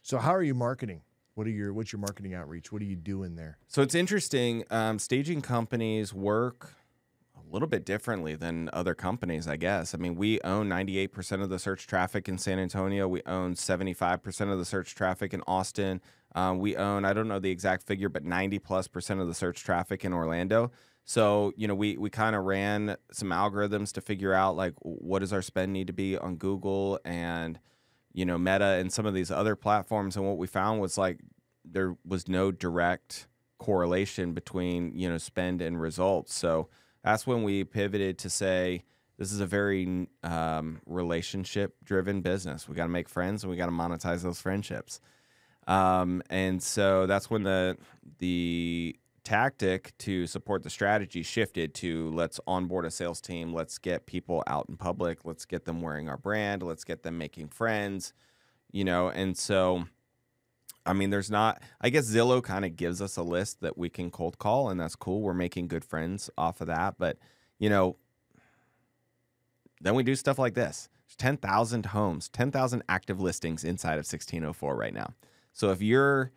So 0.02 0.17
how 0.17 0.34
are 0.34 0.41
you 0.41 0.56
marketing? 0.56 1.04
What 1.36 1.45
are 1.45 1.52
your 1.52 1.71
what's 1.71 1.93
your 1.93 2.00
marketing 2.00 2.34
outreach? 2.34 2.71
What 2.71 2.82
are 2.82 2.86
you 2.86 2.95
doing 2.95 3.36
there? 3.36 3.60
So 3.67 3.84
it's 3.84 3.93
interesting. 3.93 4.63
Um, 4.71 4.97
staging 4.97 5.43
companies 5.43 6.15
work 6.15 6.74
little 7.51 7.67
bit 7.67 7.85
differently 7.85 8.35
than 8.35 8.69
other 8.73 8.95
companies, 8.95 9.47
I 9.47 9.57
guess. 9.57 9.93
I 9.93 9.97
mean, 9.97 10.15
we 10.15 10.39
own 10.41 10.69
98% 10.69 11.41
of 11.41 11.49
the 11.49 11.59
search 11.59 11.87
traffic 11.87 12.27
in 12.29 12.37
San 12.37 12.59
Antonio. 12.59 13.07
We 13.07 13.21
own 13.25 13.55
75% 13.55 14.51
of 14.51 14.57
the 14.57 14.65
search 14.65 14.95
traffic 14.95 15.33
in 15.33 15.41
Austin. 15.47 16.01
Um, 16.33 16.59
we 16.59 16.75
own, 16.75 17.05
I 17.05 17.13
don't 17.13 17.27
know 17.27 17.39
the 17.39 17.51
exact 17.51 17.83
figure, 17.83 18.09
but 18.09 18.23
90 18.23 18.59
plus 18.59 18.87
percent 18.87 19.19
of 19.19 19.27
the 19.27 19.33
search 19.33 19.63
traffic 19.63 20.05
in 20.05 20.13
Orlando. 20.13 20.71
So, 21.03 21.51
you 21.57 21.67
know, 21.67 21.75
we, 21.75 21.97
we 21.97 22.09
kind 22.09 22.35
of 22.35 22.45
ran 22.45 22.95
some 23.11 23.29
algorithms 23.29 23.91
to 23.93 24.01
figure 24.01 24.33
out 24.33 24.55
like 24.55 24.73
what 24.79 25.19
does 25.19 25.33
our 25.33 25.41
spend 25.41 25.73
need 25.73 25.87
to 25.87 25.93
be 25.93 26.17
on 26.17 26.35
Google 26.37 26.99
and, 27.03 27.59
you 28.13 28.25
know, 28.25 28.37
Meta 28.37 28.77
and 28.79 28.93
some 28.93 29.05
of 29.05 29.13
these 29.13 29.31
other 29.31 29.55
platforms. 29.55 30.15
And 30.15 30.25
what 30.25 30.37
we 30.37 30.47
found 30.47 30.79
was 30.79 30.97
like 30.97 31.19
there 31.65 31.95
was 32.05 32.27
no 32.27 32.51
direct 32.51 33.27
correlation 33.57 34.33
between, 34.33 34.97
you 34.97 35.09
know, 35.09 35.17
spend 35.17 35.61
and 35.61 35.79
results. 35.79 36.33
So 36.33 36.69
that's 37.03 37.25
when 37.25 37.43
we 37.43 37.63
pivoted 37.63 38.17
to 38.19 38.29
say, 38.29 38.83
this 39.17 39.31
is 39.31 39.39
a 39.39 39.45
very 39.45 40.07
um, 40.23 40.81
relationship 40.85 41.75
driven 41.83 42.21
business. 42.21 42.67
We 42.67 42.75
got 42.75 42.85
to 42.85 42.89
make 42.89 43.07
friends 43.07 43.43
and 43.43 43.51
we 43.51 43.57
got 43.57 43.67
to 43.67 43.71
monetize 43.71 44.23
those 44.23 44.41
friendships. 44.41 44.99
Um, 45.67 46.23
and 46.29 46.61
so 46.61 47.05
that's 47.05 47.29
when 47.29 47.43
the 47.43 47.77
the 48.17 48.95
tactic 49.23 49.95
to 49.99 50.25
support 50.25 50.63
the 50.63 50.69
strategy 50.69 51.21
shifted 51.21 51.75
to 51.75 52.09
let's 52.11 52.39
onboard 52.47 52.85
a 52.85 52.91
sales 52.91 53.21
team, 53.21 53.53
let's 53.53 53.77
get 53.77 54.07
people 54.07 54.43
out 54.47 54.65
in 54.67 54.75
public, 54.75 55.19
let's 55.23 55.45
get 55.45 55.65
them 55.65 55.81
wearing 55.81 56.09
our 56.09 56.17
brand, 56.17 56.63
let's 56.63 56.83
get 56.83 57.03
them 57.03 57.17
making 57.17 57.49
friends, 57.49 58.13
you 58.71 58.83
know. 58.83 59.09
And 59.09 59.37
so, 59.37 59.85
I 60.85 60.93
mean, 60.93 61.09
there's 61.09 61.29
not. 61.29 61.61
I 61.79 61.89
guess 61.89 62.09
Zillow 62.09 62.43
kind 62.43 62.65
of 62.65 62.75
gives 62.75 63.01
us 63.01 63.17
a 63.17 63.23
list 63.23 63.61
that 63.61 63.77
we 63.77 63.89
can 63.89 64.09
cold 64.09 64.39
call, 64.39 64.69
and 64.69 64.79
that's 64.79 64.95
cool. 64.95 65.21
We're 65.21 65.33
making 65.33 65.67
good 65.67 65.85
friends 65.85 66.29
off 66.37 66.61
of 66.61 66.67
that, 66.67 66.95
but 66.97 67.17
you 67.59 67.69
know, 67.69 67.97
then 69.81 69.95
we 69.95 70.03
do 70.03 70.15
stuff 70.15 70.39
like 70.39 70.53
this. 70.53 70.89
There's 71.07 71.15
10,000 71.17 71.87
homes, 71.87 72.29
10,000 72.29 72.83
active 72.89 73.19
listings 73.19 73.63
inside 73.63 73.93
of 73.93 74.05
1604 74.05 74.75
right 74.75 74.93
now. 74.93 75.13
So 75.53 75.71
if 75.71 75.81
you're 75.81 76.31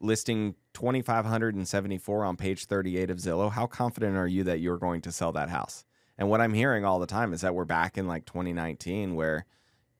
listing 0.00 0.54
2,574 0.74 2.24
on 2.24 2.36
page 2.36 2.64
38 2.66 3.10
of 3.10 3.18
Zillow, 3.18 3.50
how 3.50 3.66
confident 3.66 4.16
are 4.16 4.26
you 4.26 4.42
that 4.44 4.60
you're 4.60 4.78
going 4.78 5.00
to 5.02 5.12
sell 5.12 5.32
that 5.32 5.48
house? 5.48 5.84
And 6.18 6.28
what 6.28 6.40
I'm 6.40 6.54
hearing 6.54 6.84
all 6.84 6.98
the 6.98 7.06
time 7.06 7.32
is 7.32 7.40
that 7.42 7.54
we're 7.54 7.64
back 7.64 7.98
in 7.98 8.06
like 8.06 8.24
2019 8.24 9.14
where 9.14 9.46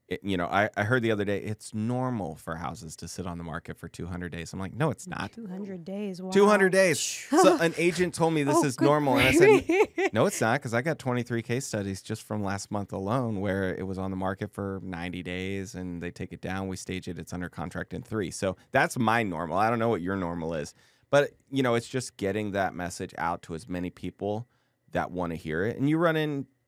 it, 0.07 0.21
you 0.23 0.37
know, 0.37 0.47
I, 0.47 0.69
I 0.77 0.83
heard 0.83 1.03
the 1.03 1.11
other 1.11 1.25
day 1.25 1.39
it's 1.39 1.73
normal 1.73 2.37
for 2.37 2.57
houses 2.57 2.95
to 2.97 3.09
sit 3.09 3.27
on 3.27 3.39
the 3.39 3.45
market 3.45 3.79
for 3.79 3.89
200 3.89 4.31
days. 4.31 4.53
I'm 4.53 4.59
like, 4.59 4.75
no, 4.75 4.91
it's 4.91 5.07
not. 5.07 5.33
200 5.33 5.83
days. 5.85 6.21
Wow. 6.21 6.31
200 6.31 6.71
days. 6.71 6.99
So 7.31 7.57
an 7.59 7.73
agent 7.79 8.15
told 8.15 8.35
me 8.35 8.43
this 8.43 8.57
Oh, 8.59 8.65
is 8.67 8.79
normal. 8.81 9.17
And 9.17 9.29
I 9.29 9.33
said, 9.33 10.13
no, 10.13 10.27
it's 10.27 10.41
not 10.41 10.61
because 10.61 10.75
I 10.75 10.83
got 10.83 10.99
23 10.99 11.41
case 11.41 11.67
studies 11.67 12.03
just 12.03 12.23
from 12.23 12.45
last 12.45 12.71
month 12.71 12.93
alone 12.93 13.41
where 13.41 13.75
it 13.75 13.87
was 13.87 13.97
on 13.97 14.11
the 14.11 14.17
market 14.17 14.53
for 14.53 14.81
90 14.83 15.23
days 15.23 15.75
and 15.75 16.03
they 16.03 16.11
take 16.11 16.33
it 16.33 16.43
down, 16.43 16.69
we 16.69 16.77
stage 16.77 17.09
it, 17.09 17.19
it's 17.19 17.33
under 17.33 17.49
contract 17.49 17.95
in 17.95 18.03
three. 18.03 18.31
So 18.31 18.57
that's 18.73 18.99
my 18.99 19.23
normal. 19.23 19.57
I 19.57 19.71
don't 19.71 19.79
know 19.79 19.89
what 19.89 20.03
your 20.03 20.17
normal 20.17 20.53
is, 20.53 20.75
but 21.11 21.31
you 21.51 21.63
know, 21.63 21.77
it's 21.77 21.89
just 21.89 22.19
getting 22.19 22.51
that 22.53 22.75
message 22.75 23.15
out 23.17 23.41
to 23.43 23.55
as 23.55 23.69
many 23.69 23.89
people 23.89 24.47
that 24.93 25.11
want 25.11 25.33
to 25.33 25.37
hear 25.37 25.65
it. 25.65 25.79
And 25.79 25.89
you 25.89 25.97
run 25.97 26.17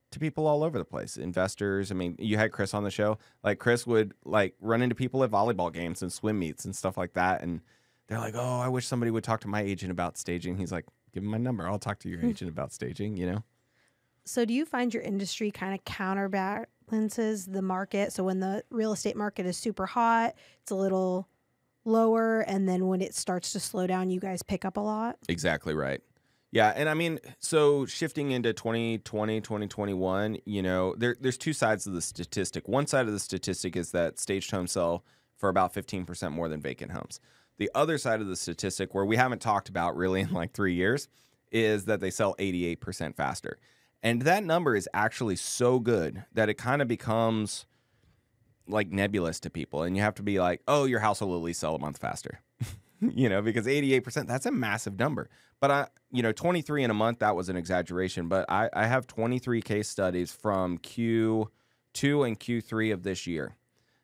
into 0.07 0.19
people 0.19 0.47
all 0.47 0.63
over 0.63 0.77
the 0.77 0.85
place, 0.85 1.17
investors. 1.17 1.91
I 1.91 1.95
mean, 1.95 2.15
you 2.17 2.37
had 2.37 2.51
Chris 2.51 2.73
on 2.73 2.83
the 2.83 2.91
show. 2.91 3.17
Like 3.43 3.59
Chris 3.59 3.85
would 3.85 4.13
like 4.23 4.55
run 4.61 4.81
into 4.81 4.95
people 4.95 5.23
at 5.23 5.31
volleyball 5.31 5.73
games 5.73 6.01
and 6.01 6.11
swim 6.11 6.39
meets 6.39 6.65
and 6.65 6.75
stuff 6.75 6.97
like 6.97 7.13
that. 7.13 7.43
And 7.43 7.61
they're 8.07 8.19
like, 8.19 8.35
oh, 8.35 8.59
I 8.59 8.69
wish 8.69 8.87
somebody 8.87 9.11
would 9.11 9.23
talk 9.23 9.41
to 9.41 9.47
my 9.47 9.61
agent 9.61 9.91
about 9.91 10.17
staging. 10.17 10.57
He's 10.57 10.71
like, 10.71 10.85
give 11.13 11.23
him 11.23 11.29
my 11.29 11.37
number. 11.37 11.67
I'll 11.67 11.79
talk 11.79 11.99
to 11.99 12.09
your 12.09 12.19
hmm. 12.19 12.29
agent 12.29 12.49
about 12.49 12.71
staging, 12.71 13.17
you 13.17 13.29
know? 13.29 13.43
So, 14.23 14.43
do 14.43 14.53
you 14.53 14.65
find 14.65 14.93
your 14.93 15.03
industry 15.03 15.51
kind 15.51 15.73
of 15.73 15.85
counterbalances 15.85 17.45
the 17.45 17.61
market? 17.61 18.11
So, 18.11 18.25
when 18.25 18.41
the 18.41 18.61
real 18.69 18.91
estate 18.91 19.15
market 19.15 19.45
is 19.45 19.55
super 19.55 19.85
hot, 19.85 20.35
it's 20.61 20.71
a 20.71 20.75
little 20.75 21.29
lower. 21.85 22.41
And 22.41 22.67
then 22.67 22.87
when 22.87 23.01
it 23.01 23.15
starts 23.15 23.53
to 23.53 23.61
slow 23.61 23.87
down, 23.87 24.09
you 24.09 24.19
guys 24.19 24.43
pick 24.43 24.65
up 24.65 24.75
a 24.75 24.81
lot? 24.81 25.17
Exactly 25.29 25.73
right. 25.73 26.01
Yeah, 26.51 26.71
and 26.75 26.87
I 26.87 26.93
mean, 26.93 27.19
so 27.39 27.85
shifting 27.85 28.31
into 28.31 28.53
2020, 28.53 29.41
2021, 29.41 30.37
you 30.45 30.61
know, 30.61 30.95
there, 30.97 31.15
there's 31.19 31.37
two 31.37 31.53
sides 31.53 31.85
of 31.85 31.93
the 31.93 32.01
statistic. 32.01 32.67
One 32.69 32.87
side 32.87 33.05
of 33.05 33.11
the 33.11 33.19
statistic 33.19 33.75
is 33.75 33.91
that 33.91 34.17
staged 34.17 34.51
homes 34.51 34.71
sell 34.71 35.03
for 35.35 35.49
about 35.49 35.73
15% 35.73 36.31
more 36.31 36.47
than 36.47 36.61
vacant 36.61 36.91
homes. 36.91 37.19
The 37.57 37.69
other 37.75 37.97
side 37.97 38.21
of 38.21 38.27
the 38.27 38.35
statistic, 38.35 38.93
where 38.93 39.05
we 39.05 39.17
haven't 39.17 39.41
talked 39.41 39.67
about 39.67 39.97
really 39.97 40.21
in 40.21 40.31
like 40.31 40.53
three 40.53 40.73
years, 40.73 41.09
is 41.51 41.85
that 41.85 41.99
they 41.99 42.11
sell 42.11 42.35
88% 42.35 43.15
faster. 43.15 43.57
And 44.01 44.21
that 44.23 44.43
number 44.43 44.75
is 44.75 44.87
actually 44.93 45.35
so 45.35 45.79
good 45.79 46.23
that 46.33 46.49
it 46.49 46.53
kind 46.53 46.81
of 46.81 46.87
becomes 46.87 47.65
like 48.67 48.89
nebulous 48.89 49.39
to 49.41 49.49
people. 49.49 49.83
And 49.83 49.95
you 49.95 50.03
have 50.03 50.15
to 50.15 50.23
be 50.23 50.39
like, 50.39 50.61
oh, 50.67 50.85
your 50.85 50.99
house 50.99 51.19
will 51.21 51.35
at 51.35 51.41
least 51.41 51.59
sell 51.59 51.75
a 51.75 51.79
month 51.79 51.97
faster. 51.97 52.41
you 53.15 53.29
know, 53.29 53.41
because 53.41 53.65
88%, 53.65 54.27
that's 54.27 54.45
a 54.45 54.51
massive 54.51 54.97
number. 54.97 55.29
But 55.59 55.71
I, 55.71 55.87
you 56.11 56.21
know, 56.21 56.31
23 56.31 56.83
in 56.83 56.91
a 56.91 56.93
month, 56.93 57.19
that 57.19 57.35
was 57.35 57.49
an 57.49 57.57
exaggeration. 57.57 58.27
But 58.27 58.45
I, 58.49 58.69
I 58.73 58.85
have 58.85 59.07
23 59.07 59.61
case 59.61 59.89
studies 59.89 60.31
from 60.31 60.77
Q2 60.79 61.47
and 62.27 62.39
Q3 62.39 62.93
of 62.93 63.03
this 63.03 63.27
year 63.27 63.55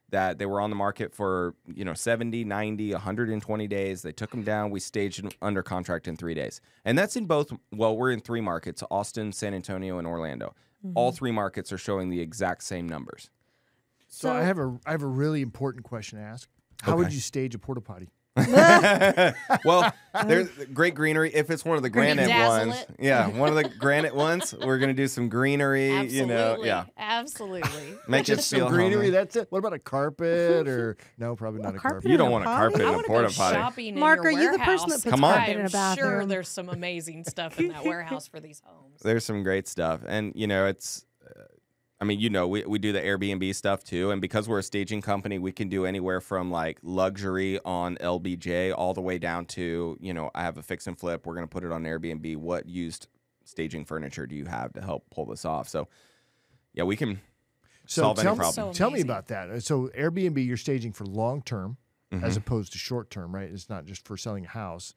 that 0.09 0.37
they 0.37 0.45
were 0.45 0.61
on 0.61 0.69
the 0.69 0.75
market 0.75 1.13
for, 1.13 1.55
you 1.65 1.83
know, 1.83 1.95
70, 1.95 2.43
90, 2.43 2.91
120 2.91 3.67
days. 3.67 4.03
They 4.03 4.11
took 4.11 4.29
them 4.29 4.43
down. 4.43 4.69
We 4.69 4.79
staged 4.79 5.23
them 5.23 5.31
under 5.41 5.63
contract 5.63 6.07
in 6.07 6.15
three 6.17 6.35
days. 6.35 6.61
And 6.85 6.97
that's 6.97 7.15
in 7.15 7.25
both, 7.25 7.51
well, 7.71 7.97
we're 7.97 8.11
in 8.11 8.19
three 8.19 8.41
markets 8.41 8.83
Austin, 8.91 9.31
San 9.31 9.53
Antonio, 9.53 9.97
and 9.97 10.07
Orlando. 10.07 10.53
All 10.95 11.11
mm-hmm. 11.11 11.15
three 11.15 11.31
markets 11.31 11.71
are 11.71 11.77
showing 11.77 12.09
the 12.09 12.19
exact 12.19 12.63
same 12.63 12.87
numbers. 12.87 13.29
So, 14.09 14.31
I 14.31 14.43
have 14.43 14.59
a 14.59 14.77
I 14.85 14.91
have 14.91 15.01
a 15.01 15.07
really 15.07 15.41
important 15.41 15.85
question 15.85 16.19
to 16.19 16.23
ask. 16.23 16.47
How 16.83 16.97
would 16.97 17.13
you 17.13 17.19
stage 17.19 17.55
a 17.55 17.59
porta 17.59 17.81
potty? 17.81 18.09
well, 19.63 19.93
there's 20.25 20.49
great 20.73 20.95
greenery. 20.95 21.31
If 21.33 21.51
it's 21.51 21.63
one 21.63 21.77
of 21.77 21.83
the 21.83 21.89
granite 21.91 22.27
Dazzle 22.27 22.67
ones, 22.67 22.81
it. 22.81 22.95
yeah, 22.99 23.27
one 23.37 23.49
of 23.49 23.55
the 23.55 23.69
granite 23.77 24.15
ones, 24.15 24.55
we're 24.59 24.79
gonna 24.79 24.93
do 24.95 25.07
some 25.07 25.29
greenery. 25.29 25.91
Absolutely. 25.91 26.17
You 26.17 26.25
know, 26.25 26.63
yeah, 26.63 26.85
Absolutely. 26.97 27.97
make 28.07 28.27
it 28.29 28.37
feel 28.37 28.41
some 28.41 28.69
greenery. 28.69 28.95
homey. 29.05 29.09
That's 29.11 29.35
it. 29.35 29.47
What 29.51 29.59
about 29.59 29.73
a 29.73 29.79
carpet 29.79 30.67
or 30.67 30.97
no? 31.19 31.35
Probably 31.35 31.61
not 31.61 31.75
A 31.75 31.77
a 31.77 31.79
carpet 31.79 31.91
carpet. 31.93 32.11
You 32.11 32.17
don't 32.17 32.29
a 32.29 32.31
want 32.31 32.43
a 32.45 32.47
carpet 32.47 32.81
I 32.81 32.83
in 32.85 32.89
a 32.89 32.93
want 32.93 33.07
porta 33.07 33.33
potty. 33.35 33.91
Marc, 33.91 34.25
are 34.25 34.31
you 34.31 34.51
the 34.51 34.57
person 34.57 34.65
warehouse. 34.65 34.85
that 34.85 34.89
puts 34.91 35.03
Come 35.03 35.23
on. 35.23 35.35
carpet 35.35 35.57
in 35.57 35.65
a 35.65 35.77
I'm 35.77 35.95
sure 35.97 36.25
there's 36.25 36.47
some 36.49 36.69
amazing 36.69 37.25
stuff 37.25 37.59
in 37.59 37.67
that 37.67 37.85
warehouse 37.85 38.27
for 38.27 38.39
these 38.39 38.63
homes. 38.65 38.99
There's 39.03 39.25
some 39.25 39.43
great 39.43 39.67
stuff, 39.67 40.01
and 40.07 40.31
you 40.35 40.47
know, 40.47 40.65
it's. 40.65 41.05
Uh, 42.03 42.05
I 42.05 42.07
mean, 42.07 42.19
you 42.19 42.29
know, 42.29 42.47
we, 42.47 42.63
we 42.65 42.79
do 42.79 42.91
the 42.91 42.99
Airbnb 43.01 43.55
stuff 43.55 43.83
too, 43.83 44.11
and 44.11 44.21
because 44.21 44.47
we're 44.49 44.59
a 44.59 44.63
staging 44.63 45.01
company, 45.01 45.39
we 45.39 45.51
can 45.51 45.69
do 45.69 45.85
anywhere 45.85 46.21
from 46.21 46.51
like 46.51 46.79
luxury 46.83 47.59
on 47.65 47.95
LBJ 47.97 48.73
all 48.77 48.93
the 48.93 49.01
way 49.01 49.17
down 49.17 49.45
to 49.47 49.97
you 49.99 50.13
know, 50.13 50.29
I 50.35 50.43
have 50.43 50.57
a 50.57 50.63
fix 50.63 50.87
and 50.87 50.97
flip. 50.97 51.25
We're 51.25 51.35
gonna 51.35 51.47
put 51.47 51.63
it 51.63 51.71
on 51.71 51.83
Airbnb. 51.83 52.37
What 52.37 52.67
used 52.67 53.07
staging 53.45 53.85
furniture 53.85 54.25
do 54.25 54.35
you 54.35 54.45
have 54.45 54.73
to 54.73 54.81
help 54.81 55.09
pull 55.09 55.25
this 55.25 55.45
off? 55.45 55.67
So, 55.67 55.87
yeah, 56.73 56.83
we 56.83 56.95
can 56.95 57.19
So 57.85 58.03
solve 58.03 58.19
any 58.19 58.27
tell, 58.27 58.35
problem. 58.35 58.73
So 58.73 58.77
tell 58.77 58.91
me 58.91 59.01
about 59.01 59.27
that. 59.27 59.49
Uh, 59.49 59.59
So 59.59 59.89
Airbnb, 59.97 60.45
you're 60.45 60.57
staging 60.57 60.93
for 60.93 61.05
long 61.05 61.41
term 61.41 61.77
as 62.21 62.35
Mhm. 62.35 62.37
opposed 62.37 62.71
to 62.73 62.77
short 62.77 63.09
term, 63.09 63.33
right? 63.35 63.49
It's 63.51 63.69
not 63.69 63.85
just 63.85 64.05
for 64.07 64.17
selling 64.17 64.45
a 64.45 64.49
house. 64.49 64.93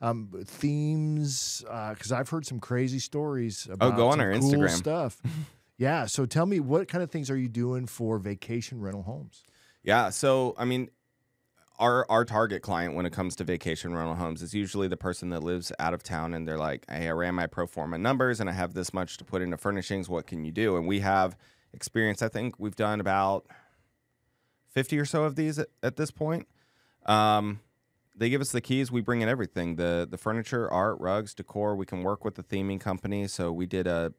Um, 0.00 0.30
themes, 0.46 1.64
because 1.64 2.12
I've 2.12 2.28
heard 2.28 2.46
some 2.46 2.60
crazy 2.60 3.00
stories 3.00 3.66
about 3.70 3.94
Oh, 3.94 3.96
go 3.96 4.06
on 4.08 4.12
some 4.12 4.20
our 4.20 4.32
cool 4.32 4.42
Instagram. 4.42 4.76
stuff. 4.76 5.20
yeah. 5.78 6.06
So 6.06 6.26
tell 6.26 6.44
me, 6.44 6.60
what 6.60 6.88
kind 6.88 7.02
of 7.02 7.10
things 7.10 7.30
are 7.30 7.36
you 7.36 7.48
doing 7.48 7.86
for 7.86 8.18
vacation 8.18 8.80
rental 8.80 9.04
homes? 9.04 9.44
Yeah. 9.82 10.10
So, 10.10 10.54
I 10.58 10.64
mean, 10.64 10.90
our 11.78 12.04
our 12.10 12.24
target 12.24 12.62
client 12.62 12.94
when 12.94 13.06
it 13.06 13.12
comes 13.12 13.36
to 13.36 13.44
vacation 13.44 13.94
rental 13.94 14.16
homes 14.16 14.42
is 14.42 14.52
usually 14.52 14.88
the 14.88 14.96
person 14.96 15.30
that 15.30 15.42
lives 15.42 15.72
out 15.78 15.94
of 15.94 16.02
town 16.02 16.34
and 16.34 16.46
they're 16.46 16.58
like, 16.58 16.84
"Hey, 16.90 17.08
I 17.08 17.12
ran 17.12 17.36
my 17.36 17.46
pro 17.46 17.66
forma 17.66 17.96
numbers 17.96 18.40
and 18.40 18.50
I 18.50 18.52
have 18.52 18.74
this 18.74 18.92
much 18.92 19.16
to 19.18 19.24
put 19.24 19.40
into 19.40 19.56
furnishings. 19.56 20.08
What 20.08 20.26
can 20.26 20.44
you 20.44 20.50
do?" 20.50 20.76
And 20.76 20.86
we 20.88 21.00
have 21.00 21.36
experience. 21.72 22.20
I 22.22 22.28
think 22.28 22.56
we've 22.58 22.74
done 22.74 23.00
about 23.00 23.46
fifty 24.68 24.98
or 24.98 25.04
so 25.04 25.24
of 25.24 25.36
these 25.36 25.60
at, 25.60 25.68
at 25.82 25.96
this 25.96 26.10
point. 26.10 26.48
Um, 27.06 27.60
they 28.16 28.28
give 28.28 28.40
us 28.40 28.50
the 28.50 28.60
keys. 28.60 28.90
We 28.90 29.00
bring 29.00 29.20
in 29.20 29.28
everything: 29.28 29.76
the 29.76 30.08
the 30.10 30.18
furniture, 30.18 30.68
art, 30.68 30.98
rugs, 30.98 31.34
decor. 31.34 31.76
We 31.76 31.86
can 31.86 32.02
work 32.02 32.24
with 32.24 32.34
the 32.34 32.42
theming 32.42 32.80
company. 32.80 33.28
So 33.28 33.52
we 33.52 33.66
did 33.66 33.86
a. 33.86 34.12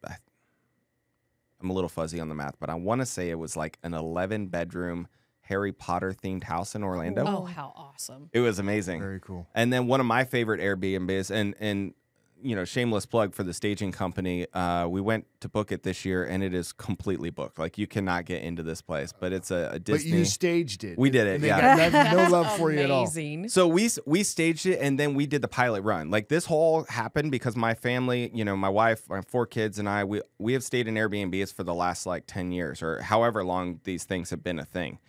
I'm 1.61 1.69
a 1.69 1.73
little 1.73 1.89
fuzzy 1.89 2.19
on 2.19 2.29
the 2.29 2.35
math, 2.35 2.55
but 2.59 2.69
I 2.69 2.75
want 2.75 3.01
to 3.01 3.05
say 3.05 3.29
it 3.29 3.39
was 3.39 3.57
like 3.57 3.77
an 3.83 3.93
11 3.93 4.47
bedroom 4.47 5.07
Harry 5.41 5.71
Potter 5.71 6.13
themed 6.13 6.43
house 6.43 6.75
in 6.75 6.83
Orlando. 6.83 7.25
Oh, 7.25 7.45
how 7.45 7.73
awesome. 7.75 8.29
It 8.33 8.39
was 8.39 8.59
amazing. 8.59 8.99
Very 8.99 9.19
cool. 9.19 9.47
And 9.55 9.73
then 9.73 9.87
one 9.87 9.99
of 9.99 10.05
my 10.05 10.23
favorite 10.23 10.61
Airbnbs, 10.61 11.31
and 11.31 11.55
and 11.59 11.93
you 12.41 12.55
know, 12.55 12.65
shameless 12.65 13.05
plug 13.05 13.33
for 13.33 13.43
the 13.43 13.53
staging 13.53 13.91
company. 13.91 14.47
Uh, 14.53 14.87
we 14.87 15.01
went 15.01 15.25
to 15.41 15.49
book 15.49 15.71
it 15.71 15.83
this 15.83 16.05
year, 16.05 16.23
and 16.23 16.43
it 16.43 16.53
is 16.53 16.71
completely 16.71 17.29
booked. 17.29 17.59
Like 17.59 17.77
you 17.77 17.87
cannot 17.87 18.25
get 18.25 18.41
into 18.43 18.63
this 18.63 18.81
place, 18.81 19.13
but 19.17 19.33
it's 19.33 19.51
a, 19.51 19.71
a 19.73 19.79
But 19.79 20.03
you 20.05 20.25
staged 20.25 20.83
it. 20.83 20.97
We 20.97 21.09
did 21.09 21.27
it, 21.27 21.35
And 21.35 21.43
they 21.43 21.47
yeah. 21.47 21.89
got 21.89 22.13
no, 22.13 22.25
no 22.25 22.29
love 22.31 22.57
for 22.57 22.71
you 22.71 22.79
at 22.79 22.91
all. 22.91 23.07
So 23.47 23.67
we 23.67 23.89
we 24.05 24.23
staged 24.23 24.65
it 24.65 24.79
and 24.79 24.99
then 24.99 25.13
we 25.13 25.25
did 25.25 25.41
the 25.41 25.47
pilot 25.47 25.81
run. 25.81 26.09
Like 26.09 26.29
this 26.29 26.45
whole 26.45 26.83
happened 26.83 27.31
because 27.31 27.55
my 27.55 27.73
family, 27.73 28.31
you 28.33 28.45
know, 28.45 28.55
my 28.55 28.69
wife, 28.69 29.09
my 29.09 29.21
four 29.21 29.45
kids, 29.45 29.79
and 29.79 29.89
I, 29.89 30.03
we 30.03 30.21
we 30.37 30.53
have 30.53 30.63
stayed 30.63 30.87
in 30.87 30.95
Airbnbs 30.95 31.53
for 31.53 31.63
the 31.63 31.73
last 31.73 32.05
like 32.05 32.25
ten 32.27 32.51
years 32.51 32.81
or 32.81 33.01
however 33.01 33.43
long 33.43 33.79
these 33.83 34.03
things 34.03 34.29
have 34.29 34.43
been 34.43 34.59
a 34.59 34.65
thing. 34.65 34.99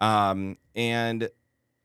Um, 0.00 0.58
and 0.74 1.30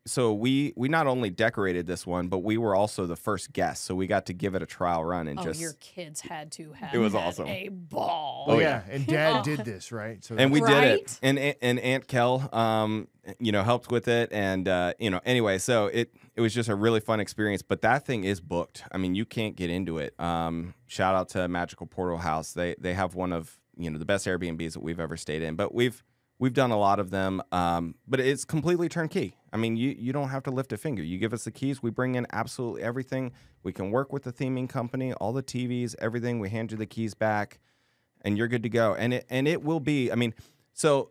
so 0.04 0.32
we 0.32 0.72
we 0.76 0.88
not 0.88 1.06
only 1.06 1.30
decorated 1.30 1.86
this 1.86 2.06
one, 2.06 2.28
but 2.28 2.38
we 2.38 2.56
were 2.58 2.74
also 2.74 3.06
the 3.06 3.16
first 3.16 3.52
guests. 3.52 3.84
So 3.84 3.94
we 3.94 4.06
got 4.06 4.26
to 4.26 4.32
give 4.32 4.54
it 4.54 4.62
a 4.62 4.66
trial 4.66 5.04
run 5.04 5.28
and 5.28 5.38
Oh, 5.38 5.44
just 5.44 5.60
your 5.60 5.74
kids 5.74 6.20
had 6.20 6.50
to 6.52 6.72
have 6.72 6.94
It 6.94 6.98
was 6.98 7.14
awesome. 7.14 7.46
a 7.48 7.68
ball. 7.68 8.46
Oh, 8.48 8.52
Oh, 8.54 8.58
yeah. 8.58 8.82
yeah. 8.86 8.94
And 8.94 9.06
dad 9.06 9.44
did 9.44 9.64
this, 9.64 9.92
right? 9.92 10.22
So 10.24 10.34
and 10.36 10.50
we 10.52 10.60
did 10.60 10.84
it 10.84 11.18
and 11.22 11.38
and 11.38 11.78
aunt 11.78 12.08
kel 12.08 12.48
um 12.52 13.06
you 13.38 13.52
know 13.52 13.62
helped 13.62 13.90
with 13.92 14.08
it 14.08 14.32
and 14.32 14.66
uh 14.66 14.92
you 14.98 15.08
know 15.10 15.20
anyway 15.24 15.58
so 15.58 15.86
it 15.86 16.12
it 16.34 16.40
was 16.40 16.52
just 16.52 16.68
a 16.68 16.74
really 16.74 16.98
fun 16.98 17.20
experience 17.20 17.62
but 17.62 17.82
that 17.82 18.04
thing 18.04 18.24
is 18.24 18.40
booked 18.40 18.82
i 18.90 18.98
mean 18.98 19.14
you 19.14 19.24
can't 19.24 19.54
get 19.54 19.70
into 19.70 19.98
it 19.98 20.18
um 20.18 20.74
shout 20.88 21.14
out 21.14 21.28
to 21.28 21.46
magical 21.46 21.86
portal 21.86 22.18
house 22.18 22.52
they 22.52 22.74
they 22.80 22.94
have 22.94 23.14
one 23.14 23.32
of 23.32 23.60
you 23.76 23.88
know 23.88 23.96
the 23.98 24.04
best 24.04 24.26
airbnbs 24.26 24.72
that 24.72 24.82
we've 24.82 24.98
ever 24.98 25.16
stayed 25.16 25.40
in 25.40 25.54
but 25.54 25.72
we've 25.72 26.02
we've 26.42 26.54
done 26.54 26.70
a 26.70 26.78
lot 26.78 26.98
of 26.98 27.10
them 27.10 27.42
um 27.52 27.94
but 28.06 28.18
it's 28.18 28.44
completely 28.44 28.88
turnkey 28.88 29.36
i 29.52 29.56
mean 29.56 29.76
you 29.76 29.94
you 29.98 30.12
don't 30.12 30.28
have 30.28 30.42
to 30.42 30.50
lift 30.50 30.72
a 30.72 30.76
finger 30.76 31.02
you 31.02 31.18
give 31.18 31.32
us 31.32 31.44
the 31.44 31.50
keys 31.50 31.82
we 31.82 31.90
bring 31.90 32.14
in 32.16 32.26
absolutely 32.32 32.82
everything 32.82 33.32
we 33.62 33.72
can 33.72 33.90
work 33.90 34.12
with 34.12 34.24
the 34.24 34.32
theming 34.32 34.68
company 34.68 35.12
all 35.14 35.32
the 35.32 35.42
tvs 35.42 35.94
everything 36.00 36.40
we 36.40 36.50
hand 36.50 36.70
you 36.72 36.76
the 36.76 36.86
keys 36.86 37.14
back 37.14 37.60
and 38.22 38.38
you're 38.38 38.48
good 38.48 38.62
to 38.62 38.68
go. 38.68 38.94
And 38.94 39.14
it 39.14 39.26
and 39.28 39.46
it 39.46 39.62
will 39.62 39.80
be. 39.80 40.10
I 40.10 40.14
mean, 40.14 40.34
so 40.72 41.10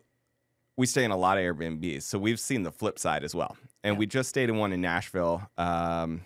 we 0.76 0.88
stay 0.88 1.04
in 1.04 1.12
a 1.12 1.18
lot 1.18 1.38
of 1.38 1.44
Airbnbs, 1.44 2.04
so 2.04 2.18
we've 2.18 2.40
seen 2.40 2.64
the 2.64 2.72
flip 2.72 2.98
side 2.98 3.24
as 3.24 3.36
well. 3.36 3.56
And 3.84 3.98
we 3.98 4.06
just 4.06 4.30
stayed 4.30 4.50
in 4.50 4.58
one 4.58 4.74
in 4.74 4.82
Nashville. 4.82 5.50
Um, 5.58 6.24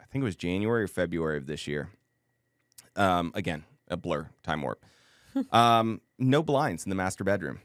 I 0.00 0.04
think 0.10 0.22
it 0.22 0.24
was 0.24 0.36
January 0.36 0.84
or 0.84 0.88
February 0.88 1.36
of 1.36 1.46
this 1.46 1.66
year. 1.66 1.90
Um, 2.96 3.32
again, 3.34 3.64
a 3.88 3.96
blur, 3.96 4.30
time 4.42 4.62
warp. 4.62 4.84
um, 5.52 6.00
no 6.18 6.42
blinds 6.42 6.84
in 6.84 6.90
the 6.90 6.96
master 6.96 7.24
bedroom. 7.24 7.60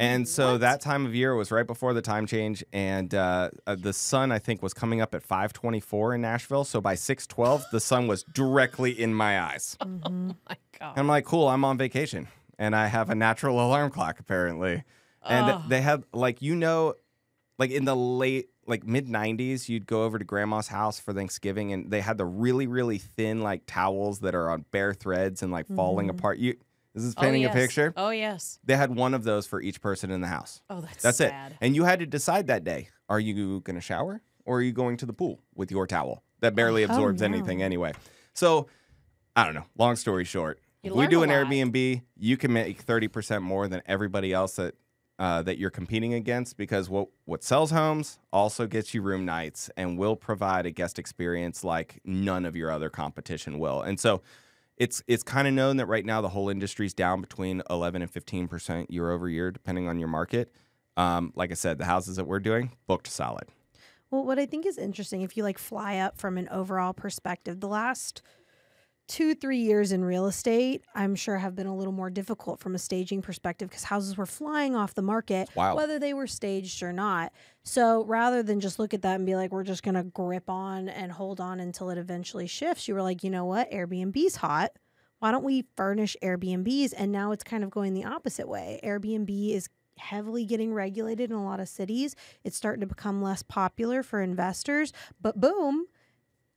And 0.00 0.26
so 0.26 0.56
that 0.58 0.80
time 0.80 1.04
of 1.06 1.14
year 1.14 1.34
was 1.34 1.50
right 1.52 1.66
before 1.66 1.92
the 1.92 2.00
time 2.02 2.26
change, 2.26 2.64
and 2.72 3.14
uh, 3.14 3.50
uh, 3.66 3.76
the 3.78 3.92
sun 3.92 4.32
I 4.32 4.38
think 4.38 4.62
was 4.62 4.72
coming 4.74 5.00
up 5.00 5.14
at 5.14 5.22
5:24 5.22 6.14
in 6.14 6.22
Nashville. 6.22 6.64
So 6.64 6.80
by 6.80 6.94
6:12, 6.94 7.64
the 7.70 7.80
sun 7.80 8.06
was 8.06 8.22
directly 8.24 8.92
in 8.98 9.14
my 9.14 9.40
eyes. 9.40 9.76
Oh 9.86 10.34
my 10.48 10.56
God. 10.78 10.94
I'm 10.98 11.06
like, 11.06 11.26
cool, 11.26 11.46
I'm 11.48 11.64
on 11.64 11.76
vacation 11.76 12.26
and 12.58 12.74
I 12.74 12.86
have 12.86 13.10
a 13.10 13.14
natural 13.14 13.56
alarm 13.60 13.90
clock 13.90 14.18
apparently. 14.18 14.82
And 15.22 15.50
Oh. 15.50 15.62
they 15.68 15.82
have 15.82 16.04
like 16.14 16.40
you 16.40 16.56
know, 16.56 16.94
like 17.58 17.70
in 17.70 17.84
the 17.84 17.94
late 17.94 18.48
like 18.66 18.86
mid 18.86 19.06
90s, 19.06 19.68
you'd 19.68 19.86
go 19.86 20.04
over 20.04 20.18
to 20.18 20.24
grandma's 20.24 20.68
house 20.68 20.98
for 20.98 21.12
Thanksgiving 21.12 21.72
and 21.74 21.90
they 21.90 22.00
had 22.00 22.16
the 22.16 22.24
really 22.24 22.66
really 22.66 22.96
thin 22.98 23.42
like 23.42 23.62
towels 23.66 24.20
that 24.20 24.34
are 24.34 24.48
on 24.48 24.64
bare 24.70 24.94
threads 24.94 25.42
and 25.42 25.52
like 25.52 25.66
falling 25.76 26.08
apart. 26.08 26.38
You 26.38 26.54
this 26.94 27.04
is 27.04 27.14
Oh, 27.16 27.20
painting 27.22 27.42
yes. 27.42 27.54
a 27.54 27.58
picture. 27.58 27.92
Oh 27.96 28.10
yes. 28.10 28.58
They 28.64 28.76
had 28.76 28.94
one 28.94 29.14
of 29.14 29.24
those 29.24 29.46
for 29.46 29.60
each 29.60 29.80
person 29.80 30.10
in 30.10 30.20
the 30.20 30.26
house. 30.26 30.60
Oh, 30.68 30.80
that's 30.80 31.02
That's 31.02 31.18
sad. 31.18 31.52
it. 31.52 31.58
And 31.60 31.76
you 31.76 31.84
had 31.84 32.00
to 32.00 32.06
decide 32.06 32.46
that 32.48 32.64
day, 32.64 32.88
are 33.08 33.20
you 33.20 33.60
going 33.60 33.76
to 33.76 33.80
shower 33.80 34.22
or 34.44 34.58
are 34.58 34.62
you 34.62 34.72
going 34.72 34.96
to 34.98 35.06
the 35.06 35.12
pool 35.12 35.40
with 35.54 35.70
your 35.70 35.86
towel 35.86 36.22
that 36.40 36.54
barely 36.54 36.82
absorbs 36.82 37.20
no. 37.20 37.26
anything 37.26 37.62
anyway? 37.62 37.92
So, 38.32 38.66
I 39.36 39.44
don't 39.44 39.54
know. 39.54 39.66
Long 39.78 39.96
story 39.96 40.24
short, 40.24 40.60
if 40.82 40.92
we 40.92 41.06
do 41.06 41.22
an 41.22 41.30
lot. 41.30 41.46
Airbnb, 41.46 42.02
you 42.16 42.36
can 42.36 42.52
make 42.52 42.84
30% 42.84 43.42
more 43.42 43.68
than 43.68 43.82
everybody 43.86 44.32
else 44.32 44.56
that 44.56 44.74
uh, 45.18 45.42
that 45.42 45.58
you're 45.58 45.68
competing 45.70 46.14
against 46.14 46.56
because 46.56 46.88
what 46.88 47.08
what 47.26 47.44
sells 47.44 47.70
homes 47.70 48.18
also 48.32 48.66
gets 48.66 48.94
you 48.94 49.02
room 49.02 49.26
nights 49.26 49.68
and 49.76 49.98
will 49.98 50.16
provide 50.16 50.64
a 50.64 50.70
guest 50.70 50.98
experience 50.98 51.62
like 51.62 52.00
none 52.06 52.46
of 52.46 52.56
your 52.56 52.70
other 52.70 52.88
competition 52.88 53.58
will. 53.58 53.82
And 53.82 54.00
so 54.00 54.22
it's 54.80 55.02
it's 55.06 55.22
kind 55.22 55.46
of 55.46 55.52
known 55.52 55.76
that 55.76 55.86
right 55.86 56.04
now 56.04 56.22
the 56.22 56.30
whole 56.30 56.48
industry's 56.48 56.94
down 56.94 57.20
between 57.20 57.62
11 57.68 58.00
and 58.02 58.10
15 58.10 58.48
percent 58.48 58.90
year 58.90 59.10
over 59.12 59.28
year, 59.28 59.52
depending 59.52 59.86
on 59.86 59.98
your 60.00 60.08
market. 60.08 60.50
Um, 60.96 61.32
like 61.36 61.50
I 61.50 61.54
said, 61.54 61.78
the 61.78 61.84
houses 61.84 62.16
that 62.16 62.24
we're 62.24 62.40
doing 62.40 62.72
booked 62.88 63.06
solid. 63.06 63.44
Well, 64.10 64.24
what 64.24 64.38
I 64.40 64.46
think 64.46 64.66
is 64.66 64.76
interesting, 64.76 65.20
if 65.20 65.36
you 65.36 65.44
like 65.44 65.58
fly 65.58 65.98
up 65.98 66.18
from 66.18 66.36
an 66.36 66.48
overall 66.48 66.92
perspective, 66.94 67.60
the 67.60 67.68
last 67.68 68.22
two, 69.10 69.34
three 69.34 69.58
years 69.58 69.90
in 69.90 70.04
real 70.04 70.26
estate, 70.26 70.84
I'm 70.94 71.16
sure 71.16 71.36
have 71.36 71.56
been 71.56 71.66
a 71.66 71.76
little 71.76 71.92
more 71.92 72.10
difficult 72.10 72.60
from 72.60 72.76
a 72.76 72.78
staging 72.78 73.22
perspective 73.22 73.68
because 73.68 73.82
houses 73.82 74.16
were 74.16 74.24
flying 74.24 74.76
off 74.76 74.94
the 74.94 75.02
market, 75.02 75.48
whether 75.74 75.98
they 75.98 76.14
were 76.14 76.28
staged 76.28 76.80
or 76.80 76.92
not. 76.92 77.32
So 77.64 78.04
rather 78.04 78.44
than 78.44 78.60
just 78.60 78.78
look 78.78 78.94
at 78.94 79.02
that 79.02 79.16
and 79.16 79.26
be 79.26 79.34
like, 79.34 79.50
we're 79.50 79.64
just 79.64 79.82
going 79.82 79.96
to 79.96 80.04
grip 80.04 80.48
on 80.48 80.88
and 80.88 81.10
hold 81.10 81.40
on 81.40 81.58
until 81.58 81.90
it 81.90 81.98
eventually 81.98 82.46
shifts, 82.46 82.86
you 82.86 82.94
were 82.94 83.02
like, 83.02 83.24
you 83.24 83.30
know 83.30 83.44
what? 83.44 83.68
Airbnb's 83.72 84.36
hot. 84.36 84.70
Why 85.18 85.32
don't 85.32 85.44
we 85.44 85.64
furnish 85.76 86.16
Airbnbs? 86.22 86.94
And 86.96 87.10
now 87.10 87.32
it's 87.32 87.44
kind 87.44 87.64
of 87.64 87.70
going 87.70 87.94
the 87.94 88.04
opposite 88.04 88.48
way. 88.48 88.80
Airbnb 88.84 89.52
is 89.52 89.68
heavily 89.98 90.44
getting 90.44 90.72
regulated 90.72 91.32
in 91.32 91.36
a 91.36 91.44
lot 91.44 91.58
of 91.58 91.68
cities. 91.68 92.14
It's 92.44 92.56
starting 92.56 92.80
to 92.80 92.86
become 92.86 93.20
less 93.20 93.42
popular 93.42 94.04
for 94.04 94.22
investors. 94.22 94.92
But 95.20 95.40
boom, 95.40 95.86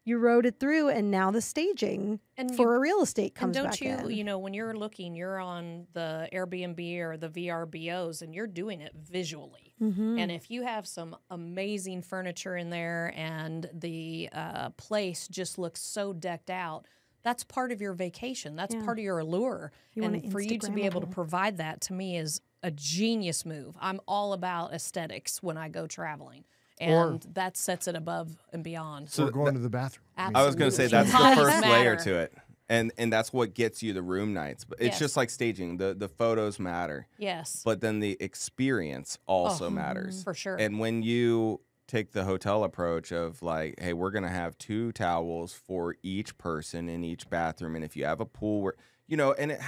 you 0.05 0.17
rode 0.17 0.45
it 0.45 0.59
through, 0.59 0.89
and 0.89 1.09
now 1.09 1.31
the 1.31 1.41
staging 1.41 2.19
And 2.37 2.51
you- 2.51 2.57
for 2.57 2.75
a 2.75 2.79
real 2.79 3.01
estate 3.01 3.35
comes 3.35 3.55
and 3.55 3.63
don't 3.63 3.71
back 3.71 3.81
you, 3.81 4.09
in. 4.09 4.17
you 4.17 4.23
know, 4.23 4.37
when 4.37 4.53
you're 4.53 4.75
looking, 4.75 5.15
you're 5.15 5.39
on 5.39 5.87
the 5.93 6.27
Airbnb 6.33 6.99
or 6.99 7.15
the 7.17 7.29
VRBOs, 7.29 8.21
and 8.21 8.35
you're 8.35 8.47
doing 8.47 8.81
it 8.81 8.93
visually. 8.95 9.73
Mhm. 9.81 10.19
And 10.19 10.31
if 10.31 10.51
you 10.51 10.63
have 10.63 10.85
some 10.87 11.15
amazing 11.29 12.01
furniture 12.01 12.55
in 12.57 12.69
there, 12.69 13.13
and 13.15 13.69
the 13.73 14.29
uh, 14.33 14.69
place 14.71 15.27
just 15.27 15.57
looks 15.57 15.81
so 15.81 16.11
decked 16.13 16.49
out, 16.49 16.85
that's 17.21 17.43
part 17.45 17.71
of 17.71 17.79
your 17.79 17.93
vacation. 17.93 18.55
That's 18.57 18.75
Yeah. 18.75 18.83
part 18.83 18.99
of 18.99 19.03
your 19.05 19.19
allure. 19.19 19.71
You 19.93 20.03
and 20.03 20.31
for 20.31 20.41
you 20.41 20.57
to 20.59 20.71
be 20.71 20.83
able 20.83 20.99
to 21.01 21.07
provide 21.07 21.57
that 21.57 21.79
to 21.81 21.93
me 21.93 22.17
is 22.17 22.41
a 22.61 22.71
genius 22.71 23.45
move. 23.45 23.77
I'm 23.79 24.01
all 24.07 24.33
about 24.33 24.73
aesthetics 24.73 25.41
when 25.41 25.57
I 25.57 25.69
go 25.69 25.87
traveling, 25.87 26.43
Or- 26.81 27.11
and 27.11 27.21
that 27.33 27.55
sets 27.57 27.87
it 27.87 27.95
above 27.95 28.35
and 28.51 28.63
beyond. 28.63 29.09
So 29.09 29.25
we're 29.25 29.31
going 29.31 29.53
to 29.53 29.59
the 29.59 29.69
bathroom. 29.69 30.05
I 30.17 30.45
was 30.45 30.55
going 30.55 30.69
to 30.71 30.75
say 30.75 30.87
that's 30.87 31.11
the 31.11 31.17
first 31.17 31.61
layer 31.63 31.95
to 31.97 32.15
it. 32.19 32.33
And 32.69 32.91
and 32.97 33.11
that's 33.11 33.33
what 33.33 33.53
gets 33.53 33.83
you 33.83 33.91
the 33.93 34.01
room 34.01 34.33
nights. 34.33 34.63
But 34.63 34.79
it's 34.79 34.93
Yes. 34.93 34.99
just 34.99 35.17
like 35.17 35.29
staging. 35.29 35.77
The 35.77 35.93
the 35.93 36.07
photos 36.07 36.59
matter. 36.59 37.07
yes, 37.17 37.61
but 37.63 37.81
then 37.81 37.99
the 37.99 38.15
experience 38.21 39.17
also 39.27 39.65
oh, 39.67 39.69
matters 39.69 40.21
Oh, 40.21 40.23
for 40.23 40.33
sure. 40.33 40.55
And 40.55 40.79
when 40.79 41.03
you 41.03 41.59
take 41.87 42.13
the 42.13 42.23
hotel 42.23 42.63
approach 42.63 43.11
of 43.11 43.41
like, 43.43 43.75
hey, 43.79 43.91
we're 43.93 44.11
gonna 44.11 44.29
have 44.29 44.57
two 44.57 44.93
towels 44.93 45.53
for 45.53 45.97
each 46.03 46.37
person 46.37 46.87
in 46.87 47.03
each 47.03 47.29
bathroom, 47.29 47.75
and 47.75 47.83
if 47.83 47.97
you 47.97 48.05
have 48.05 48.21
a 48.21 48.25
pool, 48.25 48.61
where 48.61 48.73
you 49.07 49.17
know, 49.17 49.33
and 49.33 49.51
it, 49.51 49.59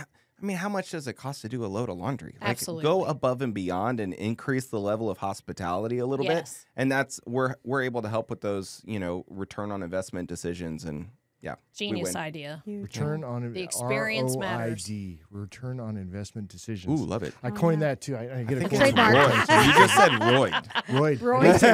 I 0.42 0.46
mean, 0.46 0.58
how 0.58 0.68
much 0.70 0.92
does 0.92 1.08
it 1.08 1.14
cost 1.14 1.42
to 1.44 1.50
do 1.50 1.64
a 1.64 1.68
load 1.68 1.90
of 1.90 1.98
laundry? 1.98 2.36
Like, 2.42 2.52
Absolutely. 2.52 2.84
go 2.84 3.06
above 3.06 3.42
and 3.42 3.54
beyond 3.54 4.00
and 4.02 4.14
increase 4.14 4.68
the 4.68 4.80
level 4.80 5.10
of 5.10 5.18
hospitality 5.18 5.98
a 6.00 6.06
little 6.06 6.26
bit, 6.26 6.50
and 6.76 6.92
that's 6.92 7.20
we're 7.26 7.56
we're 7.64 7.84
able 7.84 8.02
to 8.02 8.10
help 8.10 8.30
with 8.30 8.42
those, 8.42 8.82
you 8.86 9.00
know, 9.00 9.24
return 9.30 9.72
on 9.72 9.82
investment 9.82 10.28
decisions, 10.28 10.84
and 10.84 11.08
yeah, 11.42 11.56
genius 11.76 12.14
win. 12.14 12.18
idea. 12.24 12.62
Huge. 12.66 12.82
Return 12.84 13.24
on 13.24 13.54
The 13.54 13.62
experience 13.62 14.36
matters. 14.36 14.90
ROID, 14.90 15.20
Return 15.30 15.80
on 15.80 15.98
investment 15.98 16.48
decisions. 16.48 17.00
Ooh, 17.00 17.06
love 17.06 17.24
it. 17.24 17.34
I 17.44 17.52
coined 17.52 17.82
that 17.84 18.02
too. 18.02 18.16
I, 18.16 18.40
I 18.40 18.44
get 18.44 18.58
a 18.58 18.62
think 18.68 18.72
coin 18.72 18.82
it's 18.82 18.94
Trademark. 18.96 19.14
Royd. 19.50 19.66
you 19.66 19.74
just 19.74 19.96
said 19.96 20.12
Royd. 20.24 20.54
Royd. 20.90 21.22
Royd. 21.22 21.42
Did 21.44 21.52
I 21.52 21.58
say 21.58 21.70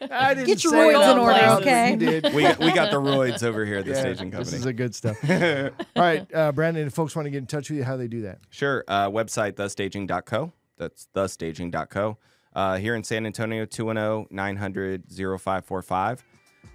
Royd? 0.00 0.10
I 0.10 0.34
didn't 0.34 0.46
Get 0.46 0.64
your 0.64 0.72
say 0.72 0.78
roids 0.78 1.12
in 1.12 1.18
order, 1.18 1.60
okay? 1.60 1.90
You 1.90 1.96
did. 1.96 2.34
we 2.34 2.42
got, 2.42 2.58
we 2.58 2.72
got 2.72 2.90
the 2.90 2.96
roids 2.96 3.42
over 3.42 3.64
here 3.66 3.78
at 3.78 3.84
the 3.84 3.90
Yeah, 3.92 4.00
staging 4.00 4.30
company. 4.30 4.44
This 4.50 4.60
is 4.60 4.66
a 4.66 4.72
good 4.72 4.94
stuff. 4.94 5.18
All 5.30 6.02
right, 6.02 6.26
uh, 6.34 6.52
Brandon, 6.52 6.86
if 6.86 6.94
folks 6.94 7.14
want 7.14 7.26
to 7.26 7.30
get 7.30 7.38
in 7.38 7.46
touch 7.46 7.68
with 7.68 7.78
you, 7.78 7.84
how 7.84 7.96
they 7.96 8.08
do 8.08 8.22
that? 8.22 8.38
Sure. 8.50 8.84
Uh, 8.88 9.10
website, 9.10 9.52
thestaging.co. 9.52 10.52
That's 10.78 11.08
thestaging.co. 11.14 12.18
Uh, 12.54 12.76
here 12.78 12.94
in 12.94 13.04
San 13.04 13.26
Antonio, 13.26 13.62
oh, 13.62 13.66
210 13.66 14.34
900 14.34 15.04
0545. 15.10 16.24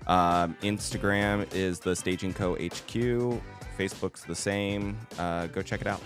Um, 0.08 0.56
Instagram 0.62 1.54
is 1.54 1.80
the 1.80 1.96
Staging 1.96 2.34
Co. 2.34 2.56
HQ. 2.56 3.42
Facebook's 3.78 4.24
the 4.24 4.36
same. 4.36 4.98
Uh, 5.18 5.48
go 5.48 5.62
check 5.62 5.82
it 5.82 5.88
out. 5.88 6.02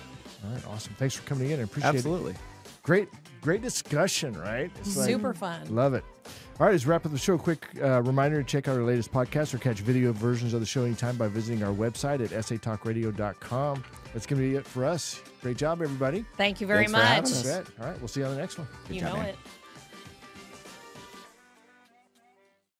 All 0.45 0.52
right, 0.54 0.67
awesome. 0.67 0.93
Thanks 0.98 1.15
for 1.15 1.28
coming 1.28 1.50
in. 1.52 1.60
I 1.60 1.63
appreciate 1.63 1.89
Absolutely. 1.95 2.32
it. 2.32 2.36
Absolutely. 2.36 2.82
Great, 2.84 3.10
great 3.41 3.62
discussion, 3.62 4.34
right? 4.39 4.69
It's 4.80 4.95
like- 4.95 5.08
Super 5.10 5.34
fun. 5.34 5.74
Love 5.74 5.93
it. 5.95 6.04
All 6.58 6.65
right, 6.65 6.71
let's 6.71 6.86
wrap 6.86 7.06
up 7.06 7.12
the 7.12 7.17
show. 7.17 7.38
Quick 7.38 7.67
uh, 7.82 8.02
reminder 8.04 8.41
to 8.41 8.47
check 8.47 8.70
out 8.70 8.78
our 8.78 8.84
latest 8.84 9.12
podcast 9.12 9.53
or 9.53 9.57
catch 9.57 9.80
video 9.80 10.14
versions 10.14 10.53
of 10.53 10.62
the 10.62 10.66
show 10.66 10.84
anytime 10.86 11.18
by 11.18 11.28
visiting 11.28 11.64
our 11.64 11.74
website 11.74 12.22
at 12.22 12.30
satalkradio.com. 12.30 13.84
That's 14.14 14.26
going 14.26 14.41
to 14.41 14.47
be 14.49 14.55
it 14.55 14.66
for 14.66 14.86
us. 14.86 15.22
Great 15.41 15.57
job, 15.57 15.82
everybody. 15.82 16.24
Thank 16.38 16.62
you 16.62 16.68
very 16.68 16.88
Thanks 16.88 16.91
for 16.91 17.16
much. 17.16 17.24
us. 17.24 17.43
Bet. 17.43 17.66
All 17.82 17.88
right, 17.91 17.99
we'll 17.99 18.07
see 18.07 18.22
you 18.22 18.26
on 18.26 18.34
the 18.36 18.39
next 18.39 18.57
one. 18.57 18.68
You 18.89 19.01
job, 19.01 19.10
know 19.14 19.18
man. 19.18 19.26
it. 19.30 19.36